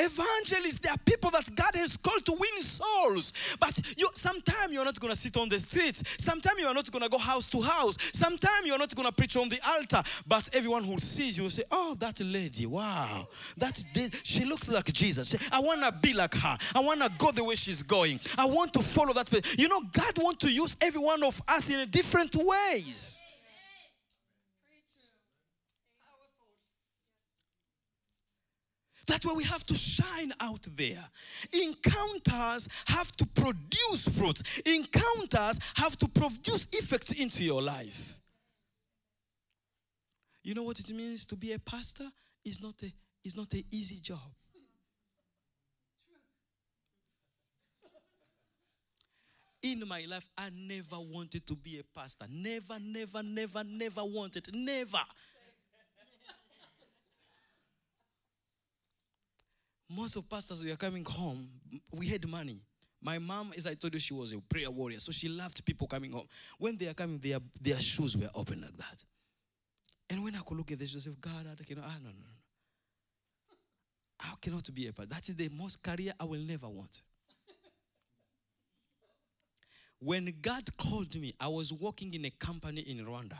Evangelists, 0.00 0.78
there 0.78 0.92
are 0.92 0.98
people 1.04 1.30
that 1.30 1.48
God 1.54 1.72
has 1.74 1.96
called 1.96 2.24
to 2.24 2.32
win 2.32 2.62
souls. 2.62 3.56
But 3.60 3.78
you 3.98 4.08
sometimes 4.14 4.72
you're 4.72 4.84
not 4.84 4.98
gonna 4.98 5.14
sit 5.14 5.36
on 5.36 5.48
the 5.48 5.58
streets. 5.58 6.02
Sometimes 6.18 6.58
you're 6.58 6.72
not 6.72 6.90
gonna 6.90 7.08
go 7.08 7.18
house 7.18 7.50
to 7.50 7.60
house. 7.60 7.98
Sometimes 8.12 8.64
you're 8.64 8.78
not 8.78 8.94
gonna 8.94 9.12
preach 9.12 9.36
on 9.36 9.48
the 9.48 9.60
altar. 9.66 10.02
But 10.26 10.48
everyone 10.54 10.84
who 10.84 10.98
sees 10.98 11.36
you 11.36 11.44
will 11.44 11.50
say, 11.50 11.64
Oh, 11.70 11.94
that 11.98 12.20
lady, 12.20 12.64
wow. 12.66 13.28
That 13.58 13.82
she 14.24 14.44
looks 14.44 14.70
like 14.70 14.86
Jesus. 14.86 15.36
I 15.52 15.60
wanna 15.60 15.92
be 15.92 16.14
like 16.14 16.34
her. 16.34 16.58
I 16.74 16.80
wanna 16.80 17.08
go 17.18 17.30
the 17.32 17.44
way 17.44 17.54
she's 17.54 17.82
going. 17.82 18.20
I 18.38 18.46
want 18.46 18.72
to 18.74 18.80
follow 18.82 19.12
that. 19.12 19.30
You 19.58 19.68
know, 19.68 19.82
God 19.92 20.18
wants 20.18 20.44
to 20.46 20.52
use 20.52 20.76
every 20.80 21.00
one 21.00 21.22
of 21.22 21.40
us 21.48 21.70
in 21.70 21.88
different 21.90 22.34
ways. 22.36 23.20
That's 29.10 29.26
why 29.26 29.34
we 29.36 29.42
have 29.42 29.64
to 29.66 29.74
shine 29.74 30.32
out 30.40 30.68
there. 30.76 31.04
Encounters 31.52 32.68
have 32.86 33.10
to 33.16 33.26
produce 33.26 34.16
fruits. 34.16 34.60
Encounters 34.60 35.58
have 35.74 35.96
to 35.96 36.06
produce 36.06 36.68
effects 36.74 37.10
into 37.20 37.44
your 37.44 37.60
life. 37.60 38.16
You 40.44 40.54
know 40.54 40.62
what 40.62 40.78
it 40.78 40.92
means 40.92 41.24
to 41.24 41.36
be 41.36 41.52
a 41.52 41.58
pastor? 41.58 42.06
It's 42.44 42.62
not 42.62 42.74
a 42.84 42.92
it's 43.24 43.36
not 43.36 43.52
an 43.52 43.64
easy 43.72 43.98
job. 44.00 44.20
In 49.62 49.86
my 49.88 50.06
life, 50.08 50.26
I 50.38 50.50
never 50.54 51.00
wanted 51.00 51.46
to 51.48 51.56
be 51.56 51.80
a 51.80 51.98
pastor. 51.98 52.26
Never, 52.30 52.78
never, 52.80 53.22
never, 53.24 53.64
never 53.64 54.04
wanted. 54.04 54.48
Never. 54.54 55.04
Most 59.90 60.16
of 60.16 60.28
pastors 60.28 60.62
we 60.62 60.70
are 60.70 60.76
coming 60.76 61.04
home, 61.04 61.48
we 61.92 62.06
had 62.06 62.26
money. 62.28 62.62
My 63.02 63.18
mom, 63.18 63.52
as 63.56 63.66
I 63.66 63.74
told 63.74 63.94
you, 63.94 64.00
she 64.00 64.14
was 64.14 64.32
a 64.32 64.40
prayer 64.40 64.70
warrior, 64.70 65.00
so 65.00 65.10
she 65.10 65.28
loved 65.28 65.64
people 65.64 65.86
coming 65.86 66.12
home. 66.12 66.26
When 66.58 66.76
they 66.76 66.88
are 66.88 66.94
coming, 66.94 67.18
their, 67.18 67.38
their 67.60 67.80
shoes 67.80 68.16
were 68.16 68.28
open 68.34 68.60
like 68.60 68.76
that. 68.76 69.04
And 70.10 70.22
when 70.22 70.34
I 70.34 70.40
could 70.40 70.58
look 70.58 70.70
at 70.72 70.78
this, 70.78 70.92
said, 70.92 71.20
God, 71.20 71.46
I 71.60 71.64
cannot, 71.64 71.84
ah, 71.86 71.96
no, 72.02 72.10
no, 72.10 72.16
no. 72.16 73.56
I 74.20 74.34
cannot 74.40 74.68
be 74.74 74.86
a 74.86 74.92
pastor. 74.92 75.14
That 75.14 75.28
is 75.28 75.36
the 75.36 75.48
most 75.48 75.82
career 75.82 76.12
I 76.20 76.24
will 76.24 76.40
never 76.40 76.68
want. 76.68 77.00
when 80.00 80.32
God 80.40 80.64
called 80.76 81.14
me, 81.20 81.34
I 81.38 81.48
was 81.48 81.72
working 81.72 82.12
in 82.14 82.24
a 82.24 82.30
company 82.30 82.80
in 82.80 83.04
Rwanda. 83.04 83.38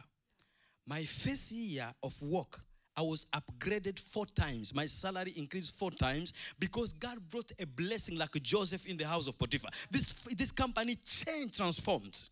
My 0.87 1.03
first 1.05 1.53
year 1.53 1.91
of 2.03 2.15
work, 2.23 2.61
I 2.97 3.03
was 3.03 3.27
upgraded 3.27 3.99
four 3.99 4.27
times. 4.27 4.75
My 4.75 4.87
salary 4.87 5.33
increased 5.37 5.79
four 5.79 5.91
times 5.91 6.35
because 6.59 6.93
God 6.93 7.19
brought 7.31 7.51
a 7.59 7.67
blessing 7.67 8.19
like 8.19 8.33
Joseph 8.43 8.87
in 8.87 8.97
the 8.97 9.07
house 9.07 9.27
of 9.27 9.39
Potiphar. 9.39 9.71
This, 9.91 10.25
this 10.37 10.53
company 10.53 10.97
changed, 10.97 11.57
transformed. 11.57 12.25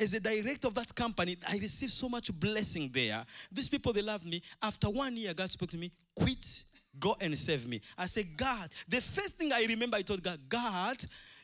As 0.00 0.14
a 0.14 0.20
director 0.20 0.68
of 0.68 0.74
that 0.74 0.94
company, 0.94 1.36
I 1.48 1.58
received 1.58 1.92
so 1.92 2.08
much 2.08 2.32
blessing 2.38 2.90
there. 2.92 3.24
These 3.52 3.68
people, 3.68 3.92
they 3.92 4.02
love 4.02 4.24
me. 4.24 4.42
After 4.62 4.88
one 4.88 5.16
year, 5.16 5.34
God 5.34 5.50
spoke 5.50 5.70
to 5.70 5.76
me, 5.76 5.92
quit, 6.16 6.64
go 6.98 7.16
and 7.20 7.36
save 7.38 7.68
me. 7.68 7.80
I 7.96 8.06
said, 8.06 8.26
God, 8.36 8.70
the 8.88 9.00
first 9.00 9.36
thing 9.36 9.52
I 9.52 9.64
remember, 9.68 9.96
I 9.96 10.02
told 10.02 10.22
God, 10.22 10.40
God, 10.48 10.96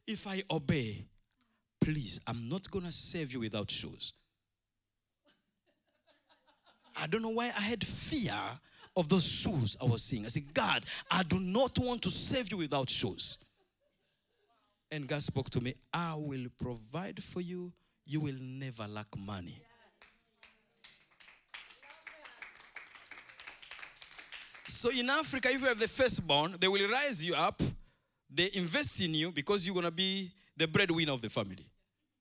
if 0.07 0.27
I 0.27 0.43
obey, 0.51 1.05
please, 1.81 2.21
I'm 2.27 2.49
not 2.49 2.71
going 2.71 2.87
to 2.87 2.93
save 2.93 3.33
you 3.33 3.41
without 3.41 3.71
shoes. 3.71 4.15
I 6.97 7.07
don't 7.07 7.23
know 7.23 7.31
why 7.31 7.47
I 7.57 7.61
had 7.61 7.85
fear 7.85 8.35
of 8.97 9.09
those 9.09 9.27
shoes 9.27 9.77
I 9.81 9.85
was 9.85 10.03
seeing. 10.03 10.25
I 10.25 10.29
said, 10.29 10.53
God, 10.53 10.85
I 11.11 11.23
do 11.23 11.39
not 11.39 11.79
want 11.79 12.03
to 12.03 12.11
save 12.11 12.51
you 12.51 12.59
without 12.59 12.91
shoes. 12.91 13.39
And 14.91 15.07
God 15.07 15.23
spoke 15.23 15.51
to 15.51 15.61
me, 15.61 15.75
I 15.93 16.15
will 16.17 16.47
provide 16.61 17.23
for 17.23 17.41
you. 17.41 17.73
You 18.05 18.21
will 18.21 18.35
never 18.41 18.89
lack 18.89 19.07
money. 19.17 19.57
So 24.67 24.91
in 24.91 25.11
Africa, 25.11 25.49
if 25.51 25.61
you 25.61 25.67
have 25.69 25.79
the 25.79 25.89
firstborn, 25.89 26.57
they 26.59 26.69
will 26.69 26.89
raise 26.89 27.25
you 27.25 27.35
up. 27.35 27.63
They 28.33 28.51
invest 28.55 29.01
in 29.03 29.15
you 29.15 29.33
because 29.33 29.67
you're 29.67 29.75
going 29.75 29.85
to 29.85 29.91
be 29.91 30.31
the 30.57 30.69
breadwinner 30.69 31.13
of 31.13 31.23
the 31.23 31.29
family. 31.29 31.67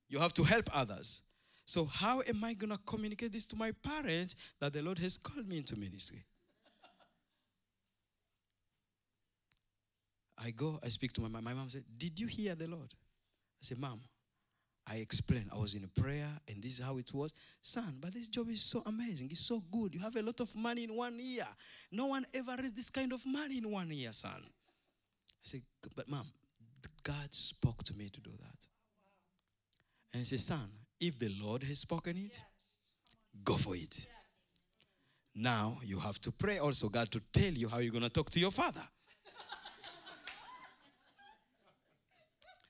You 0.07 0.19
have 0.19 0.33
to 0.33 0.43
help 0.43 0.69
others. 0.73 1.21
So, 1.69 1.85
how 1.85 2.23
am 2.27 2.43
I 2.43 2.55
going 2.55 2.71
to 2.71 2.79
communicate 2.83 3.31
this 3.31 3.45
to 3.45 3.55
my 3.55 3.71
parents 3.71 4.35
that 4.59 4.73
the 4.73 4.81
Lord 4.81 4.97
has 4.97 5.19
called 5.19 5.47
me 5.47 5.57
into 5.57 5.77
ministry? 5.77 6.23
I 10.43 10.49
go, 10.49 10.79
I 10.83 10.87
speak 10.87 11.13
to 11.13 11.21
my 11.21 11.27
mom. 11.27 11.43
My 11.43 11.53
mom 11.53 11.69
said, 11.69 11.83
Did 11.95 12.19
you 12.19 12.25
hear 12.25 12.55
the 12.55 12.65
Lord? 12.65 12.91
I 12.91 13.61
said, 13.61 13.77
Mom, 13.77 14.01
I 14.87 14.95
explained. 14.95 15.51
I 15.53 15.59
was 15.59 15.75
in 15.75 15.83
a 15.83 16.01
prayer 16.01 16.27
and 16.47 16.59
this 16.63 16.79
is 16.79 16.83
how 16.83 16.97
it 16.97 17.13
was. 17.13 17.35
Son, 17.61 17.97
but 18.01 18.15
this 18.15 18.29
job 18.29 18.49
is 18.49 18.63
so 18.63 18.81
amazing. 18.87 19.27
It's 19.29 19.45
so 19.45 19.61
good. 19.71 19.93
You 19.93 19.99
have 19.99 20.15
a 20.15 20.23
lot 20.23 20.39
of 20.39 20.55
money 20.55 20.85
in 20.85 20.95
one 20.95 21.19
year. 21.19 21.45
No 21.91 22.07
one 22.07 22.25
ever 22.33 22.55
raised 22.59 22.77
this 22.77 22.89
kind 22.89 23.13
of 23.13 23.23
money 23.27 23.59
in 23.59 23.69
one 23.69 23.91
year, 23.91 24.11
son. 24.11 24.41
I 24.41 25.43
said, 25.43 25.61
But 25.95 26.09
mom, 26.09 26.25
God 27.03 27.27
spoke 27.29 27.83
to 27.83 27.93
me 27.93 28.09
to 28.09 28.21
do 28.21 28.31
that. 28.31 28.67
And 30.13 30.21
he 30.21 30.25
said, 30.25 30.39
Son, 30.39 30.67
if 30.99 31.17
the 31.17 31.29
Lord 31.41 31.63
has 31.63 31.79
spoken 31.79 32.17
it, 32.17 32.43
go 33.43 33.53
for 33.53 33.75
it. 33.75 34.07
Now 35.35 35.77
you 35.83 35.99
have 35.99 36.19
to 36.21 36.31
pray 36.31 36.57
also, 36.57 36.89
God, 36.89 37.11
to 37.11 37.21
tell 37.31 37.53
you 37.53 37.69
how 37.69 37.77
you're 37.77 37.91
going 37.91 38.03
to 38.03 38.09
talk 38.09 38.29
to 38.31 38.39
your 38.39 38.51
father. 38.51 38.83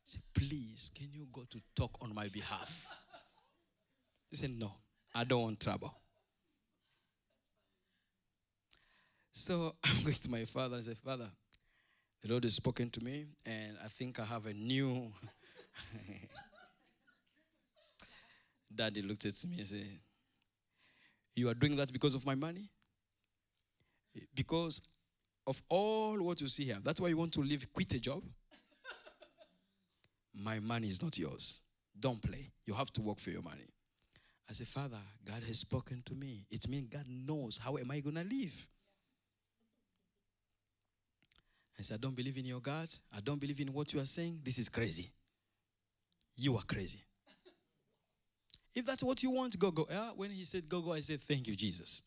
Say, 0.04 0.20
please, 0.34 0.92
can 0.96 1.08
you 1.12 1.28
go 1.32 1.46
to 1.50 1.62
talk 1.76 1.98
on 2.02 2.14
my 2.14 2.28
behalf? 2.30 2.88
He 4.30 4.36
said, 4.36 4.52
no, 4.58 4.74
I 5.14 5.24
don't 5.24 5.42
want 5.42 5.60
trouble. 5.60 5.94
So 9.32 9.76
I'm 9.84 10.04
going 10.04 10.16
to 10.16 10.32
my 10.32 10.46
father 10.46 10.76
and 10.76 10.84
say, 10.84 10.96
Father, 10.96 11.30
the 12.22 12.30
Lord 12.30 12.44
has 12.44 12.56
spoken 12.56 12.90
to 12.90 13.04
me, 13.04 13.28
and 13.46 13.78
I 13.84 13.88
think 13.88 14.20
I 14.20 14.26
have 14.26 14.46
a 14.48 14.54
new 14.54 15.12
Daddy 18.74 19.02
looked 19.02 19.26
at 19.26 19.34
me 19.46 19.58
and 19.58 19.68
said, 19.68 19.88
You 21.36 21.50
are 21.50 21.54
doing 21.54 21.76
that 21.78 21.92
because 21.92 22.16
of 22.16 22.26
my 22.26 22.36
money? 22.36 22.70
Because 24.36 24.82
of 25.48 25.62
all 25.70 26.22
what 26.24 26.42
you 26.42 26.48
see 26.48 26.66
here. 26.66 26.78
That's 26.84 27.02
why 27.02 27.08
you 27.08 27.18
want 27.18 27.34
to 27.34 27.42
leave, 27.42 27.72
quit 27.74 27.94
a 27.94 28.00
job? 28.00 28.24
my 30.44 30.60
money 30.60 30.88
is 30.88 31.02
not 31.02 31.18
yours. 31.18 31.62
Don't 32.00 32.22
play. 32.22 32.52
You 32.66 32.74
have 32.74 32.92
to 32.94 33.02
work 33.02 33.20
for 33.20 33.32
your 33.32 33.42
money. 33.42 33.68
I 34.50 34.54
said, 34.54 34.68
Father, 34.68 34.98
God 35.26 35.44
has 35.44 35.60
spoken 35.60 36.02
to 36.06 36.16
me. 36.16 36.46
It 36.50 36.68
means 36.68 36.88
God 36.88 37.06
knows 37.08 37.60
how 37.64 37.78
am 37.78 37.92
I 37.92 38.00
going 38.00 38.16
to 38.16 38.24
live. 38.24 38.68
I 41.78 41.82
said, 41.82 41.96
I 41.96 41.98
don't 41.98 42.16
believe 42.16 42.38
in 42.38 42.46
your 42.46 42.60
God. 42.60 42.90
I 43.16 43.22
don't 43.22 43.40
believe 43.40 43.60
in 43.60 43.72
what 43.74 43.94
you 43.94 44.00
are 44.02 44.06
saying. 44.06 44.42
This 44.44 44.58
is 44.58 44.68
crazy. 44.70 45.12
You 46.36 46.56
are 46.58 46.64
crazy. 46.64 47.04
If 48.76 48.86
that's 48.86 49.04
what 49.04 49.24
you 49.24 49.32
want, 49.32 49.58
go, 49.58 49.72
go. 49.72 49.88
Yeah, 49.90 50.12
when 50.16 50.32
he 50.32 50.44
said 50.44 50.70
go, 50.70 50.82
go, 50.82 50.94
I 50.94 51.00
said, 51.00 51.20
thank 51.22 51.48
you, 51.48 51.56
Jesus. 51.56 52.04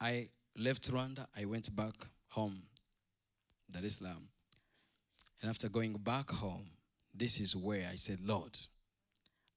I 0.00 0.28
left 0.56 0.90
Rwanda. 0.90 1.26
I 1.36 1.44
went 1.44 1.74
back 1.74 1.94
home, 2.28 2.62
es 3.74 3.98
Salaam. 3.98 4.28
And 5.40 5.50
after 5.50 5.68
going 5.68 5.92
back 5.94 6.30
home, 6.30 6.66
this 7.14 7.40
is 7.40 7.54
where 7.54 7.86
I 7.90 7.96
said, 7.96 8.20
Lord, 8.20 8.56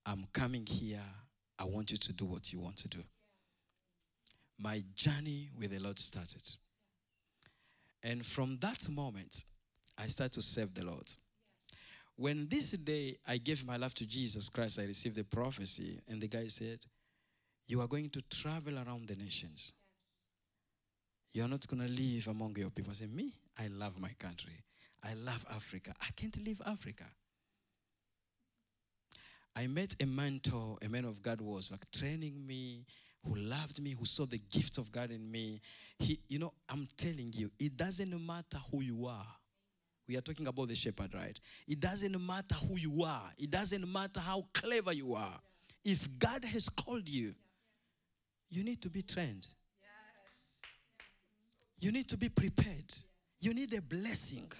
I'm 0.05 0.26
coming 0.34 0.66
here. 0.66 1.01
I 1.57 1.66
want 1.66 1.91
you 1.91 1.97
to 1.97 2.14
do 2.14 2.26
what 2.26 2.51
you 2.53 2.59
want 2.59 2.78
to 2.78 2.88
do. 2.88 2.99
My 4.59 4.84
journey 4.95 5.49
with 5.57 5.72
the 5.72 5.80
Lord 5.80 5.99
started. 5.99 6.43
And 8.03 8.26
from 8.26 8.57
that 8.62 8.88
moment, 8.89 9.43
I 9.97 10.07
started 10.07 10.34
to 10.34 10.41
serve 10.41 10.74
the 10.74 10.86
Lord. 10.86 11.07
When 12.22 12.48
this 12.48 12.74
day 12.74 13.18
I 13.28 13.38
gave 13.38 13.66
my 13.66 13.78
life 13.78 13.96
to 13.96 14.06
Jesus 14.06 14.48
Christ, 14.48 14.80
I 14.80 14.84
received 14.84 15.16
the 15.16 15.24
prophecy, 15.24 16.00
and 16.08 16.22
the 16.22 16.28
guy 16.28 16.50
said, 16.50 16.78
You 17.68 17.82
are 17.82 17.88
going 17.88 18.12
to 18.12 18.22
travel 18.30 18.76
around 18.76 19.08
the 19.08 19.16
nations. 19.16 19.74
You 21.34 21.44
are 21.44 21.48
not 21.48 21.66
going 21.68 21.82
to 21.82 21.90
live 21.92 22.28
among 22.28 22.56
your 22.58 22.70
people. 22.70 22.92
I 22.92 22.94
said, 22.94 23.12
Me, 23.12 23.32
I 23.58 23.70
love 23.70 24.00
my 24.00 24.12
country. 24.20 24.54
I 25.04 25.16
love 25.16 25.44
Africa. 25.50 25.96
I 26.00 26.10
can't 26.16 26.46
leave 26.46 26.62
Africa. 26.64 27.06
I 29.56 29.66
met 29.66 29.96
a 30.00 30.06
mentor, 30.06 30.78
a 30.80 30.90
man 30.90 31.06
of 31.06 31.24
God 31.24 31.42
was 31.42 31.72
like 31.72 31.90
training 31.90 32.46
me, 32.46 32.86
who 33.26 33.34
loved 33.34 33.82
me, 33.82 33.96
who 33.98 34.06
saw 34.06 34.26
the 34.28 34.38
gift 34.38 34.78
of 34.78 34.92
God 34.92 35.10
in 35.10 35.32
me. 35.32 35.60
He, 35.98 36.20
you 36.28 36.38
know, 36.38 36.54
I'm 36.70 36.88
telling 36.98 37.34
you, 37.36 37.50
it 37.60 37.76
doesn't 37.76 38.12
matter 38.24 38.60
who 38.72 38.82
you 38.82 39.08
are. 39.08 39.26
We 40.12 40.18
are 40.18 40.22
talking 40.22 40.45
about 40.45 40.68
the 40.68 40.76
shepherd, 40.76 41.14
right? 41.14 41.39
It 41.70 41.80
doesn't 41.80 42.20
matter 42.26 42.55
who 42.68 42.78
you 42.78 43.05
are. 43.05 43.32
It 43.38 43.49
doesn't 43.49 43.89
matter 43.89 44.20
how 44.20 44.45
clever 44.53 44.91
you 44.91 45.14
are. 45.14 45.39
If 45.86 46.20
God 46.20 46.43
has 46.43 46.68
called 46.68 47.07
you, 47.07 47.34
you 48.49 48.62
need 48.62 48.82
to 48.82 48.89
be 48.89 49.03
trained. 49.03 49.47
You 51.80 51.93
need 51.93 52.09
to 52.09 52.18
be 52.18 52.28
prepared. 52.28 52.93
You 53.39 53.53
need 53.53 53.74
a 53.74 53.82
blessing. 53.82 54.51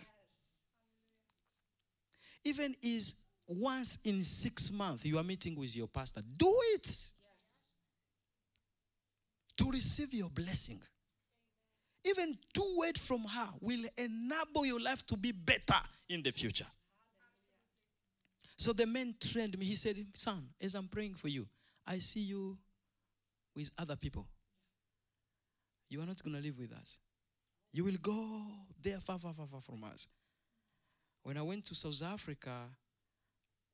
Even 2.46 2.74
is 2.82 3.16
once 3.46 4.00
in 4.06 4.24
six 4.24 4.72
months 4.72 5.04
you 5.04 5.18
are 5.18 5.24
meeting 5.24 5.58
with 5.58 5.76
your 5.76 5.88
pastor. 5.88 6.22
Do 6.38 6.56
it 6.76 6.88
to 9.58 9.70
receive 9.70 10.14
your 10.14 10.30
blessing. 10.30 10.80
Even 12.04 12.38
two 12.54 12.76
words 12.80 13.00
from 13.00 13.22
her 13.24 13.48
will 13.60 13.84
enable 13.98 14.66
your 14.66 14.80
life 14.80 15.06
to 15.08 15.18
be 15.18 15.32
better 15.32 15.80
in 16.10 16.24
the 16.24 16.32
future. 16.32 16.66
So 18.58 18.74
the 18.74 18.86
man 18.86 19.16
trained 19.20 19.58
me. 19.58 19.66
He 19.66 19.76
said, 19.76 19.96
Son, 20.14 20.50
as 20.62 20.76
I'm 20.76 20.88
praying 20.88 21.16
for 21.16 21.28
you, 21.28 21.48
I 21.86 22.00
see 22.00 22.22
you 22.22 22.58
with 23.56 23.72
other 23.78 23.96
people. 23.96 24.28
You 25.90 26.02
are 26.02 26.06
not 26.06 26.24
going 26.24 26.36
to 26.36 26.42
live 26.42 26.58
with 26.58 26.72
us. 26.74 27.00
You 27.74 27.84
will 27.84 27.98
go 28.02 28.42
there 28.82 29.00
far, 29.00 29.20
far, 29.20 29.34
far, 29.34 29.48
far 29.48 29.62
from 29.62 29.84
us. 29.84 30.08
When 31.24 31.38
I 31.38 31.42
went 31.42 31.66
to 31.66 31.76
South 31.76 32.02
Africa, 32.04 32.52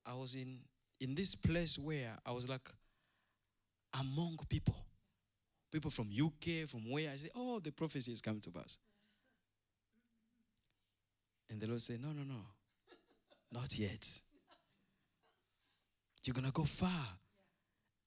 I 0.06 0.14
was 0.14 0.36
in, 0.36 0.60
in 1.00 1.16
this 1.16 1.36
place 1.36 1.78
where 1.78 2.18
I 2.26 2.32
was 2.32 2.50
like 2.50 2.70
among 4.00 4.38
people. 4.50 4.76
People 5.78 5.92
from 5.92 6.10
UK, 6.10 6.68
from 6.68 6.90
where 6.90 7.12
I 7.12 7.18
say, 7.18 7.30
oh, 7.36 7.60
the 7.60 7.72
prophecy 7.72 8.12
has 8.12 8.20
come 8.20 8.40
to 8.40 8.50
pass. 8.50 8.80
And 11.52 11.62
the 11.62 11.68
Lord 11.68 11.80
said, 11.80 12.02
no, 12.02 12.08
no, 12.08 12.24
no, 12.24 12.42
not 13.52 13.78
yet. 13.78 14.04
You're 16.24 16.34
going 16.34 16.48
to 16.48 16.52
go 16.52 16.64
far. 16.64 17.06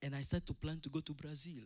And 0.02 0.16
I 0.16 0.22
started 0.22 0.48
to 0.48 0.54
plan 0.54 0.80
to 0.80 0.88
go 0.88 0.98
to 0.98 1.12
Brazil. 1.12 1.62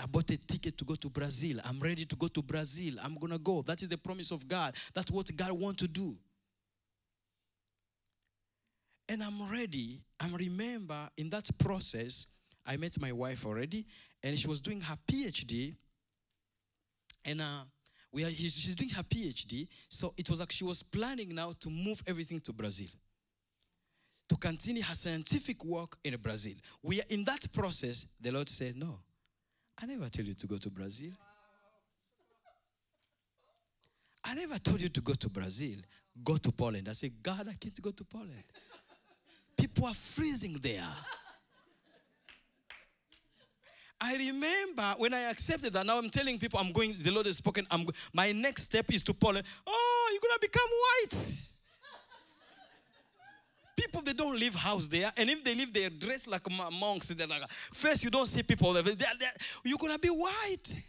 I 0.00 0.06
bought 0.06 0.30
a 0.30 0.36
ticket 0.36 0.78
to 0.78 0.84
go 0.84 0.94
to 0.94 1.10
Brazil. 1.10 1.58
I'm 1.64 1.80
ready 1.80 2.04
to 2.04 2.14
go 2.14 2.28
to 2.28 2.40
Brazil. 2.40 2.94
I'm 3.02 3.16
going 3.16 3.32
to 3.32 3.38
go. 3.38 3.62
That 3.62 3.82
is 3.82 3.88
the 3.88 3.98
promise 3.98 4.30
of 4.30 4.46
God. 4.46 4.76
That's 4.94 5.10
what 5.10 5.36
God 5.36 5.50
wants 5.50 5.82
to 5.82 5.88
do. 5.88 6.14
And 9.08 9.20
I'm 9.20 9.50
ready. 9.50 10.00
I 10.20 10.28
remember 10.28 11.08
in 11.16 11.28
that 11.30 11.50
process, 11.58 12.36
I 12.64 12.76
met 12.76 13.00
my 13.00 13.10
wife 13.10 13.44
already, 13.44 13.84
and 14.24 14.36
she 14.36 14.48
was 14.48 14.58
doing 14.58 14.80
her 14.80 14.96
PhD. 15.06 15.76
And 17.24 17.40
uh, 17.40 17.64
we 18.10 18.24
are, 18.24 18.30
she's 18.30 18.74
doing 18.74 18.90
her 18.90 19.02
PhD. 19.02 19.68
So 19.88 20.12
it 20.18 20.28
was 20.28 20.40
like 20.40 20.50
she 20.50 20.64
was 20.64 20.82
planning 20.82 21.34
now 21.34 21.54
to 21.60 21.70
move 21.70 22.02
everything 22.06 22.40
to 22.40 22.52
Brazil 22.52 22.88
to 24.28 24.36
continue 24.36 24.82
her 24.82 24.94
scientific 24.94 25.64
work 25.64 25.98
in 26.02 26.16
Brazil. 26.16 26.54
We 26.82 27.00
are 27.00 27.04
in 27.10 27.24
that 27.24 27.46
process. 27.52 28.14
The 28.20 28.30
Lord 28.30 28.48
said, 28.48 28.76
No, 28.76 28.98
I 29.80 29.86
never 29.86 30.08
told 30.08 30.26
you 30.28 30.34
to 30.34 30.46
go 30.46 30.56
to 30.56 30.70
Brazil. 30.70 31.12
I 34.24 34.34
never 34.34 34.58
told 34.58 34.80
you 34.80 34.88
to 34.88 35.00
go 35.02 35.12
to 35.12 35.28
Brazil. 35.28 35.76
Go 36.22 36.38
to 36.38 36.50
Poland. 36.50 36.88
I 36.88 36.92
said, 36.92 37.10
God, 37.22 37.46
I 37.48 37.54
can't 37.54 37.82
go 37.82 37.90
to 37.90 38.04
Poland. 38.04 38.44
People 39.56 39.86
are 39.86 39.94
freezing 39.94 40.56
there. 40.62 40.88
I 44.00 44.16
remember 44.16 44.94
when 44.98 45.14
I 45.14 45.30
accepted 45.30 45.72
that. 45.72 45.86
Now 45.86 45.98
I'm 45.98 46.10
telling 46.10 46.38
people 46.38 46.58
I'm 46.58 46.72
going, 46.72 46.94
the 46.98 47.10
Lord 47.10 47.26
has 47.26 47.38
spoken. 47.38 47.66
I'm, 47.70 47.86
my 48.12 48.32
next 48.32 48.64
step 48.64 48.92
is 48.92 49.02
to 49.04 49.14
Poland. 49.14 49.46
Oh, 49.66 50.08
you're 50.12 50.20
going 50.20 50.34
to 50.34 50.40
become 50.40 50.68
white. 50.68 51.50
People, 53.76 54.02
they 54.02 54.12
don't 54.12 54.38
leave 54.38 54.54
house 54.54 54.86
there. 54.86 55.10
And 55.16 55.28
if 55.28 55.42
they 55.42 55.54
live, 55.54 55.72
they're 55.72 55.90
dressed 55.90 56.28
like 56.28 56.42
monks. 56.78 57.08
They're 57.08 57.26
like, 57.26 57.42
first, 57.72 58.04
you 58.04 58.10
don't 58.10 58.26
see 58.26 58.42
people. 58.42 58.72
They're, 58.72 58.82
they're, 58.82 59.08
you're 59.64 59.78
going 59.78 59.92
to 59.92 59.98
be 59.98 60.08
white. 60.08 60.82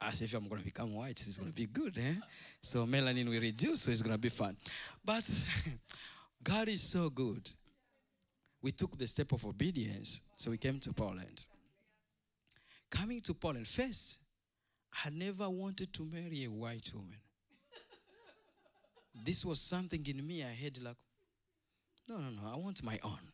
As 0.00 0.20
if 0.20 0.34
I'm 0.34 0.48
going 0.48 0.60
to 0.60 0.64
become 0.64 0.94
white, 0.94 1.12
it's 1.12 1.38
going 1.38 1.50
to 1.50 1.54
be 1.54 1.66
good, 1.66 1.96
eh? 1.98 2.14
So 2.60 2.86
melanin 2.86 3.26
will 3.26 3.40
reduce, 3.40 3.82
so 3.82 3.92
it's 3.92 4.02
going 4.02 4.14
to 4.14 4.20
be 4.20 4.30
fun. 4.30 4.56
But 5.04 5.28
God 6.42 6.68
is 6.68 6.82
so 6.82 7.10
good. 7.10 7.48
We 8.62 8.70
took 8.70 8.96
the 8.96 9.06
step 9.06 9.32
of 9.32 9.44
obedience, 9.44 10.20
so 10.36 10.50
we 10.50 10.56
came 10.56 10.78
to 10.80 10.92
Poland. 10.92 11.44
Coming 12.90 13.20
to 13.22 13.34
Poland, 13.34 13.66
first, 13.66 14.18
I 15.04 15.10
never 15.10 15.48
wanted 15.48 15.92
to 15.94 16.04
marry 16.04 16.44
a 16.44 16.50
white 16.50 16.92
woman. 16.94 17.18
This 19.24 19.44
was 19.44 19.60
something 19.60 20.06
in 20.06 20.26
me 20.26 20.42
I 20.42 20.52
had 20.52 20.80
like, 20.82 20.96
no, 22.08 22.16
no, 22.18 22.30
no, 22.30 22.52
I 22.52 22.56
want 22.56 22.82
my 22.82 22.98
own. 23.04 23.32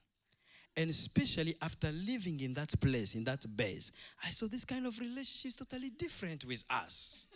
And 0.76 0.90
especially 0.90 1.54
after 1.60 1.90
living 1.90 2.40
in 2.40 2.54
that 2.54 2.72
place, 2.80 3.14
in 3.14 3.24
that 3.24 3.44
base, 3.56 3.92
I 4.24 4.30
saw 4.30 4.46
this 4.46 4.64
kind 4.64 4.86
of 4.86 4.98
relationship 4.98 5.48
is 5.48 5.54
totally 5.56 5.90
different 5.90 6.44
with 6.44 6.64
us. 6.70 7.26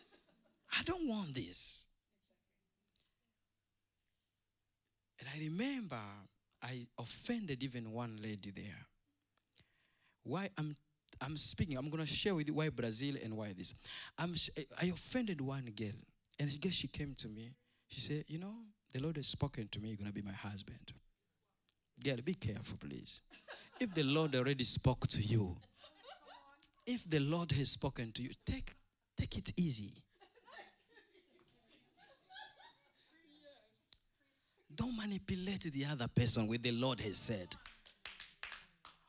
I 0.78 0.82
don't 0.84 1.08
want 1.08 1.34
this. 1.34 1.86
And 5.18 5.28
I 5.34 5.38
remember 5.44 6.00
I 6.62 6.86
offended 6.98 7.62
even 7.62 7.92
one 7.92 8.18
lady 8.22 8.50
there. 8.50 8.86
Why 10.24 10.48
I'm 10.56 10.76
I'm 11.20 11.36
speaking, 11.36 11.76
I'm 11.76 11.90
gonna 11.90 12.06
share 12.06 12.34
with 12.34 12.48
you 12.48 12.54
why 12.54 12.68
Brazil 12.68 13.16
and 13.22 13.36
why 13.36 13.52
this. 13.52 13.74
I'm 14.18 14.34
I 14.80 14.86
offended 14.86 15.40
one 15.40 15.72
girl, 15.76 15.98
and 16.38 16.50
I 16.50 16.56
guess 16.60 16.74
she 16.74 16.88
came 16.88 17.14
to 17.18 17.28
me. 17.28 17.54
She 17.88 18.00
said, 18.00 18.24
You 18.28 18.38
know, 18.38 18.54
the 18.92 19.00
Lord 19.00 19.16
has 19.16 19.26
spoken 19.28 19.68
to 19.68 19.80
me, 19.80 19.88
you're 19.88 19.98
gonna 19.98 20.12
be 20.12 20.22
my 20.22 20.32
husband. 20.32 20.92
Girl, 22.02 22.16
be 22.24 22.34
careful, 22.34 22.78
please. 22.78 23.20
If 23.78 23.94
the 23.94 24.02
Lord 24.02 24.34
already 24.34 24.64
spoke 24.64 25.06
to 25.08 25.22
you, 25.22 25.56
if 26.86 27.08
the 27.08 27.20
Lord 27.20 27.52
has 27.52 27.70
spoken 27.70 28.12
to 28.12 28.22
you, 28.22 28.30
take, 28.44 28.74
take 29.16 29.38
it 29.38 29.52
easy. 29.56 30.02
Don't 34.76 34.96
manipulate 34.96 35.62
the 35.62 35.84
other 35.84 36.08
person 36.08 36.46
with 36.46 36.62
the 36.62 36.72
Lord 36.72 37.00
has 37.00 37.18
said. 37.18 37.54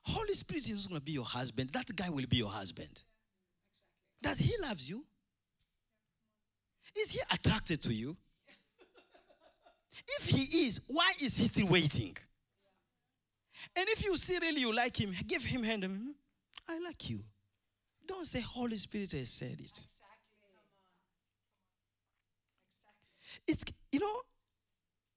Holy 0.01 0.33
Spirit 0.33 0.69
is 0.69 0.85
not 0.85 0.89
going 0.89 1.01
to 1.01 1.05
be 1.05 1.11
your 1.13 1.23
husband. 1.23 1.69
That 1.71 1.95
guy 1.95 2.09
will 2.09 2.25
be 2.27 2.37
your 2.37 2.49
husband. 2.49 3.03
Does 4.21 4.39
he 4.39 4.53
loves 4.61 4.89
you? 4.89 5.05
Is 6.97 7.11
he 7.11 7.19
attracted 7.31 7.81
to 7.83 7.93
you? 7.93 8.15
If 10.19 10.27
he 10.27 10.65
is, 10.65 10.85
why 10.89 11.11
is 11.21 11.37
he 11.37 11.45
still 11.45 11.67
waiting? 11.67 12.15
And 13.75 13.87
if 13.89 14.05
you 14.05 14.15
see 14.17 14.37
really 14.39 14.61
you 14.61 14.75
like 14.75 14.99
him, 14.99 15.13
give 15.27 15.43
him 15.43 15.63
hand. 15.63 15.85
Hmm, 15.85 16.11
I 16.67 16.79
like 16.79 17.09
you. 17.09 17.21
Don't 18.07 18.25
say 18.25 18.41
Holy 18.41 18.75
Spirit 18.75 19.13
has 19.13 19.29
said 19.29 19.59
it. 19.59 19.87
It's 23.47 23.63
you 23.91 23.99
know, 23.99 24.21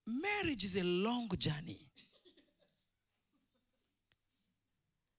marriage 0.07 0.65
is 0.65 0.77
a 0.77 0.85
long 0.85 1.29
journey. 1.39 1.79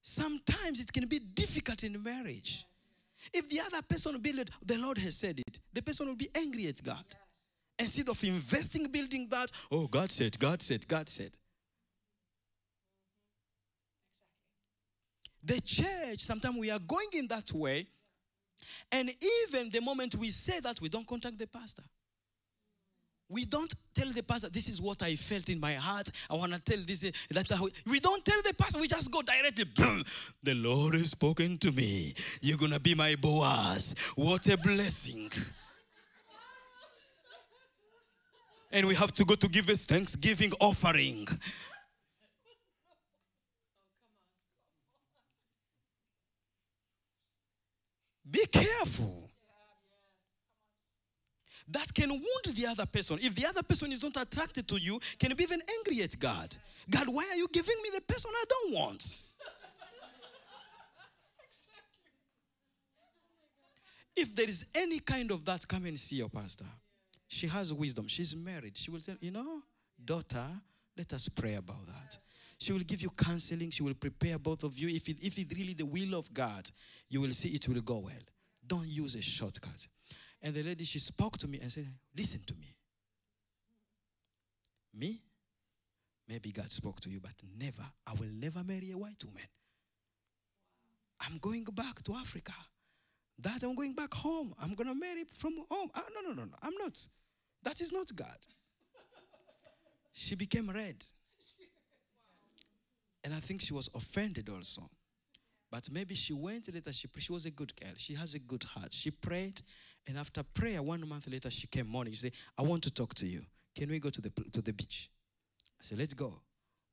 Sometimes 0.02 0.80
it 0.80 0.92
can 0.94 1.06
be 1.08 1.20
difficult 1.20 1.84
in 1.84 2.02
marriage. 2.02 2.66
If 3.34 3.50
the 3.50 3.60
other 3.60 3.82
person 3.82 4.20
be 4.22 4.32
the 4.32 4.78
Lord 4.78 4.98
has 5.00 5.18
said 5.18 5.40
it, 5.40 5.60
the 5.74 5.82
person 5.82 6.08
will 6.08 6.16
be 6.16 6.30
angry 6.36 6.68
at 6.68 6.82
God. 6.82 7.04
Instead 7.78 8.10
of 8.10 8.24
investing, 8.24 8.90
building 8.90 9.28
that, 9.30 9.52
oh, 9.70 9.88
God 9.88 10.12
said, 10.12 10.40
God 10.40 10.62
said, 10.62 10.88
God 10.88 11.10
said. 11.10 11.38
The 15.44 15.62
church, 15.62 16.20
sometimes 16.20 16.58
we 16.58 16.72
are 16.72 16.80
going 16.80 17.10
in 17.14 17.28
that 17.28 17.52
way, 17.54 17.88
and 18.92 19.10
even 19.10 19.70
the 19.70 19.82
moment 19.82 20.16
we 20.16 20.30
say 20.30 20.60
that, 20.62 20.82
we 20.82 20.90
don't 20.90 21.08
contact 21.08 21.38
the 21.38 21.48
pastor. 21.48 21.84
We 23.30 23.44
don't 23.44 23.74
tell 23.94 24.10
the 24.12 24.24
pastor, 24.24 24.50
this 24.50 24.70
is 24.70 24.82
what 24.82 25.04
I 25.04 25.16
felt 25.16 25.50
in 25.50 25.60
my 25.60 25.74
heart. 25.74 26.10
I 26.30 26.36
want 26.36 26.54
to 26.54 26.60
tell 26.60 26.82
this. 26.86 27.02
That 27.30 27.72
we 27.86 28.00
don't 28.00 28.24
tell 28.24 28.42
the 28.42 28.54
pastor, 28.54 28.80
we 28.80 28.88
just 28.88 29.12
go 29.12 29.22
directly. 29.22 29.66
The 30.44 30.54
Lord 30.54 30.94
has 30.94 31.12
spoken 31.12 31.58
to 31.58 31.72
me. 31.72 32.14
You're 32.42 32.58
going 32.58 32.72
to 32.72 32.80
be 32.80 32.96
my 32.96 33.16
Boaz. 33.16 33.96
What 34.16 34.48
a 34.48 34.58
blessing. 34.58 35.30
and 38.72 38.88
we 38.88 38.96
have 38.96 39.12
to 39.14 39.26
go 39.26 39.36
to 39.36 39.48
give 39.48 39.70
us 39.70 39.86
thanksgiving 39.86 40.52
offering. 40.60 41.28
Be 48.30 48.46
careful 48.52 49.27
that 51.70 51.94
can 51.94 52.10
wound 52.10 52.56
the 52.56 52.66
other 52.68 52.86
person. 52.86 53.20
If 53.22 53.36
the 53.36 53.46
other 53.46 53.64
person 53.64 53.92
is 53.92 54.02
not 54.02 54.16
attracted 54.18 54.68
to 54.70 54.78
you, 54.78 55.00
can 55.20 55.36
be 55.36 55.44
even 55.44 55.60
angry 55.78 56.02
at 56.04 56.18
God. 56.20 56.56
God, 56.90 57.10
why 57.10 57.28
are 57.32 57.36
you 57.36 57.50
giving 57.52 57.76
me 57.84 57.90
the 57.94 58.00
person 58.02 58.32
I 58.34 58.44
don't 58.50 58.76
want? 58.76 59.04
if 64.16 64.34
there 64.36 64.48
is 64.48 64.72
any 64.76 65.00
kind 65.00 65.32
of 65.32 65.44
that, 65.46 65.68
come 65.68 65.86
and 65.86 66.00
see 66.00 66.18
your 66.18 66.30
pastor. 66.30 66.66
She 67.28 67.48
has 67.48 67.74
wisdom. 67.74 68.08
She's 68.08 68.36
married. 68.36 68.78
She 68.78 68.90
will 68.90 69.02
tell, 69.02 69.18
you 69.20 69.32
know, 69.32 69.60
daughter, 70.04 70.46
let 70.98 71.12
us 71.12 71.28
pray 71.28 71.56
about 71.56 71.86
that. 71.88 72.18
She 72.58 72.72
will 72.72 72.80
give 72.80 73.02
you 73.02 73.10
counseling. 73.10 73.72
She 73.72 73.84
will 73.84 73.94
prepare 73.94 74.40
both 74.40 74.64
of 74.64 74.80
you. 74.80 74.88
If, 74.88 75.10
it, 75.10 75.18
if 75.22 75.38
it's 75.38 75.54
really 75.54 75.74
the 75.74 75.86
will 75.86 76.18
of 76.18 76.34
God, 76.34 76.70
you 77.10 77.20
will 77.22 77.34
see 77.34 77.50
it 77.50 77.68
will 77.68 77.82
go 77.82 78.00
well. 78.00 78.14
Don't 78.66 78.88
use 78.88 79.16
a 79.16 79.22
shortcut. 79.22 79.88
And 80.42 80.54
the 80.54 80.64
lady, 80.64 80.84
she 80.84 81.00
spoke 81.00 81.38
to 81.40 81.48
me 81.48 81.60
and 81.62 81.72
said, 81.72 81.88
Listen 82.16 82.42
to 82.48 82.54
me. 82.56 82.76
Me? 84.94 85.22
Maybe 86.28 86.52
God 86.52 86.72
spoke 86.72 87.00
to 87.02 87.10
you, 87.10 87.20
but 87.20 87.34
never, 87.58 87.84
I 88.06 88.14
will 88.14 88.30
never 88.34 88.64
marry 88.64 88.92
a 88.92 88.98
white 88.98 89.24
woman. 89.26 89.44
I'm 91.22 91.38
going 91.40 91.64
back 91.64 92.04
to 92.04 92.14
Africa. 92.14 92.54
That 93.40 93.64
I'm 93.64 93.76
going 93.76 93.94
back 93.94 94.14
home. 94.14 94.54
I'm 94.62 94.74
going 94.74 94.88
to 94.88 95.00
marry 95.00 95.24
from 95.34 95.54
home. 95.70 95.90
Uh, 95.94 96.02
no, 96.16 96.30
no, 96.30 96.36
no, 96.36 96.44
no. 96.44 96.56
I'm 96.62 96.74
not. 96.80 96.98
That 97.64 97.80
is 97.82 97.92
not 97.92 98.08
God. 98.16 98.38
She 100.12 100.36
became 100.36 100.70
red. 100.70 101.04
And 103.24 103.34
I 103.34 103.40
think 103.40 103.62
she 103.62 103.74
was 103.74 103.90
offended 103.94 104.50
also. 104.50 104.90
But 105.70 105.90
maybe 105.92 106.16
she 106.16 106.34
went 106.34 106.74
later. 106.74 106.92
She, 106.94 107.08
she 107.18 107.32
was 107.32 107.46
a 107.46 107.52
good 107.52 107.74
girl. 107.80 107.94
She 107.98 108.16
has 108.16 108.34
a 108.34 108.40
good 108.40 108.64
heart. 108.64 108.94
She 108.94 109.12
prayed 109.12 109.62
and 110.08 110.18
after 110.18 110.42
prayer, 110.42 110.82
one 110.82 111.08
month 111.08 111.28
later, 111.30 111.50
she 111.50 111.68
came 111.68 111.88
morning. 111.88 112.14
She 112.14 112.20
said, 112.20 112.32
I 112.58 112.62
want 112.62 112.84
to 112.84 112.92
talk 112.92 113.14
to 113.16 113.28
you. 113.28 113.42
Can 113.76 113.90
we 113.90 114.00
go 114.00 114.10
to 114.10 114.22
the, 114.22 114.30
to 114.54 114.62
the 114.62 114.74
beach? 114.74 115.10
I 115.80 115.84
said, 115.84 116.00
Let's 116.00 116.14
go. 116.14 116.34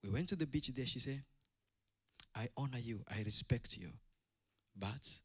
We 0.02 0.10
went 0.10 0.28
to 0.30 0.36
the 0.36 0.46
beach 0.46 0.68
there. 0.68 0.84
She 0.84 0.98
said, 0.98 1.22
I 2.34 2.48
honor 2.56 2.78
you. 2.78 3.00
I 3.08 3.22
respect 3.22 3.78
you. 3.78 3.88
But 4.76 5.18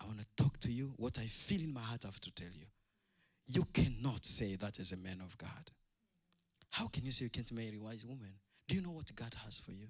I 0.00 0.06
want 0.06 0.20
to 0.20 0.26
talk 0.42 0.58
to 0.60 0.72
you. 0.72 0.92
What 0.96 1.18
I 1.18 1.24
feel 1.24 1.60
in 1.60 1.74
my 1.74 1.80
heart, 1.80 2.04
I 2.04 2.08
have 2.08 2.20
to 2.20 2.30
tell 2.30 2.48
you. 2.54 2.66
You 3.46 3.66
cannot 3.72 4.24
say 4.24 4.54
that 4.56 4.78
as 4.78 4.92
a 4.92 4.96
man 4.96 5.20
of 5.24 5.36
God. 5.36 5.48
How 6.70 6.86
can 6.86 7.04
you 7.04 7.10
say 7.10 7.24
you 7.24 7.30
can't 7.30 7.50
marry 7.52 7.76
a 7.76 7.82
wise 7.82 8.04
woman? 8.04 8.30
Do 8.68 8.76
you 8.76 8.82
know 8.82 8.90
what 8.90 9.14
God 9.16 9.34
has 9.44 9.58
for 9.58 9.72
you? 9.72 9.86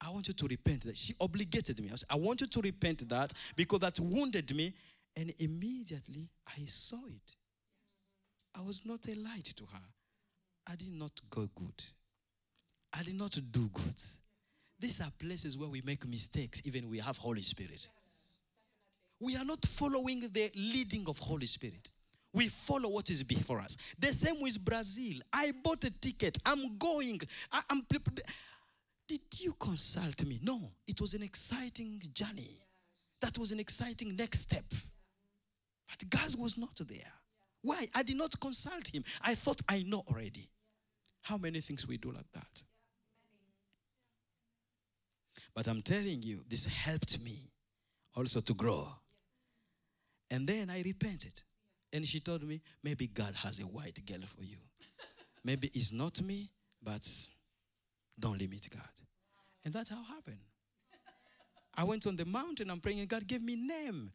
I 0.00 0.10
want 0.10 0.28
you 0.28 0.34
to 0.34 0.46
repent 0.46 0.82
that. 0.84 0.96
She 0.96 1.14
obligated 1.20 1.82
me. 1.82 1.90
I, 1.92 1.96
said, 1.96 2.08
I 2.10 2.16
want 2.16 2.40
you 2.40 2.46
to 2.46 2.60
repent 2.60 3.08
that 3.08 3.32
because 3.56 3.80
that 3.80 3.98
wounded 3.98 4.54
me 4.54 4.72
and 5.18 5.34
immediately 5.38 6.30
I 6.46 6.64
saw 6.66 7.04
it. 7.06 7.34
I 8.54 8.62
was 8.62 8.86
not 8.86 9.00
a 9.08 9.14
light 9.16 9.52
to 9.56 9.64
her. 9.64 9.82
I 10.68 10.76
did 10.76 10.92
not 10.92 11.10
go 11.28 11.48
good. 11.56 11.84
I 12.92 13.02
did 13.02 13.16
not 13.16 13.38
do 13.50 13.68
good. 13.68 14.00
These 14.78 15.00
are 15.00 15.10
places 15.18 15.58
where 15.58 15.68
we 15.68 15.82
make 15.84 16.06
mistakes, 16.06 16.62
even 16.64 16.88
we 16.88 17.00
have 17.00 17.16
Holy 17.16 17.42
Spirit. 17.42 17.88
We 19.20 19.36
are 19.36 19.44
not 19.44 19.64
following 19.66 20.20
the 20.20 20.52
leading 20.54 21.04
of 21.08 21.18
Holy 21.18 21.46
Spirit. 21.46 21.90
We 22.32 22.46
follow 22.46 22.88
what 22.88 23.10
is 23.10 23.24
before 23.24 23.58
us. 23.58 23.76
The 23.98 24.12
same 24.12 24.40
with 24.40 24.64
Brazil. 24.64 25.18
I 25.32 25.52
bought 25.64 25.82
a 25.82 25.90
ticket. 25.90 26.38
I'm 26.46 26.78
going. 26.78 27.20
I, 27.50 27.62
am 27.70 27.82
Did 29.08 29.20
you 29.40 29.54
consult 29.58 30.24
me? 30.24 30.38
No. 30.42 30.60
It 30.86 31.00
was 31.00 31.14
an 31.14 31.24
exciting 31.24 32.00
journey. 32.12 32.62
That 33.20 33.36
was 33.36 33.50
an 33.50 33.58
exciting 33.58 34.14
next 34.14 34.40
step. 34.40 34.64
But 35.88 36.10
God 36.10 36.34
was 36.38 36.58
not 36.58 36.76
there. 36.86 37.12
Why? 37.62 37.86
I 37.94 38.02
did 38.02 38.16
not 38.16 38.38
consult 38.40 38.94
him. 38.94 39.04
I 39.22 39.34
thought 39.34 39.60
I 39.68 39.84
know 39.86 40.04
already. 40.08 40.48
How 41.22 41.36
many 41.36 41.60
things 41.60 41.88
we 41.88 41.96
do 41.96 42.12
like 42.12 42.30
that? 42.32 42.62
But 45.54 45.66
I'm 45.68 45.82
telling 45.82 46.22
you, 46.22 46.44
this 46.48 46.66
helped 46.66 47.20
me 47.22 47.50
also 48.16 48.40
to 48.40 48.54
grow. 48.54 48.88
And 50.30 50.46
then 50.46 50.70
I 50.70 50.82
repented. 50.82 51.42
And 51.92 52.06
she 52.06 52.20
told 52.20 52.42
me, 52.42 52.60
maybe 52.82 53.06
God 53.06 53.34
has 53.36 53.60
a 53.60 53.64
white 53.64 54.04
girl 54.06 54.20
for 54.26 54.44
you. 54.44 54.58
Maybe 55.42 55.70
it's 55.74 55.92
not 55.92 56.20
me, 56.22 56.50
but 56.82 57.08
don't 58.18 58.38
limit 58.38 58.68
God. 58.70 58.82
And 59.64 59.72
that's 59.72 59.90
how 59.90 60.02
happened. 60.02 60.38
I 61.74 61.84
went 61.84 62.06
on 62.06 62.16
the 62.16 62.24
mountain, 62.24 62.70
I'm 62.70 62.80
praying, 62.80 63.00
and 63.00 63.08
God 63.08 63.26
gave 63.26 63.42
me 63.42 63.56
name 63.56 64.12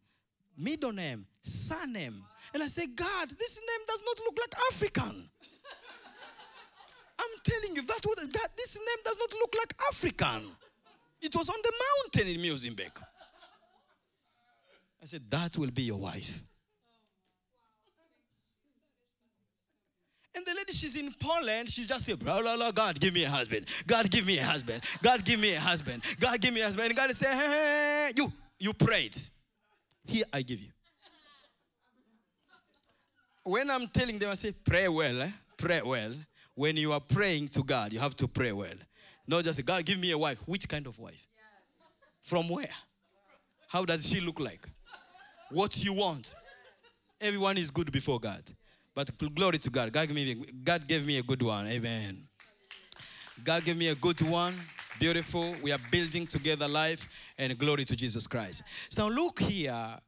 middle 0.56 0.92
name, 0.92 1.26
surname. 1.40 2.22
And 2.52 2.62
I 2.62 2.66
say, 2.66 2.86
God, 2.86 3.30
this 3.30 3.60
name 3.60 3.86
does 3.86 4.02
not 4.06 4.18
look 4.20 4.38
like 4.40 4.54
African. 4.70 5.28
I'm 7.18 7.40
telling 7.44 7.76
you, 7.76 7.82
that 7.82 8.00
would, 8.06 8.18
that 8.18 8.48
this 8.56 8.78
name 8.78 9.02
does 9.04 9.18
not 9.18 9.32
look 9.34 9.54
like 9.58 9.74
African. 9.90 10.50
It 11.20 11.34
was 11.34 11.48
on 11.48 11.56
the 11.62 11.72
mountain 11.72 12.34
in 12.34 12.40
Muizenberg. 12.40 13.02
I 15.02 15.06
said, 15.06 15.22
that 15.30 15.56
will 15.58 15.70
be 15.70 15.82
your 15.82 15.98
wife. 15.98 16.42
And 20.36 20.44
the 20.44 20.54
lady, 20.54 20.72
she's 20.72 20.96
in 20.96 21.14
Poland. 21.20 21.70
She's 21.70 21.86
just 21.86 22.06
saying, 22.06 22.18
blah, 22.18 22.42
blah, 22.42 22.56
blah, 22.56 22.72
God, 22.72 22.98
give 22.98 23.14
me 23.14 23.24
a 23.24 23.30
husband. 23.30 23.66
God, 23.86 24.10
give 24.10 24.26
me 24.26 24.38
a 24.38 24.44
husband. 24.44 24.82
God, 25.02 25.24
give 25.24 25.40
me 25.40 25.54
a 25.54 25.60
husband. 25.60 26.02
God, 26.18 26.40
give 26.40 26.52
me 26.52 26.60
a 26.60 26.64
husband. 26.64 26.88
And 26.88 26.96
God 26.96 27.10
is 27.10 27.18
saying, 27.18 27.36
hey, 27.36 27.46
hey, 27.46 28.10
you, 28.16 28.32
you 28.58 28.72
prayed. 28.72 29.16
Here 30.06 30.24
I 30.32 30.42
give 30.42 30.60
you. 30.60 30.70
When 33.44 33.70
I'm 33.70 33.86
telling 33.88 34.18
them, 34.18 34.30
I 34.30 34.34
say, 34.34 34.52
pray 34.64 34.88
well, 34.88 35.22
eh? 35.22 35.30
pray 35.56 35.82
well. 35.84 36.12
When 36.54 36.76
you 36.76 36.92
are 36.92 37.00
praying 37.00 37.48
to 37.48 37.62
God, 37.62 37.92
you 37.92 37.98
have 37.98 38.16
to 38.16 38.28
pray 38.28 38.52
well. 38.52 38.74
Not 39.26 39.44
just, 39.44 39.64
God, 39.66 39.84
give 39.84 39.98
me 39.98 40.12
a 40.12 40.18
wife. 40.18 40.38
Which 40.46 40.68
kind 40.68 40.86
of 40.86 40.98
wife? 40.98 41.26
From 42.22 42.48
where? 42.48 42.68
How 43.68 43.84
does 43.84 44.08
she 44.08 44.20
look 44.20 44.40
like? 44.40 44.66
What 45.50 45.84
you 45.84 45.92
want? 45.94 46.34
Everyone 47.20 47.58
is 47.58 47.70
good 47.70 47.90
before 47.90 48.20
God. 48.20 48.42
But 48.94 49.10
glory 49.34 49.58
to 49.58 49.70
God. 49.70 49.92
God 49.92 50.08
gave 50.08 50.14
me, 50.14 50.34
God 50.62 50.86
gave 50.86 51.04
me 51.04 51.18
a 51.18 51.22
good 51.22 51.42
one. 51.42 51.66
Amen. 51.66 52.16
God 53.42 53.64
gave 53.64 53.76
me 53.76 53.88
a 53.88 53.94
good 53.94 54.20
one. 54.22 54.54
Beautiful. 54.98 55.54
We 55.62 55.72
are 55.72 55.78
building 55.90 56.26
together 56.26 56.68
life 56.68 57.08
and 57.36 57.58
glory 57.58 57.84
to 57.84 57.96
Jesus 57.96 58.26
Christ. 58.26 58.64
So 58.88 59.08
look 59.08 59.40
here. 59.40 59.98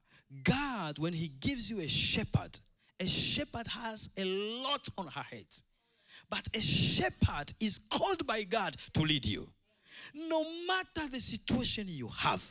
God, 0.45 0.99
when 0.99 1.12
He 1.12 1.28
gives 1.28 1.70
you 1.70 1.80
a 1.80 1.89
shepherd, 1.89 2.59
a 3.01 3.07
shepherd 3.07 3.66
has 3.66 4.14
a 4.16 4.24
lot 4.24 4.87
on 4.97 5.09
her 5.09 5.22
head. 5.22 5.47
But 6.30 6.47
a 6.55 6.61
shepherd 6.61 7.53
is 7.61 7.78
called 7.91 8.26
by 8.26 8.45
God 8.45 8.76
to 8.95 9.03
lead 9.03 9.26
you. 9.26 9.49
No 10.14 10.45
matter 10.66 11.11
the 11.11 11.20
situation 11.20 11.87
you 11.89 12.09
have, 12.20 12.45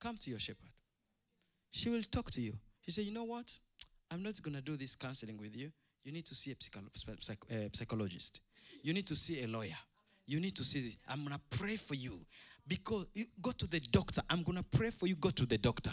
come 0.00 0.16
to 0.18 0.30
your 0.30 0.38
shepherd. 0.38 0.70
She 1.70 1.90
will 1.90 2.02
talk 2.10 2.30
to 2.32 2.40
you. 2.40 2.54
She 2.82 2.90
say, 2.90 3.02
You 3.02 3.12
know 3.12 3.24
what? 3.24 3.56
I'm 4.10 4.22
not 4.22 4.40
going 4.42 4.56
to 4.56 4.62
do 4.62 4.76
this 4.76 4.96
counseling 4.96 5.38
with 5.38 5.56
you. 5.56 5.70
You 6.04 6.12
need 6.12 6.26
to 6.26 6.34
see 6.34 6.50
a 6.50 6.54
uh, 6.54 7.68
psychologist. 7.72 8.40
You 8.82 8.92
need 8.92 9.06
to 9.06 9.16
see 9.16 9.42
a 9.42 9.46
lawyer. 9.46 9.76
You 10.26 10.40
need 10.40 10.56
to 10.56 10.64
see, 10.64 10.96
I'm 11.08 11.24
going 11.24 11.36
to 11.36 11.58
pray 11.58 11.76
for 11.76 11.94
you. 11.94 12.20
Because 12.66 13.06
you 13.12 13.26
go 13.40 13.50
to 13.50 13.66
the 13.66 13.80
doctor. 13.90 14.22
I'm 14.30 14.42
going 14.44 14.56
to 14.56 14.62
pray 14.64 14.90
for 14.90 15.06
you. 15.06 15.16
Go 15.16 15.30
to 15.30 15.44
the 15.44 15.58
doctor. 15.58 15.90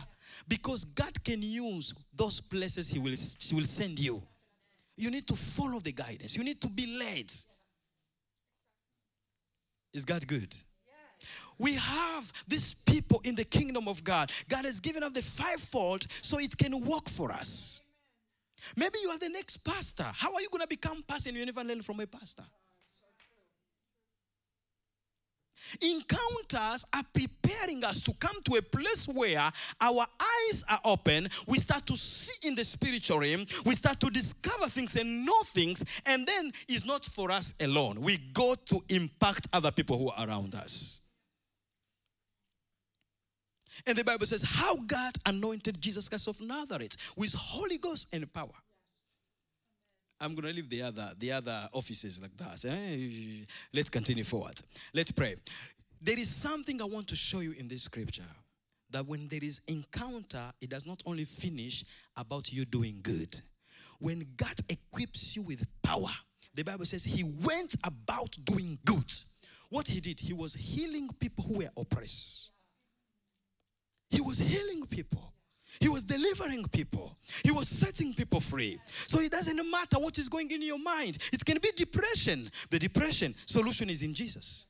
Because 0.47 0.85
God 0.85 1.23
can 1.23 1.41
use 1.41 1.93
those 2.15 2.39
places 2.39 2.89
He 2.89 2.99
will, 2.99 3.15
he 3.39 3.55
will 3.55 3.63
send 3.63 3.99
you. 3.99 4.21
You 4.95 5.09
need 5.09 5.27
to 5.27 5.35
follow 5.35 5.79
the 5.79 5.93
guidance. 5.93 6.37
You 6.37 6.43
need 6.43 6.61
to 6.61 6.67
be 6.67 6.85
led. 6.85 7.31
Is 9.93 10.05
God 10.05 10.27
good? 10.27 10.55
We 11.57 11.73
have 11.75 12.31
these 12.47 12.73
people 12.73 13.19
in 13.25 13.35
the 13.35 13.43
kingdom 13.43 13.87
of 13.87 14.03
God. 14.03 14.31
God 14.47 14.63
has 14.65 14.79
given 14.79 15.03
us 15.03 15.11
the 15.11 15.21
fivefold 15.21 16.05
so 16.21 16.39
it 16.39 16.57
can 16.57 16.79
work 16.85 17.09
for 17.09 17.31
us. 17.31 17.81
Maybe 18.77 18.99
you 19.01 19.09
are 19.09 19.17
the 19.17 19.29
next 19.29 19.57
pastor. 19.57 20.05
How 20.15 20.33
are 20.33 20.41
you 20.41 20.49
going 20.49 20.61
to 20.61 20.67
become 20.67 21.03
pastor 21.05 21.29
and 21.29 21.37
you 21.37 21.45
never 21.45 21.63
learn 21.63 21.81
from 21.81 21.99
a 21.99 22.07
pastor? 22.07 22.43
Encounters 25.81 26.85
are 26.95 27.03
preparing 27.13 27.83
us 27.83 28.01
to 28.03 28.13
come 28.19 28.35
to 28.45 28.55
a 28.55 28.61
place 28.61 29.07
where 29.07 29.51
our 29.81 30.05
eyes 30.19 30.65
are 30.69 30.79
open. 30.85 31.27
We 31.47 31.59
start 31.59 31.85
to 31.87 31.95
see 31.95 32.47
in 32.47 32.55
the 32.55 32.63
spiritual 32.63 33.19
realm. 33.19 33.45
We 33.65 33.75
start 33.75 33.99
to 34.01 34.09
discover 34.09 34.67
things 34.67 34.95
and 34.95 35.25
know 35.25 35.41
things. 35.45 36.01
And 36.07 36.27
then 36.27 36.51
it's 36.67 36.85
not 36.85 37.05
for 37.05 37.31
us 37.31 37.53
alone. 37.61 38.01
We 38.01 38.17
go 38.33 38.55
to 38.67 38.79
impact 38.89 39.47
other 39.53 39.71
people 39.71 39.97
who 39.97 40.09
are 40.11 40.27
around 40.27 40.55
us. 40.55 41.01
And 43.87 43.97
the 43.97 44.03
Bible 44.03 44.25
says 44.25 44.43
how 44.43 44.75
God 44.75 45.15
anointed 45.25 45.79
Jesus 45.81 46.09
Christ 46.09 46.27
of 46.27 46.41
Nazareth 46.41 46.97
with 47.15 47.33
Holy 47.33 47.77
Ghost 47.77 48.13
and 48.13 48.31
power. 48.33 48.49
I'm 50.21 50.35
going 50.35 50.47
to 50.47 50.53
leave 50.53 50.69
the 50.69 50.81
other 50.83 51.11
the 51.17 51.31
other 51.31 51.69
offices 51.73 52.21
like 52.21 52.35
that. 52.37 52.65
eh? 52.65 53.45
Let's 53.73 53.89
continue 53.89 54.23
forward. 54.23 54.55
Let's 54.93 55.11
pray. 55.11 55.35
There 56.01 56.17
is 56.17 56.29
something 56.33 56.81
I 56.81 56.85
want 56.85 57.07
to 57.09 57.15
show 57.15 57.39
you 57.39 57.51
in 57.53 57.67
this 57.67 57.83
scripture 57.83 58.23
that 58.91 59.05
when 59.05 59.27
there 59.27 59.43
is 59.43 59.61
encounter, 59.67 60.51
it 60.61 60.69
does 60.69 60.85
not 60.85 61.01
only 61.05 61.25
finish 61.25 61.83
about 62.17 62.51
you 62.51 62.65
doing 62.65 62.99
good. 63.03 63.39
When 63.99 64.25
God 64.37 64.55
equips 64.69 65.35
you 65.35 65.43
with 65.43 65.65
power, 65.83 66.09
the 66.55 66.63
Bible 66.63 66.85
says 66.85 67.03
he 67.03 67.23
went 67.45 67.75
about 67.83 68.35
doing 68.45 68.79
good. 68.85 69.11
What 69.69 69.87
he 69.87 69.99
did, 69.99 70.19
he 70.19 70.33
was 70.33 70.55
healing 70.55 71.09
people 71.19 71.43
who 71.43 71.59
were 71.59 71.69
oppressed. 71.77 72.51
He 74.09 74.21
was 74.21 74.39
healing 74.39 74.85
people. 74.87 75.33
He 75.79 75.87
was 75.87 76.03
delivering 76.03 76.65
people. 76.67 77.15
He 77.43 77.51
was 77.51 77.69
setting 77.69 78.13
people 78.13 78.41
free. 78.41 78.77
So 79.07 79.19
it 79.21 79.31
doesn't 79.31 79.55
matter 79.71 79.97
what 79.97 80.17
is 80.17 80.27
going 80.27 80.51
in 80.51 80.61
your 80.61 80.79
mind. 80.79 81.17
It 81.31 81.45
can 81.45 81.57
be 81.59 81.71
depression. 81.75 82.49
The 82.69 82.79
depression 82.79 83.33
solution 83.45 83.89
is 83.89 84.03
in 84.03 84.13
Jesus. 84.13 84.65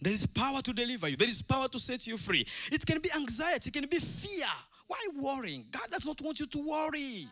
There 0.00 0.12
is 0.12 0.26
power 0.26 0.60
to 0.60 0.72
deliver 0.74 1.08
you. 1.08 1.16
There 1.16 1.28
is 1.28 1.40
power 1.40 1.68
to 1.68 1.78
set 1.78 2.06
you 2.06 2.18
free. 2.18 2.46
It 2.70 2.84
can 2.84 3.00
be 3.00 3.08
anxiety. 3.16 3.70
It 3.70 3.72
can 3.72 3.88
be 3.88 3.98
fear. 3.98 4.46
Why 4.86 4.98
worrying? 5.18 5.64
God 5.70 5.90
does 5.90 6.06
not 6.06 6.20
want 6.20 6.38
you 6.38 6.46
to 6.46 6.68
worry. 6.68 7.26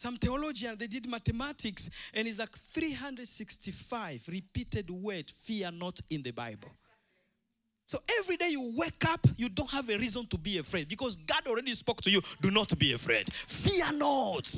Some 0.00 0.16
theologians 0.16 0.78
they 0.78 0.86
did 0.86 1.06
mathematics 1.10 1.90
and 2.14 2.26
it's 2.26 2.38
like 2.38 2.56
365 2.56 4.24
repeated 4.32 4.88
word 4.88 5.28
fear 5.30 5.70
not 5.70 6.00
in 6.08 6.22
the 6.22 6.30
Bible. 6.30 6.70
So 7.84 7.98
every 8.18 8.38
day 8.38 8.48
you 8.48 8.72
wake 8.78 9.04
up, 9.06 9.20
you 9.36 9.50
don't 9.50 9.70
have 9.70 9.90
a 9.90 9.98
reason 9.98 10.24
to 10.28 10.38
be 10.38 10.56
afraid 10.56 10.88
because 10.88 11.16
God 11.16 11.46
already 11.46 11.74
spoke 11.74 12.00
to 12.00 12.10
you. 12.10 12.22
Do 12.40 12.50
not 12.50 12.78
be 12.78 12.94
afraid. 12.94 13.30
Fear 13.30 13.98
not. 13.98 14.50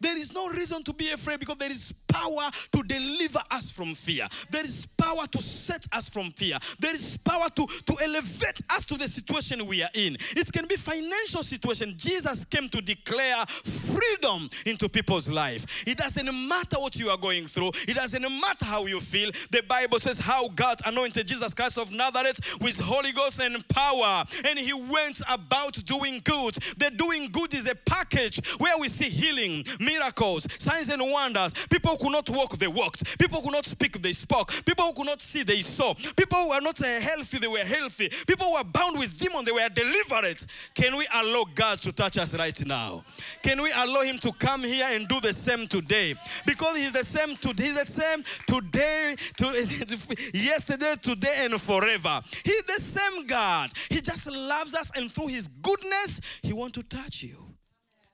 There 0.00 0.18
is 0.18 0.34
no 0.34 0.48
reason 0.48 0.82
to 0.82 0.92
be 0.92 1.08
afraid 1.12 1.38
because 1.38 1.56
there 1.56 1.70
is 1.70 1.92
power 2.14 2.50
to 2.72 2.82
deliver 2.84 3.40
us 3.50 3.70
from 3.70 3.94
fear. 3.94 4.28
There 4.50 4.64
is 4.64 4.86
power 4.86 5.26
to 5.26 5.42
set 5.42 5.86
us 5.92 6.08
from 6.08 6.30
fear. 6.30 6.58
There 6.78 6.94
is 6.94 7.16
power 7.16 7.48
to, 7.56 7.66
to 7.66 7.96
elevate 8.02 8.62
us 8.70 8.86
to 8.86 8.96
the 8.96 9.08
situation 9.08 9.66
we 9.66 9.82
are 9.82 9.90
in. 9.94 10.16
It 10.36 10.52
can 10.52 10.66
be 10.66 10.76
financial 10.76 11.42
situation. 11.42 11.94
Jesus 11.96 12.44
came 12.44 12.68
to 12.68 12.80
declare 12.80 13.44
freedom 13.46 14.48
into 14.66 14.88
people's 14.88 15.30
life. 15.30 15.86
It 15.86 15.98
doesn't 15.98 16.26
matter 16.48 16.78
what 16.78 16.98
you 17.00 17.10
are 17.10 17.18
going 17.18 17.46
through. 17.46 17.72
It 17.88 17.94
doesn't 17.94 18.22
matter 18.22 18.64
how 18.64 18.86
you 18.86 19.00
feel. 19.00 19.30
The 19.50 19.62
Bible 19.68 19.98
says 19.98 20.20
how 20.20 20.48
God 20.48 20.78
anointed 20.86 21.26
Jesus 21.26 21.54
Christ 21.54 21.78
of 21.78 21.90
Nazareth 21.92 22.58
with 22.60 22.78
Holy 22.80 23.12
Ghost 23.12 23.40
and 23.40 23.66
power. 23.68 24.24
And 24.46 24.58
he 24.58 24.72
went 24.72 25.20
about 25.32 25.74
doing 25.86 26.20
good. 26.24 26.54
The 26.78 26.92
doing 26.96 27.30
good 27.32 27.54
is 27.54 27.70
a 27.70 27.74
package 27.74 28.40
where 28.58 28.78
we 28.78 28.88
see 28.88 29.08
healing, 29.08 29.64
miracles, 29.80 30.46
signs 30.58 30.88
and 30.88 31.02
wonders. 31.02 31.54
People 31.70 31.96
could 32.04 32.12
not 32.12 32.28
walk, 32.30 32.58
they 32.58 32.66
walked. 32.68 33.18
People 33.18 33.40
who 33.40 33.46
could 33.46 33.54
not 33.54 33.64
speak, 33.64 34.00
they 34.02 34.12
spoke. 34.12 34.52
People 34.66 34.84
who 34.84 34.92
could 34.92 35.06
not 35.06 35.22
see, 35.22 35.42
they 35.42 35.60
saw. 35.60 35.94
People 35.94 36.38
who 36.38 36.50
were 36.50 36.60
not 36.60 36.78
uh, 36.78 37.00
healthy, 37.00 37.38
they 37.38 37.46
were 37.46 37.58
healthy. 37.60 38.10
People 38.26 38.46
who 38.46 38.54
were 38.54 38.64
bound 38.64 38.98
with 38.98 39.16
demons, 39.16 39.46
they 39.46 39.52
were 39.52 39.68
delivered. 39.70 40.44
Can 40.74 40.98
we 40.98 41.08
allow 41.14 41.46
God 41.54 41.78
to 41.78 41.92
touch 41.92 42.18
us 42.18 42.38
right 42.38 42.66
now? 42.66 43.02
Can 43.42 43.62
we 43.62 43.72
allow 43.72 44.02
Him 44.02 44.18
to 44.18 44.32
come 44.32 44.60
here 44.60 44.86
and 44.90 45.08
do 45.08 45.18
the 45.20 45.32
same 45.32 45.66
today? 45.66 46.14
Because 46.44 46.76
He's 46.76 46.92
the 46.92 47.04
same 47.04 47.36
today, 47.36 47.70
the 47.70 47.86
same 47.86 48.22
today, 48.46 49.16
to, 49.38 49.46
yesterday, 50.34 50.94
today, 51.00 51.46
and 51.46 51.58
forever. 51.58 52.20
He's 52.44 52.64
the 52.64 52.78
same 52.78 53.26
God. 53.26 53.70
He 53.88 54.02
just 54.02 54.30
loves 54.30 54.74
us, 54.74 54.92
and 54.94 55.10
through 55.10 55.28
His 55.28 55.48
goodness, 55.48 56.20
He 56.42 56.52
wants 56.52 56.78
to 56.78 56.82
touch 56.84 57.22
you. 57.22 57.38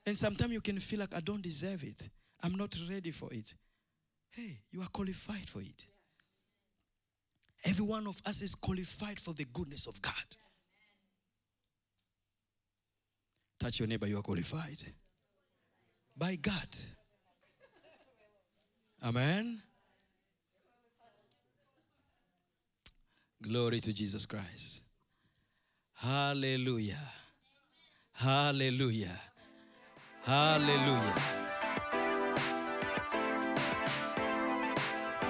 And 0.06 0.16
sometimes 0.16 0.52
you 0.52 0.60
can 0.60 0.78
feel 0.78 1.00
like 1.00 1.14
I 1.14 1.20
don't 1.20 1.42
deserve 1.42 1.82
it. 1.82 2.08
I'm 2.40 2.54
not 2.54 2.76
ready 2.88 3.10
for 3.10 3.32
it. 3.32 3.52
Hey, 4.30 4.60
you 4.70 4.80
are 4.80 4.88
qualified 4.88 5.48
for 5.48 5.60
it. 5.60 5.86
Every 7.64 7.84
one 7.84 8.06
of 8.06 8.20
us 8.24 8.42
is 8.42 8.54
qualified 8.54 9.18
for 9.18 9.34
the 9.34 9.44
goodness 9.52 9.86
of 9.86 10.00
God. 10.00 10.14
Touch 13.58 13.78
your 13.78 13.88
neighbor, 13.88 14.06
you 14.06 14.18
are 14.18 14.22
qualified 14.22 14.82
by 16.16 16.36
God. 16.36 16.68
Amen. 19.04 19.60
Glory 23.42 23.80
to 23.80 23.92
Jesus 23.92 24.26
Christ. 24.26 24.82
Hallelujah. 25.94 26.98
Hallelujah. 28.12 29.18
Hallelujah. 30.24 31.49